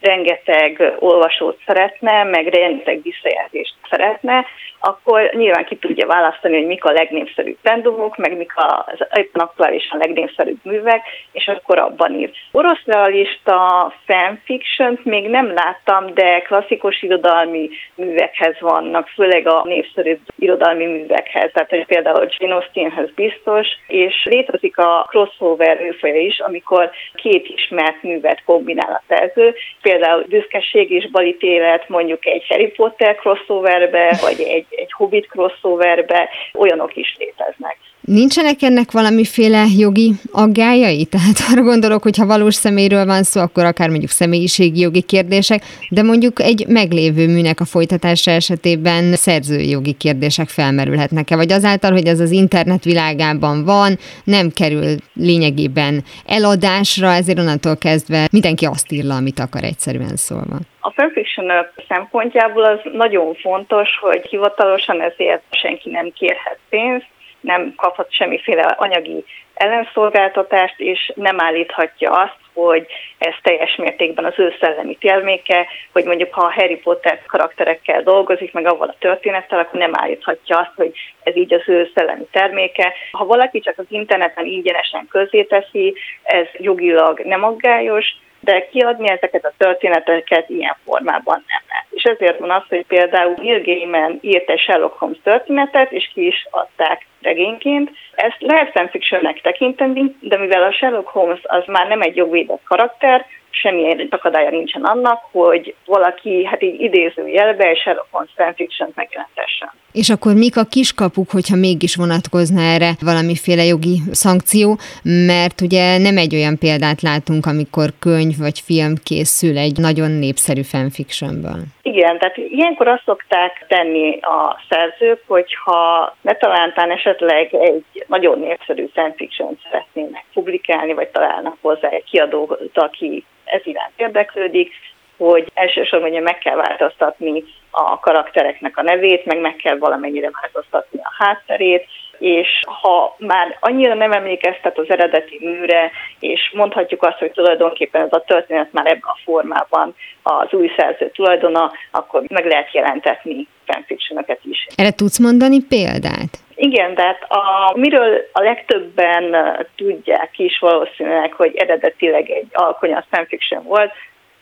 rengeteg 0.00 0.96
olvas 0.98 1.29
olvasót 1.30 1.62
szeretne, 1.66 2.24
meg 2.24 2.46
rengeteg 2.46 3.02
visszajelzést 3.02 3.74
szeretne, 3.90 4.46
akkor 4.80 5.30
nyilván 5.32 5.64
ki 5.64 5.76
tudja 5.76 6.06
választani, 6.06 6.56
hogy 6.56 6.66
mik 6.66 6.84
a 6.84 6.92
legnépszerűbb 6.92 7.56
trendumok, 7.62 8.16
meg 8.16 8.36
mik 8.36 8.52
az 8.56 9.06
éppen 9.14 9.42
aktuálisan 9.42 9.98
legnépszerűbb 9.98 10.58
művek, 10.62 11.02
és 11.32 11.46
akkor 11.46 11.78
abban 11.78 12.14
ír. 12.14 12.30
Orosz 12.52 12.84
realista 12.84 13.92
fanfiction 14.06 14.98
még 15.02 15.28
nem 15.28 15.52
láttam, 15.52 16.14
de 16.14 16.40
klasszikus 16.40 17.02
irodalmi 17.02 17.70
művekhez 17.94 18.60
vannak, 18.60 19.08
főleg 19.08 19.46
a 19.46 19.62
népszerűbb 19.64 20.20
irodalmi 20.38 20.86
művekhez, 20.86 21.50
tehát 21.52 21.70
hogy 21.70 21.86
például 21.86 22.28
Jane 22.38 22.54
Austenhez 22.54 23.10
biztos, 23.14 23.68
és 23.86 24.24
létezik 24.24 24.78
a 24.78 25.06
crossover 25.08 25.80
műfaja 25.80 26.20
is, 26.20 26.38
amikor 26.38 26.90
két 27.14 27.48
ismert 27.48 28.02
művet 28.02 28.42
kombinál 28.44 28.92
a 28.92 29.02
szerző, 29.08 29.54
például 29.82 30.24
büszkeség 30.28 30.90
és 30.90 31.10
balítélet 31.10 31.88
mondjuk 31.88 32.26
egy 32.26 32.46
Harry 32.48 32.68
Potter 32.68 33.14
crossoverbe, 33.14 34.18
vagy 34.20 34.40
egy 34.40 34.69
egy 34.70 34.92
Hobbit 34.92 35.26
crossoverbe, 35.26 36.28
olyanok 36.54 36.96
is 36.96 37.16
léteznek. 37.18 37.78
Nincsenek 38.12 38.62
ennek 38.62 38.90
valamiféle 38.92 39.64
jogi 39.78 40.12
aggájai? 40.32 41.04
Tehát 41.12 41.38
arra 41.50 41.62
gondolok, 41.62 42.02
hogy 42.02 42.16
ha 42.16 42.26
valós 42.26 42.54
személyről 42.54 43.06
van 43.06 43.22
szó, 43.22 43.40
akkor 43.40 43.64
akár 43.64 43.88
mondjuk 43.88 44.10
személyiségi 44.10 44.80
jogi 44.80 45.02
kérdések, 45.02 45.62
de 45.90 46.02
mondjuk 46.02 46.40
egy 46.40 46.64
meglévő 46.68 47.26
műnek 47.26 47.60
a 47.60 47.64
folytatása 47.64 48.30
esetében 48.30 49.12
szerzői 49.12 49.68
jogi 49.68 49.92
kérdések 49.92 50.48
felmerülhetnek-e? 50.48 51.36
Vagy 51.36 51.52
azáltal, 51.52 51.92
hogy 51.92 52.06
ez 52.06 52.20
az 52.20 52.30
internet 52.30 52.84
világában 52.84 53.64
van, 53.64 53.98
nem 54.24 54.48
kerül 54.54 54.94
lényegében 55.14 56.02
eladásra, 56.26 57.12
ezért 57.12 57.38
onnantól 57.38 57.76
kezdve 57.76 58.28
mindenki 58.32 58.64
azt 58.64 58.92
írja, 58.92 59.14
amit 59.14 59.38
akar 59.38 59.64
egyszerűen 59.64 60.16
szólva. 60.16 60.56
A 60.80 60.92
fanfiction 60.92 61.50
szempontjából 61.88 62.64
az 62.64 62.78
nagyon 62.92 63.34
fontos, 63.34 63.88
hogy 64.00 64.26
hivatalosan 64.30 65.00
ezért 65.00 65.42
senki 65.50 65.90
nem 65.90 66.12
kérhet 66.12 66.58
pénzt, 66.68 67.06
nem 67.40 67.74
kaphat 67.76 68.12
semmiféle 68.12 68.62
anyagi 68.62 69.24
ellenszolgáltatást, 69.54 70.80
és 70.80 71.12
nem 71.14 71.40
állíthatja 71.40 72.10
azt, 72.10 72.38
hogy 72.52 72.86
ez 73.18 73.34
teljes 73.42 73.76
mértékben 73.76 74.24
az 74.24 74.32
ő 74.36 74.54
szellemi 74.60 74.96
terméke, 75.00 75.66
hogy 75.92 76.04
mondjuk 76.04 76.34
ha 76.34 76.40
a 76.44 76.52
Harry 76.52 76.76
Potter 76.76 77.22
karakterekkel 77.26 78.02
dolgozik, 78.02 78.52
meg 78.52 78.66
avval 78.66 78.88
a 78.88 78.96
történettel, 78.98 79.58
akkor 79.58 79.78
nem 79.78 79.92
állíthatja 79.94 80.58
azt, 80.58 80.72
hogy 80.76 80.92
ez 81.22 81.36
így 81.36 81.54
az 81.54 81.62
ő 81.66 81.90
szellemi 81.94 82.26
terméke. 82.30 82.92
Ha 83.12 83.24
valaki 83.24 83.60
csak 83.60 83.78
az 83.78 83.84
interneten 83.88 84.46
ingyenesen 84.46 85.06
közzéteszi, 85.10 85.94
ez 86.22 86.46
jogilag 86.52 87.20
nem 87.20 87.44
aggályos, 87.44 88.06
de 88.40 88.68
kiadni 88.68 89.10
ezeket 89.10 89.44
a 89.44 89.52
történeteket 89.56 90.48
ilyen 90.48 90.76
formában 90.84 91.44
nem 91.46 91.62
lehet. 91.68 91.86
És 91.90 92.02
ezért 92.02 92.38
van 92.38 92.50
az, 92.50 92.62
hogy 92.68 92.84
például 92.86 93.34
Neil 93.36 93.62
Gaiman 93.62 94.18
írt 94.20 94.50
egy 94.50 94.58
Sherlock 94.58 94.98
Holmes 94.98 95.18
történetet, 95.22 95.92
és 95.92 96.10
ki 96.14 96.26
is 96.26 96.46
adták 96.50 97.06
regényként. 97.22 97.90
Ezt 98.14 98.36
lehet 98.38 98.70
fanfictionnek 98.70 99.40
tekinteni, 99.40 100.16
de 100.20 100.38
mivel 100.38 100.62
a 100.62 100.72
Sherlock 100.72 101.08
Holmes 101.08 101.40
az 101.42 101.62
már 101.66 101.88
nem 101.88 102.00
egy 102.00 102.16
jogvédett 102.16 102.62
karakter, 102.64 103.26
semmilyen 103.50 104.06
akadálya 104.10 104.50
nincsen 104.50 104.82
annak, 104.82 105.20
hogy 105.32 105.74
valaki, 105.84 106.44
hát 106.44 106.62
így 106.62 106.80
idézőjelbe 106.80 107.74
Sherlock 107.74 108.06
Holmes 108.10 108.30
fanfiction 108.36 108.92
megjelentessen. 108.94 109.70
És 109.92 110.10
akkor 110.10 110.34
mik 110.34 110.56
a 110.56 110.64
kiskapuk, 110.64 111.30
hogyha 111.30 111.56
mégis 111.56 111.96
vonatkozna 111.96 112.60
erre 112.60 112.90
valamiféle 113.00 113.64
jogi 113.64 113.96
szankció, 114.10 114.78
mert 115.26 115.60
ugye 115.60 115.98
nem 115.98 116.16
egy 116.16 116.34
olyan 116.34 116.58
példát 116.58 117.02
látunk, 117.02 117.46
amikor 117.46 117.88
könyv 117.98 118.36
vagy 118.38 118.60
film 118.60 118.94
készül 119.04 119.58
egy 119.58 119.78
nagyon 119.78 120.10
népszerű 120.10 120.62
fanfictionből. 120.62 121.60
Igen, 121.82 122.18
tehát 122.18 122.36
ilyenkor 122.36 122.88
azt 122.88 123.02
szokták 123.04 123.64
tenni 123.68 124.18
a 124.20 124.62
szerzők, 124.68 125.22
hogyha 125.26 126.16
ne 126.20 126.34
talántán 126.34 126.90
esetleg 126.90 127.54
egy 127.54 127.84
nagyon 128.06 128.38
népszerű 128.38 128.86
fanfiction 128.94 129.58
szeretnének 129.64 130.24
publikálni, 130.32 130.92
vagy 130.92 131.08
találnak 131.08 131.56
hozzá 131.60 131.88
egy 131.88 132.04
kiadót, 132.04 132.70
aki 132.74 133.24
ez 133.50 133.60
iránt 133.64 133.92
érdeklődik, 133.96 134.72
hogy 135.16 135.50
elsősorban 135.54 136.10
ugye 136.10 136.20
meg 136.20 136.38
kell 136.38 136.56
változtatni 136.56 137.44
a 137.70 137.98
karaktereknek 137.98 138.76
a 138.76 138.82
nevét, 138.82 139.24
meg 139.24 139.40
meg 139.40 139.56
kell 139.56 139.78
valamennyire 139.78 140.30
változtatni 140.40 140.98
a 141.02 141.24
hátterét, 141.24 141.86
és 142.20 142.48
ha 142.64 143.16
már 143.18 143.56
annyira 143.60 143.94
nem 143.94 144.12
emlékeztet 144.12 144.78
az 144.78 144.90
eredeti 144.90 145.38
műre, 145.40 145.90
és 146.18 146.50
mondhatjuk 146.54 147.02
azt, 147.02 147.18
hogy 147.18 147.30
tulajdonképpen 147.30 148.02
ez 148.02 148.12
a 148.12 148.24
történet 148.26 148.72
már 148.72 148.86
ebben 148.86 149.00
a 149.02 149.18
formában 149.24 149.94
az 150.22 150.52
új 150.52 150.70
szerző 150.76 151.10
tulajdona, 151.10 151.72
akkor 151.90 152.22
meg 152.28 152.46
lehet 152.46 152.74
jelentetni 152.74 153.46
fanfictionokat 153.66 154.38
is. 154.42 154.66
Erre 154.76 154.90
tudsz 154.90 155.18
mondani 155.18 155.58
példát? 155.68 156.38
Igen, 156.54 156.94
de 156.94 157.02
hát 157.02 157.22
a, 157.28 157.72
miről 157.78 158.28
a 158.32 158.42
legtöbben 158.42 159.36
tudják 159.76 160.38
is 160.38 160.58
valószínűleg, 160.58 161.32
hogy 161.32 161.56
eredetileg 161.56 162.30
egy 162.30 162.48
alkonyat 162.52 163.06
fanfiction 163.10 163.62
volt, 163.62 163.92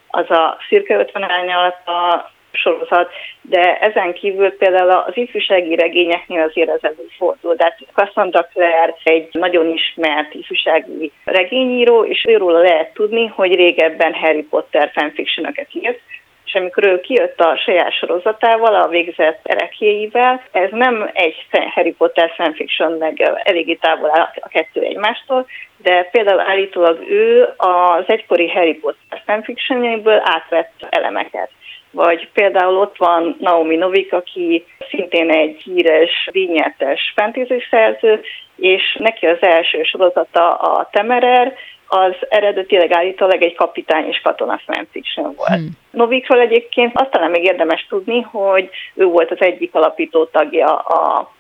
az 0.08 0.30
a 0.30 0.56
Szirke 0.68 0.96
50 0.96 1.22
alatt 1.48 1.86
a 1.86 2.30
sorozat, 2.52 3.10
de 3.42 3.78
ezen 3.78 4.12
kívül 4.12 4.56
például 4.56 4.90
az 4.90 5.16
ifjúsági 5.16 5.74
regényeknél 5.74 6.42
azért 6.42 6.68
ez 6.68 6.82
előfordul. 6.82 7.54
De 7.54 7.64
hát 7.64 7.78
Cassandra 7.94 8.48
Clare 8.52 8.94
egy 9.02 9.28
nagyon 9.32 9.66
ismert 9.66 10.34
ifjúsági 10.34 11.12
regényíró, 11.24 12.04
és 12.04 12.24
őről 12.28 12.60
lehet 12.60 12.92
tudni, 12.92 13.26
hogy 13.26 13.54
régebben 13.54 14.14
Harry 14.14 14.42
Potter 14.42 14.90
fanfictionokat 14.94 15.66
írt, 15.72 16.00
és 16.48 16.54
amikor 16.54 16.86
ő 16.86 17.00
kijött 17.00 17.40
a 17.40 17.56
saját 17.56 17.92
sorozatával, 17.92 18.74
a 18.74 18.88
végzett 18.88 19.40
erekjéivel, 19.42 20.42
ez 20.52 20.68
nem 20.70 21.10
egy 21.12 21.46
Harry 21.74 21.92
Potter 21.92 22.32
fanfiction, 22.36 22.92
meg 22.92 23.32
eléggé 23.42 23.74
távol 23.74 24.10
áll 24.10 24.28
a 24.34 24.48
kettő 24.48 24.80
egymástól, 24.80 25.46
de 25.76 26.02
például 26.02 26.40
állítólag 26.40 27.10
ő 27.10 27.48
az 27.56 28.04
egykori 28.06 28.48
Harry 28.48 28.74
Potter 28.74 29.22
fanfictionjéből 29.26 30.20
átvett 30.24 30.72
elemeket. 30.90 31.50
Vagy 31.90 32.28
például 32.32 32.76
ott 32.76 32.96
van 32.96 33.36
Naomi 33.40 33.76
Novik, 33.76 34.12
aki 34.12 34.64
szintén 34.90 35.30
egy 35.30 35.60
híres, 35.62 36.28
díjnyertes 36.32 37.12
fantasy 37.16 37.62
szerző, 37.70 38.20
és 38.56 38.96
neki 38.98 39.26
az 39.26 39.38
első 39.40 39.82
sorozata 39.82 40.48
a 40.50 40.88
Temerer, 40.92 41.54
az 41.88 42.14
eredetileg 42.28 42.92
állítólag 42.92 43.42
egy 43.42 43.54
kapitány 43.54 44.08
és 44.08 44.20
katona 44.20 44.60
fanfiction 44.66 45.34
volt. 45.36 45.48
Hmm. 45.48 45.70
Novikról 45.90 46.40
egyébként 46.40 46.92
azt 46.94 47.10
talán 47.10 47.30
még 47.30 47.44
érdemes 47.44 47.86
tudni, 47.88 48.20
hogy 48.20 48.70
ő 48.94 49.04
volt 49.04 49.30
az 49.30 49.40
egyik 49.40 49.74
alapító 49.74 50.24
tagja 50.24 50.76
a 50.76 51.30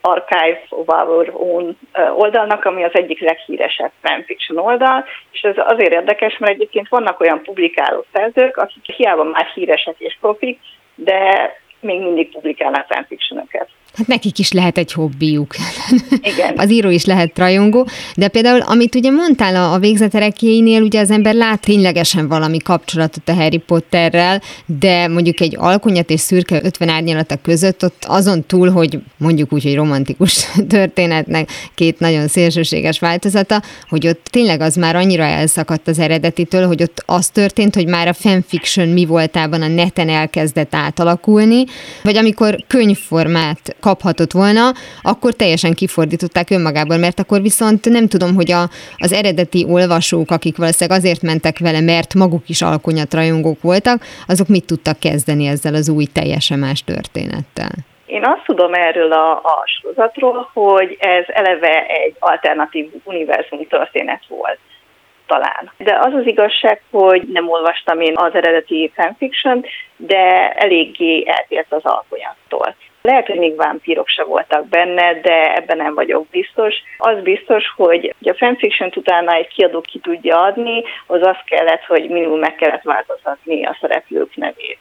Archive 0.00 0.60
of 0.68 0.88
Our 0.88 1.30
Own 1.34 1.78
oldalnak, 2.16 2.64
ami 2.64 2.84
az 2.84 2.94
egyik 2.94 3.20
leghíresebb 3.20 3.90
fanfiction 4.02 4.58
oldal, 4.58 5.04
és 5.30 5.40
ez 5.40 5.54
azért 5.56 5.92
érdekes, 5.92 6.38
mert 6.38 6.52
egyébként 6.52 6.88
vannak 6.88 7.20
olyan 7.20 7.42
publikáló 7.42 8.04
szerzők, 8.12 8.56
akik 8.56 8.84
hiába 8.84 9.24
már 9.24 9.46
híresek 9.54 9.94
és 9.98 10.16
profik, 10.20 10.60
de 10.94 11.52
még 11.80 12.00
mindig 12.00 12.32
publikálnak 12.32 12.86
fanfictionöket. 12.88 13.68
Hát 13.94 14.06
nekik 14.06 14.38
is 14.38 14.52
lehet 14.52 14.78
egy 14.78 14.92
hobbiuk. 14.92 15.54
Igen. 16.22 16.58
Az 16.62 16.70
író 16.70 16.90
is 16.90 17.04
lehet 17.04 17.38
rajongó, 17.38 17.88
de 18.16 18.28
például, 18.28 18.60
amit 18.60 18.94
ugye 18.94 19.10
mondtál 19.10 19.56
a, 19.56 19.72
a 19.72 19.78
végzeterekéinél, 19.78 20.82
ugye 20.82 21.00
az 21.00 21.10
ember 21.10 21.34
lát 21.34 21.60
ténylegesen 21.60 22.28
valami 22.28 22.58
kapcsolatot 22.58 23.28
a 23.28 23.32
Harry 23.32 23.58
Potterrel, 23.58 24.42
de 24.66 25.08
mondjuk 25.08 25.40
egy 25.40 25.56
alkonyat 25.58 26.10
és 26.10 26.20
szürke 26.20 26.60
50 26.62 26.88
árnyalata 26.88 27.36
között 27.36 27.84
ott 27.84 28.04
azon 28.06 28.44
túl, 28.46 28.70
hogy 28.70 28.98
mondjuk 29.16 29.52
úgy, 29.52 29.62
hogy 29.62 29.74
romantikus 29.74 30.46
történetnek 30.68 31.50
két 31.74 31.98
nagyon 31.98 32.28
szélsőséges 32.28 32.98
változata, 32.98 33.62
hogy 33.88 34.06
ott 34.06 34.26
tényleg 34.30 34.60
az 34.60 34.74
már 34.74 34.96
annyira 34.96 35.22
elszakadt 35.22 35.88
az 35.88 35.98
eredetitől, 35.98 36.66
hogy 36.66 36.82
ott 36.82 37.02
az 37.06 37.28
történt, 37.28 37.74
hogy 37.74 37.86
már 37.86 38.08
a 38.08 38.12
fanfiction 38.12 38.88
mi 38.88 39.04
voltában 39.04 39.62
a 39.62 39.68
neten 39.68 40.08
elkezdett 40.08 40.74
átalakulni, 40.74 41.64
vagy 42.02 42.16
amikor 42.16 42.64
könyvformát 42.66 43.76
kaphatott 43.80 44.32
volna, 44.32 44.72
akkor 45.02 45.32
teljesen 45.32 45.74
kifordították 45.74 46.50
önmagából, 46.50 46.96
mert 46.96 47.20
akkor 47.20 47.40
viszont 47.42 47.84
nem 47.88 48.08
tudom, 48.08 48.34
hogy 48.34 48.52
a, 48.52 48.62
az 48.98 49.12
eredeti 49.12 49.66
olvasók, 49.68 50.30
akik 50.30 50.56
valószínűleg 50.56 50.98
azért 50.98 51.22
mentek 51.22 51.58
vele, 51.58 51.80
mert 51.80 52.14
maguk 52.14 52.48
is 52.48 52.62
alkonyatrajongók 52.62 53.62
voltak, 53.62 54.02
azok 54.28 54.48
mit 54.48 54.66
tudtak 54.66 54.98
kezdeni 54.98 55.46
ezzel 55.46 55.74
az 55.74 55.88
új 55.88 56.04
teljesen 56.04 56.58
más 56.58 56.84
történettel? 56.84 57.70
Én 58.06 58.24
azt 58.24 58.44
tudom 58.44 58.74
erről 58.74 59.12
a, 59.12 59.30
a 59.32 59.64
sorozatról, 59.64 60.50
hogy 60.52 60.96
ez 61.00 61.24
eleve 61.26 61.86
egy 61.86 62.14
alternatív 62.18 62.90
univerzum 63.04 63.66
történet 63.66 64.22
volt 64.28 64.58
talán. 65.30 65.70
De 65.78 65.98
az 66.00 66.12
az 66.14 66.26
igazság, 66.26 66.82
hogy 66.90 67.22
nem 67.22 67.48
olvastam 67.48 68.00
én 68.00 68.16
az 68.16 68.34
eredeti 68.34 68.92
fanfiction, 68.94 69.64
de 69.96 70.50
eléggé 70.50 71.24
eltért 71.26 71.72
az 71.72 71.84
alkonyattól. 71.84 72.74
Lehet, 73.02 73.26
hogy 73.26 73.38
még 73.38 73.56
vámpírok 73.56 74.08
se 74.08 74.24
voltak 74.24 74.68
benne, 74.68 75.20
de 75.20 75.54
ebben 75.54 75.76
nem 75.76 75.94
vagyok 75.94 76.26
biztos. 76.26 76.74
Az 76.98 77.22
biztos, 77.22 77.64
hogy 77.76 78.14
a 78.20 78.34
fanfiction 78.34 78.92
utána 78.96 79.32
egy 79.32 79.48
kiadó 79.48 79.80
ki 79.80 79.98
tudja 79.98 80.42
adni, 80.42 80.82
az 81.06 81.26
az 81.26 81.36
kellett, 81.44 81.84
hogy 81.84 82.08
minimum 82.08 82.38
meg 82.38 82.54
kellett 82.54 82.82
változtatni 82.82 83.64
a 83.64 83.76
szereplők 83.80 84.36
nevét. 84.36 84.78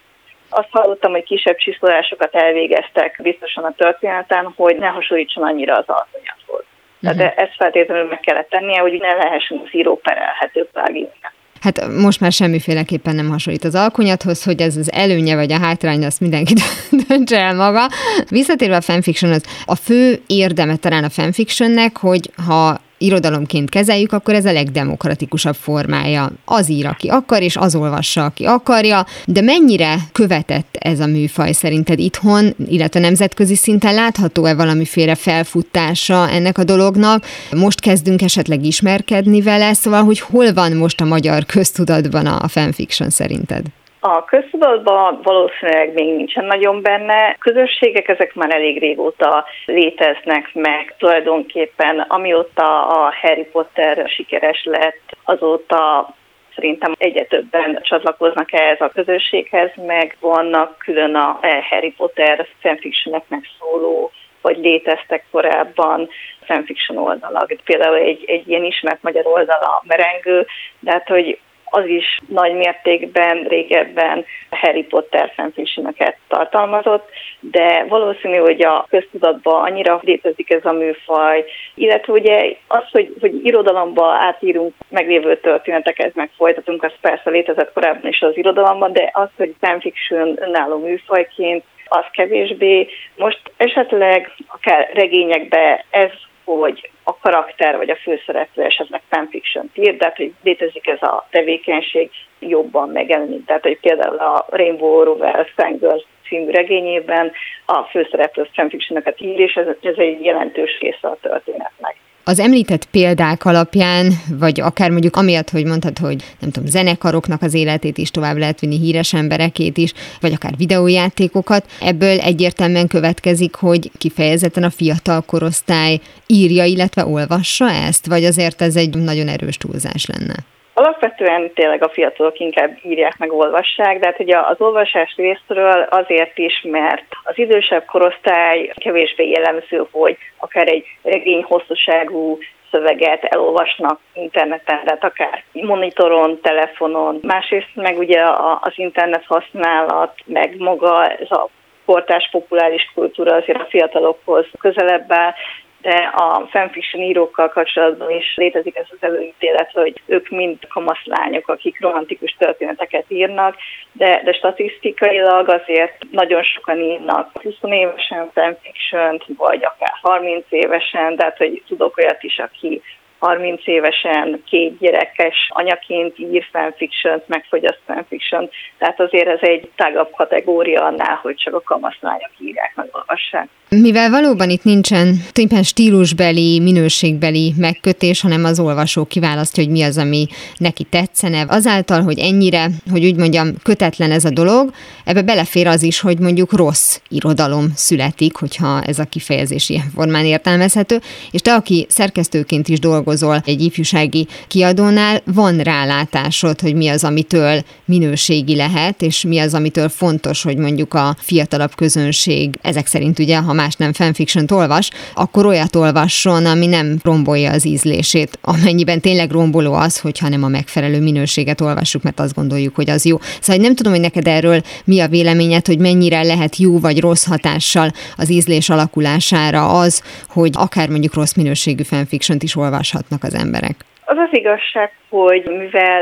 Azt 0.49 0.69
hallottam, 0.71 1.11
hogy 1.11 1.23
kisebb 1.23 1.55
csiszolásokat 1.55 2.35
elvégeztek 2.35 3.19
biztosan 3.21 3.63
a 3.63 3.73
történeten, 3.77 4.53
hogy 4.55 4.77
ne 4.77 4.87
hasonlítson 4.87 5.43
annyira 5.43 5.73
az 5.75 5.87
alkonyathoz. 5.87 6.63
Tehát 7.01 7.17
uh-huh. 7.17 7.43
ezt 7.43 7.55
feltétlenül 7.57 8.07
meg 8.07 8.19
kellett 8.19 8.49
tennie, 8.49 8.79
hogy 8.79 8.99
ne 8.99 9.13
lehessen 9.13 9.61
az 9.65 9.69
író 9.75 9.95
perelhető 9.95 10.67
plágiumnak. 10.73 11.33
Hát 11.61 11.87
most 11.87 12.19
már 12.19 12.31
semmiféleképpen 12.31 13.15
nem 13.15 13.29
hasonlít 13.29 13.63
az 13.63 13.75
alkonyathoz, 13.75 14.43
hogy 14.43 14.61
ez 14.61 14.77
az 14.77 14.91
előnye 14.91 15.35
vagy 15.35 15.51
a 15.51 15.59
hátrány, 15.59 16.05
azt 16.05 16.19
mindenki 16.19 16.53
döntse 17.07 17.37
el 17.37 17.55
maga. 17.55 17.87
Visszatérve 18.29 18.75
a 18.75 18.81
fanfiction, 18.81 19.31
az 19.31 19.43
a 19.65 19.75
fő 19.75 20.19
érdeme 20.27 20.75
talán 20.75 21.03
a 21.03 21.09
fanfictionnek, 21.09 21.97
hogy 21.97 22.29
ha 22.47 22.77
irodalomként 22.99 23.69
kezeljük, 23.69 24.11
akkor 24.11 24.33
ez 24.33 24.45
a 24.45 24.51
legdemokratikusabb 24.51 25.55
formája. 25.55 26.31
Az 26.45 26.69
ír, 26.69 26.85
aki 26.85 27.07
akar, 27.07 27.41
és 27.41 27.55
az 27.55 27.75
olvassa, 27.75 28.25
aki 28.25 28.45
akarja, 28.45 29.05
de 29.25 29.41
mennyire 29.41 29.97
követett 30.11 30.75
ez 30.79 30.99
a 30.99 31.05
műfaj 31.05 31.51
szerinted 31.51 31.99
itthon, 31.99 32.55
illetve 32.67 32.99
nemzetközi 32.99 33.55
szinten 33.55 33.93
látható-e 33.93 34.53
valamiféle 34.53 35.15
felfutása 35.15 36.29
ennek 36.29 36.57
a 36.57 36.63
dolognak? 36.63 37.25
Most 37.51 37.79
kezdünk 37.79 38.21
esetleg 38.21 38.65
ismerkedni 38.65 39.41
vele, 39.41 39.73
szóval, 39.73 40.03
hogy 40.03 40.19
hol 40.19 40.53
van 40.53 40.71
most 40.71 41.01
a 41.01 41.05
magyar 41.05 41.45
köztudatban 41.45 42.25
a 42.25 42.47
fanfiction 42.47 43.09
szerinted? 43.09 43.65
A 43.99 44.25
köztudatban 44.25 45.19
valószínűleg 45.23 45.93
még 45.93 46.15
nincsen 46.15 46.45
nagyon 46.45 46.81
benne. 46.81 47.35
Közösségek 47.39 48.07
ezek 48.07 48.33
már 48.33 48.51
elég 48.51 48.79
régóta 48.79 49.45
léteznek 49.65 50.49
meg. 50.53 50.95
Tulajdonképpen 50.97 51.99
amióta 51.99 52.87
a 52.87 53.13
Harry 53.21 53.45
Potter 53.51 54.09
sikeres 54.09 54.63
lett, 54.63 55.17
azóta 55.23 56.09
szerintem 56.55 56.93
egyre 56.97 57.23
többen 57.23 57.79
csatlakoznak 57.81 58.53
ehhez 58.53 58.81
a 58.81 58.91
közösséghez, 58.93 59.69
meg 59.75 60.17
vannak 60.19 60.77
külön 60.77 61.15
a 61.15 61.39
Harry 61.69 61.93
Potter 61.97 62.47
fanfictioneknek 62.59 63.49
szóló 63.59 64.11
vagy 64.41 64.57
léteztek 64.57 65.25
korábban 65.31 66.09
fanfiction 66.41 66.97
oldalak. 66.97 67.55
Például 67.63 67.95
egy, 67.95 68.23
egy 68.27 68.47
ilyen 68.47 68.63
ismert 68.63 69.03
magyar 69.03 69.27
oldala 69.27 69.83
merengő, 69.87 70.45
de 70.79 70.91
hát, 70.91 71.07
hogy 71.07 71.39
az 71.69 71.85
is 71.85 72.17
nagy 72.27 72.53
mértékben 72.53 73.43
régebben 73.43 74.25
Harry 74.49 74.83
Potter 74.83 75.31
fanfictioneket 75.35 76.17
tartalmazott, 76.27 77.09
de 77.39 77.85
valószínű, 77.89 78.37
hogy 78.37 78.61
a 78.61 78.85
köztudatban 78.89 79.63
annyira 79.63 79.99
létezik 80.03 80.51
ez 80.51 80.65
a 80.65 80.71
műfaj, 80.71 81.45
illetve 81.75 82.13
ugye 82.13 82.55
az, 82.67 82.83
hogy, 82.91 83.13
hogy 83.19 83.45
irodalomba 83.45 84.11
átírunk 84.11 84.73
meglévő 84.89 85.37
történeteket, 85.37 86.15
meg 86.15 86.29
folytatunk, 86.37 86.83
az 86.83 86.93
persze 87.01 87.29
létezett 87.29 87.73
korábban 87.73 88.09
is 88.09 88.21
az 88.21 88.37
irodalomban, 88.37 88.93
de 88.93 89.09
az, 89.13 89.29
hogy 89.37 89.55
fanfiction 89.59 90.35
önálló 90.41 90.77
műfajként 90.77 91.63
az 91.89 92.05
kevésbé. 92.11 92.87
Most 93.15 93.39
esetleg 93.57 94.31
akár 94.47 94.89
regényekbe 94.93 95.85
ez 95.89 96.11
hogy 96.57 96.89
a 97.03 97.17
karakter 97.17 97.77
vagy 97.77 97.89
a 97.89 97.95
főszereplő 97.95 98.63
esetleg 98.63 99.01
fanfiction 99.09 99.71
ír, 99.73 99.97
de 99.97 100.05
hát, 100.05 100.17
hogy 100.17 100.33
létezik 100.43 100.87
ez 100.87 101.01
a 101.01 101.27
tevékenység, 101.29 102.09
jobban 102.39 102.89
megjelenik. 102.89 103.45
Tehát, 103.45 103.63
hogy 103.63 103.79
például 103.79 104.17
a 104.17 104.45
Rainbow 104.49 105.03
Rover 105.03 105.47
Fangirl 105.55 105.97
című 106.27 106.51
regényében 106.51 107.31
a 107.65 107.81
főszereplő 107.83 108.47
fanfictioneket 108.53 109.21
ír, 109.21 109.39
és 109.39 109.53
ez, 109.53 109.67
ez 109.81 109.97
egy 109.97 110.23
jelentős 110.23 110.79
része 110.79 111.07
a 111.07 111.17
történetnek. 111.21 111.95
Az 112.29 112.39
említett 112.39 112.85
példák 112.85 113.45
alapján, 113.45 114.21
vagy 114.37 114.59
akár 114.59 114.89
mondjuk 114.89 115.15
amiatt, 115.15 115.49
hogy 115.49 115.65
mondtad, 115.65 115.97
hogy 115.97 116.23
nem 116.39 116.51
tudom, 116.51 116.69
zenekaroknak 116.69 117.41
az 117.41 117.53
életét 117.53 117.97
is 117.97 118.11
tovább 118.11 118.37
lehet 118.37 118.59
vinni, 118.59 118.77
híres 118.79 119.13
emberekét 119.13 119.77
is, 119.77 119.93
vagy 120.19 120.33
akár 120.33 120.57
videójátékokat, 120.57 121.65
ebből 121.79 122.19
egyértelműen 122.19 122.87
következik, 122.87 123.55
hogy 123.55 123.91
kifejezetten 123.97 124.63
a 124.63 124.69
fiatal 124.69 125.21
korosztály 125.21 125.99
írja, 126.27 126.63
illetve 126.63 127.05
olvassa 127.05 127.71
ezt, 127.71 128.05
vagy 128.05 128.25
azért 128.25 128.61
ez 128.61 128.75
egy 128.75 128.97
nagyon 128.97 129.27
erős 129.27 129.57
túlzás 129.57 130.05
lenne? 130.05 130.35
Alapvetően 130.79 131.53
tényleg 131.53 131.83
a 131.83 131.89
fiatalok 131.89 132.39
inkább 132.39 132.77
írják 132.81 133.17
meg, 133.17 133.33
olvassák, 133.33 133.99
de 133.99 134.05
hát 134.05 134.19
ugye 134.19 134.37
az 134.37 134.61
olvasás 134.61 135.13
részről 135.15 135.87
azért 135.89 136.37
is, 136.37 136.61
mert 136.63 137.05
az 137.23 137.37
idősebb 137.37 137.85
korosztály 137.85 138.71
kevésbé 138.75 139.29
jellemző, 139.29 139.87
hogy 139.91 140.17
akár 140.37 140.67
egy 140.67 140.85
regény 141.03 141.43
hosszúságú 141.43 142.37
szöveget 142.71 143.23
elolvasnak 143.23 143.99
interneten, 144.13 144.79
tehát 144.83 145.03
akár 145.03 145.43
monitoron, 145.51 146.39
telefonon. 146.41 147.19
Másrészt 147.21 147.75
meg 147.75 147.97
ugye 147.97 148.23
az 148.61 148.73
internet 148.75 149.25
használat, 149.25 150.13
meg 150.25 150.55
maga 150.57 151.07
ez 151.07 151.31
a 151.31 151.49
portás 151.85 152.29
populáris 152.31 152.91
kultúra 152.93 153.35
azért 153.35 153.61
a 153.61 153.67
fiatalokhoz 153.69 154.45
közelebb 154.59 155.11
áll, 155.11 155.33
de 155.81 156.11
a 156.15 156.47
fanfiction 156.51 157.03
írókkal 157.03 157.49
kapcsolatban 157.49 158.11
is 158.11 158.35
létezik 158.35 158.75
ez 158.75 158.85
az 158.89 158.97
előítélet, 158.99 159.71
hogy 159.71 160.01
ők 160.05 160.29
mind 160.29 160.57
kamaszlányok, 160.67 161.47
akik 161.47 161.81
romantikus 161.81 162.35
történeteket 162.37 163.05
írnak, 163.07 163.55
de, 163.91 164.21
de 164.23 164.31
statisztikailag 164.31 165.49
azért 165.49 165.97
nagyon 166.11 166.43
sokan 166.43 166.79
írnak 166.79 167.41
20 167.41 167.53
évesen 167.61 168.29
fanfiction 168.33 169.21
vagy 169.37 169.63
akár 169.63 169.93
30 170.01 170.45
évesen, 170.49 171.15
tehát 171.15 171.37
hogy 171.37 171.63
tudok 171.67 171.97
olyat 171.97 172.23
is, 172.23 172.39
aki 172.39 172.81
30 173.19 173.67
évesen 173.67 174.43
két 174.45 174.77
gyerekes 174.77 175.49
anyaként 175.49 176.19
ír 176.19 176.47
fanfiction 176.51 177.21
megfogyaszt 177.25 177.81
fanfiction 177.85 178.49
tehát 178.77 178.99
azért 178.99 179.27
ez 179.27 179.39
egy 179.41 179.69
tágabb 179.75 180.11
kategória 180.11 180.83
annál, 180.83 181.15
hogy 181.21 181.35
csak 181.35 181.53
a 181.53 181.61
kamaszlányok 181.61 182.31
írják, 182.39 182.71
meg 182.75 182.89
olvassák. 182.91 183.47
Mivel 183.69 184.09
valóban 184.09 184.49
itt 184.49 184.63
nincsen 184.63 185.05
tulajdonképpen 185.05 185.63
stílusbeli, 185.63 186.59
minőségbeli 186.59 187.53
megkötés, 187.57 188.21
hanem 188.21 188.43
az 188.43 188.59
olvasó 188.59 189.05
kiválasztja, 189.05 189.63
hogy 189.63 189.71
mi 189.71 189.81
az, 189.81 189.97
ami 189.97 190.27
neki 190.57 190.83
tetszene. 190.83 191.45
Azáltal, 191.47 192.01
hogy 192.01 192.19
ennyire, 192.19 192.71
hogy 192.91 193.05
úgy 193.05 193.15
mondjam, 193.15 193.53
kötetlen 193.63 194.11
ez 194.11 194.25
a 194.25 194.29
dolog, 194.29 194.71
ebbe 195.05 195.21
belefér 195.21 195.67
az 195.67 195.83
is, 195.83 195.99
hogy 195.99 196.19
mondjuk 196.19 196.53
rossz 196.53 196.99
irodalom 197.09 197.71
születik, 197.75 198.35
hogyha 198.35 198.81
ez 198.81 198.99
a 198.99 199.03
kifejezés 199.03 199.69
ilyen 199.69 199.91
formán 199.93 200.25
értelmezhető, 200.25 201.01
és 201.31 201.41
te, 201.41 201.53
aki 201.53 201.85
szerkesztőként 201.89 202.67
is 202.67 202.79
dolgozol 202.79 203.41
egy 203.45 203.61
ifjúsági 203.61 204.27
kiadónál, 204.47 205.21
van 205.25 205.57
rálátásod, 205.57 206.61
hogy 206.61 206.75
mi 206.75 206.87
az, 206.87 207.03
amitől 207.03 207.63
minőségi 207.85 208.55
lehet, 208.55 209.01
és 209.01 209.23
mi 209.23 209.39
az, 209.39 209.53
amitől 209.53 209.89
fontos, 209.89 210.43
hogy 210.43 210.57
mondjuk 210.57 210.93
a 210.93 211.15
fiatalabb 211.19 211.75
közönség 211.75 212.59
ezek 212.61 212.87
szerint 212.87 213.19
ugye, 213.19 213.37
ha 213.37 213.57
más 213.61 213.75
nem 213.75 213.93
fanfiction 213.93 214.45
olvas, 214.59 214.87
akkor 215.15 215.45
olyat 215.45 215.75
olvasson, 215.75 216.45
ami 216.45 216.67
nem 216.77 216.87
rombolja 217.03 217.51
az 217.51 217.65
ízlését, 217.65 218.31
amennyiben 218.41 218.99
tényleg 219.01 219.29
romboló 219.31 219.73
az, 219.73 220.01
hogyha 220.05 220.29
nem 220.29 220.43
a 220.43 220.55
megfelelő 220.57 220.99
minőséget 221.09 221.61
olvassuk, 221.61 222.03
mert 222.03 222.19
azt 222.19 222.35
gondoljuk, 222.35 222.75
hogy 222.75 222.89
az 222.89 223.05
jó. 223.05 223.15
Szóval 223.21 223.61
nem 223.65 223.75
tudom, 223.75 223.91
hogy 223.91 224.01
neked 224.01 224.27
erről 224.27 224.59
mi 224.85 224.99
a 225.01 225.07
véleményed, 225.07 225.65
hogy 225.65 225.79
mennyire 225.79 226.21
lehet 226.23 226.55
jó 226.65 226.79
vagy 226.79 226.99
rossz 226.99 227.25
hatással 227.27 227.89
az 228.17 228.31
ízlés 228.31 228.69
alakulására 228.69 229.63
az, 229.83 229.93
hogy 230.29 230.51
akár 230.65 230.89
mondjuk 230.89 231.13
rossz 231.13 231.35
minőségű 231.35 231.83
fanfiction 231.83 232.37
is 232.41 232.55
olvashatnak 232.55 233.23
az 233.23 233.35
emberek. 233.43 233.75
Az 234.05 234.17
az 234.17 234.29
igazság, 234.31 234.91
hogy 235.09 235.43
mivel 235.63 235.99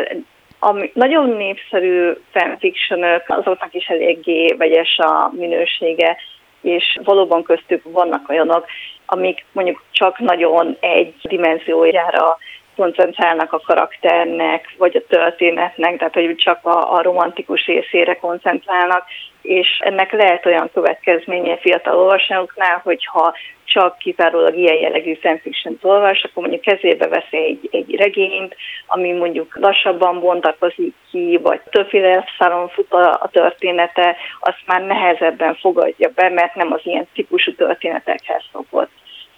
a 0.60 0.90
nagyon 0.94 1.30
népszerű 1.30 2.12
fanfictionök, 2.32 3.24
azoknak 3.28 3.74
is 3.74 3.88
eléggé 3.88 4.56
vegyes 4.58 4.98
a 4.98 5.32
minősége, 5.38 6.18
és 6.62 7.00
valóban 7.04 7.44
köztük 7.44 7.82
vannak 7.84 8.30
olyanok, 8.30 8.66
amik 9.06 9.46
mondjuk 9.52 9.84
csak 9.92 10.20
nagyon 10.20 10.78
egy 10.80 11.14
dimenziójára 11.22 12.38
koncentrálnak 12.78 13.54
a 13.54 13.60
karakternek, 13.60 14.76
vagy 14.78 14.96
a 14.96 15.08
történetnek, 15.08 15.98
tehát 15.98 16.14
hogy 16.14 16.36
csak 16.36 16.66
a, 16.66 16.94
a 16.94 17.02
romantikus 17.02 17.66
részére 17.66 18.16
koncentrálnak, 18.16 19.04
és 19.42 19.68
ennek 19.80 20.12
lehet 20.12 20.46
olyan 20.46 20.70
következménye 20.74 21.58
fiatal 21.58 21.98
olvasóknál, 21.98 22.82
hogyha 22.84 23.34
csak 23.64 23.98
kizárólag 23.98 24.58
ilyen 24.58 24.76
jellegű 24.76 25.14
fanfiction 25.14 25.78
olvas, 25.82 26.24
akkor 26.24 26.48
mondjuk 26.48 26.62
kezébe 26.62 27.08
vesz 27.08 27.32
egy, 27.32 27.70
egy 27.72 27.96
regényt, 27.96 28.56
ami 28.88 29.12
mondjuk 29.12 29.58
lassabban 29.60 30.20
bontakozik 30.20 30.94
ki, 31.12 31.40
vagy 31.42 31.62
többféle 31.70 32.28
szalon 32.38 32.70
fut 32.70 32.94
a, 32.94 33.10
a 33.10 33.30
története, 33.32 34.16
azt 34.40 34.62
már 34.66 34.82
nehezebben 34.82 35.56
fogadja 35.56 36.10
be, 36.16 36.30
mert 36.30 36.56
nem 36.56 36.72
az 36.72 36.82
ilyen 36.84 37.08
típusú 37.14 37.56
történetekhez 37.56 38.44
szokott 38.52 38.92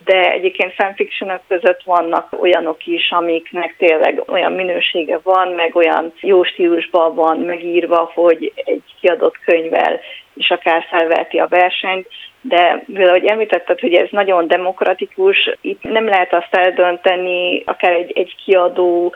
de 0.04 0.32
egyébként 0.32 0.74
fanfictionok 0.74 1.42
között 1.48 1.82
vannak 1.84 2.42
olyanok 2.42 2.86
is, 2.86 3.12
amiknek 3.12 3.76
tényleg 3.78 4.24
olyan 4.28 4.52
minősége 4.52 5.20
van, 5.24 5.48
meg 5.48 5.76
olyan 5.76 6.14
jó 6.20 6.44
stílusban 6.44 7.16
van 7.16 7.38
megírva, 7.38 8.12
hogy 8.14 8.52
egy 8.56 8.84
kiadott 9.02 9.38
könyvvel 9.46 10.00
is 10.34 10.50
akár 10.50 10.86
felveheti 10.90 11.38
a 11.38 11.48
versenyt, 11.48 12.08
de 12.42 12.84
mivel, 12.86 13.08
ahogy 13.08 13.26
említetted, 13.26 13.80
hogy 13.80 13.94
ez 13.94 14.08
nagyon 14.12 14.48
demokratikus, 14.48 15.50
itt 15.62 15.84
nem 15.84 16.08
lehet 16.08 16.34
azt 16.34 16.56
eldönteni, 16.56 17.64
akár 17.66 17.92
egy, 17.92 18.12
egy 18.16 18.36
kiadó 18.46 19.14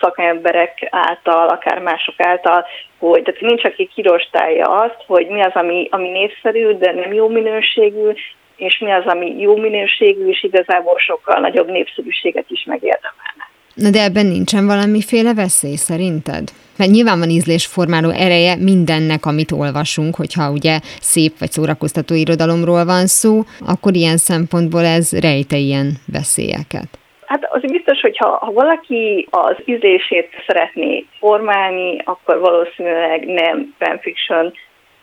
szakemberek 0.00 0.88
által, 0.90 1.48
akár 1.48 1.78
mások 1.78 2.14
által, 2.18 2.66
hogy 2.98 3.22
tehát 3.22 3.40
nincs, 3.40 3.64
aki 3.64 3.90
kirostálja 3.94 4.66
azt, 4.66 5.02
hogy 5.06 5.26
mi 5.26 5.42
az, 5.42 5.52
ami, 5.54 5.88
ami 5.90 6.08
népszerű, 6.08 6.72
de 6.72 6.92
nem 6.92 7.12
jó 7.12 7.28
minőségű, 7.28 8.12
és 8.56 8.78
mi 8.78 8.92
az, 8.92 9.04
ami 9.06 9.40
jó 9.40 9.56
minőségű, 9.56 10.28
és 10.28 10.42
igazából 10.42 10.98
sokkal 10.98 11.40
nagyobb 11.40 11.70
népszerűséget 11.70 12.46
is 12.48 12.64
megérdemelne. 12.64 13.52
Na 13.74 13.90
de 13.90 14.02
ebben 14.02 14.26
nincsen 14.26 14.66
valamiféle 14.66 15.34
veszély 15.34 15.74
szerinted? 15.74 16.48
Mert 16.78 16.90
nyilván 16.90 17.18
van 17.18 17.28
ízlésformáló 17.28 18.10
ereje 18.10 18.56
mindennek, 18.56 19.26
amit 19.26 19.52
olvasunk, 19.52 20.16
hogyha 20.16 20.50
ugye 20.50 20.78
szép 21.00 21.38
vagy 21.38 21.50
szórakoztató 21.50 22.14
irodalomról 22.14 22.84
van 22.84 23.06
szó, 23.06 23.40
akkor 23.66 23.94
ilyen 23.94 24.16
szempontból 24.16 24.84
ez 24.84 25.20
rejte 25.20 25.56
ilyen 25.56 25.88
veszélyeket. 26.12 26.88
Hát 27.26 27.48
az 27.50 27.60
biztos, 27.70 28.00
hogy 28.00 28.16
ha, 28.16 28.28
ha 28.28 28.52
valaki 28.52 29.28
az 29.30 29.56
ízlését 29.64 30.28
szeretné 30.46 31.04
formálni, 31.18 31.98
akkor 32.04 32.38
valószínűleg 32.38 33.26
nem 33.26 33.74
fanfiction 33.78 34.52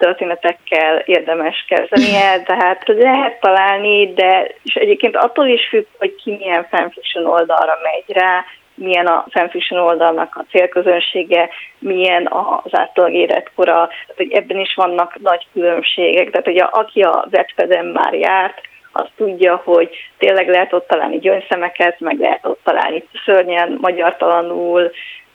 történetekkel 0.01 0.97
érdemes 0.97 1.65
kezdenie, 1.67 2.43
tehát 2.43 2.83
lehet 2.87 3.39
találni, 3.39 4.13
de 4.13 4.51
és 4.63 4.73
egyébként 4.73 5.15
attól 5.15 5.47
is 5.47 5.67
függ, 5.69 5.85
hogy 5.97 6.15
ki 6.15 6.35
milyen 6.39 6.67
fanfiction 6.69 7.25
oldalra 7.25 7.77
megy 7.83 8.17
rá, 8.17 8.45
milyen 8.75 9.05
a 9.05 9.25
fanfiction 9.29 9.79
oldalnak 9.79 10.35
a 10.35 10.45
célközönsége, 10.49 11.49
milyen 11.79 12.27
az 12.63 12.71
átlag 12.79 13.13
életkora, 13.13 13.73
tehát 13.73 14.15
hogy 14.15 14.31
ebben 14.31 14.59
is 14.59 14.73
vannak 14.75 15.19
nagy 15.19 15.47
különbségek, 15.53 16.29
tehát 16.29 16.45
hogy 16.45 16.59
a, 16.59 16.69
aki 16.71 17.01
a 17.01 17.27
webpeden 17.31 17.85
már 17.85 18.13
járt, 18.13 18.61
az 18.91 19.07
tudja, 19.17 19.61
hogy 19.63 19.89
tényleg 20.17 20.49
lehet 20.49 20.73
ott 20.73 20.87
találni 20.87 21.19
gyöngyszemeket, 21.19 21.99
meg 21.99 22.19
lehet 22.19 22.45
ott 22.45 22.59
találni 22.63 23.03
szörnyen, 23.25 23.77
magyartalanul, 23.81 24.91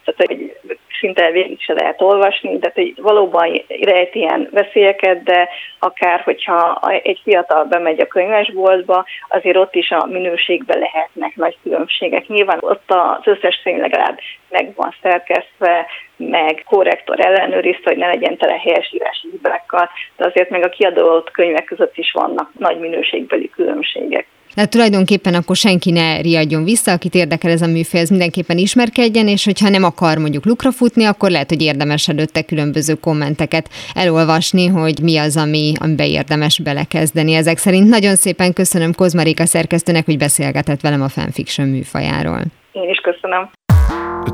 tehát 0.07 0.27
hogy 0.27 0.57
szinte 1.01 1.31
végig 1.31 1.61
se 1.61 1.73
lehet 1.73 2.03
olvasni, 2.03 2.59
de 2.59 2.71
hogy 2.75 2.95
valóban 2.97 3.63
rejt 3.81 4.15
ilyen 4.15 4.49
veszélyeket, 4.53 5.23
de 5.23 5.49
akár 5.79 6.21
hogyha 6.21 6.81
egy 7.03 7.21
fiatal 7.25 7.65
bemegy 7.65 8.01
a 8.01 8.07
könyvesboltba, 8.07 9.05
azért 9.29 9.57
ott 9.57 9.75
is 9.75 9.91
a 9.91 10.07
minőségben 10.07 10.79
lehetnek 10.79 11.37
nagy 11.37 11.57
különbségek. 11.63 12.27
Nyilván 12.27 12.59
ott 12.61 12.85
az 12.87 13.27
összes 13.27 13.61
könyv 13.63 13.81
legalább 13.81 14.19
meg 14.49 14.73
van 14.75 14.95
szerkesztve, 15.03 15.87
meg 16.17 16.65
korrektor 16.69 17.21
ellenőrizte, 17.21 17.91
hogy 17.91 17.97
ne 17.97 18.07
legyen 18.07 18.37
tele 18.37 18.59
helyesírási 18.59 19.29
hibákkal, 19.31 19.91
de 20.17 20.27
azért 20.27 20.51
még 20.51 20.65
a 20.65 20.69
kiadott 20.69 21.31
könyvek 21.31 21.65
között 21.65 21.97
is 21.97 22.13
vannak 22.13 22.51
nagy 22.59 22.79
minőségbeli 22.79 23.51
különbségek. 23.51 24.27
De 24.57 24.67
tulajdonképpen 24.67 25.35
akkor 25.35 25.57
senki 25.57 25.91
ne 25.91 26.21
riadjon 26.21 26.65
vissza, 26.65 26.93
akit 26.93 27.15
érdekel 27.15 27.51
ez 27.51 27.63
a 27.63 27.67
műfaj, 27.67 28.01
ez 28.01 28.09
mindenképpen 28.09 28.59
ismerkedjen, 28.59 29.29
és 29.29 29.45
hogyha 29.45 29.69
nem 29.69 29.85
akar 29.85 30.19
mondjuk 30.19 30.45
lukra 30.45 30.71
futni, 30.71 31.05
akkor 31.05 31.31
lehet, 31.31 31.49
hogy 31.49 31.63
érdemes 31.63 32.09
előtte 32.09 32.43
különböző 32.43 32.95
kommenteket 32.95 33.69
elolvasni, 33.95 34.67
hogy 34.67 34.99
mi 35.03 35.17
az, 35.19 35.37
ami, 35.37 35.73
amiben 35.81 36.07
érdemes 36.07 36.59
belekezdeni. 36.59 37.35
Ezek 37.35 37.59
szerint 37.59 37.89
nagyon 37.89 38.17
szépen 38.17 38.53
köszönöm 38.53 38.93
Kozmarika 38.95 39.47
szerkesztőnek, 39.47 40.05
hogy 40.05 40.19
beszélgetett 40.19 40.81
velem 40.81 41.03
a 41.03 41.09
fanfiction 41.09 41.69
műfajáról. 41.69 42.41
Én 42.73 42.91
is 42.91 42.99
köszönöm. 42.99 43.51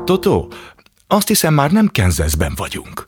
Toto, 0.03 0.47
azt 1.07 1.27
hiszem 1.27 1.53
már 1.53 1.71
nem 1.71 1.87
Kenzeszben 1.91 2.51
vagyunk. 2.55 3.07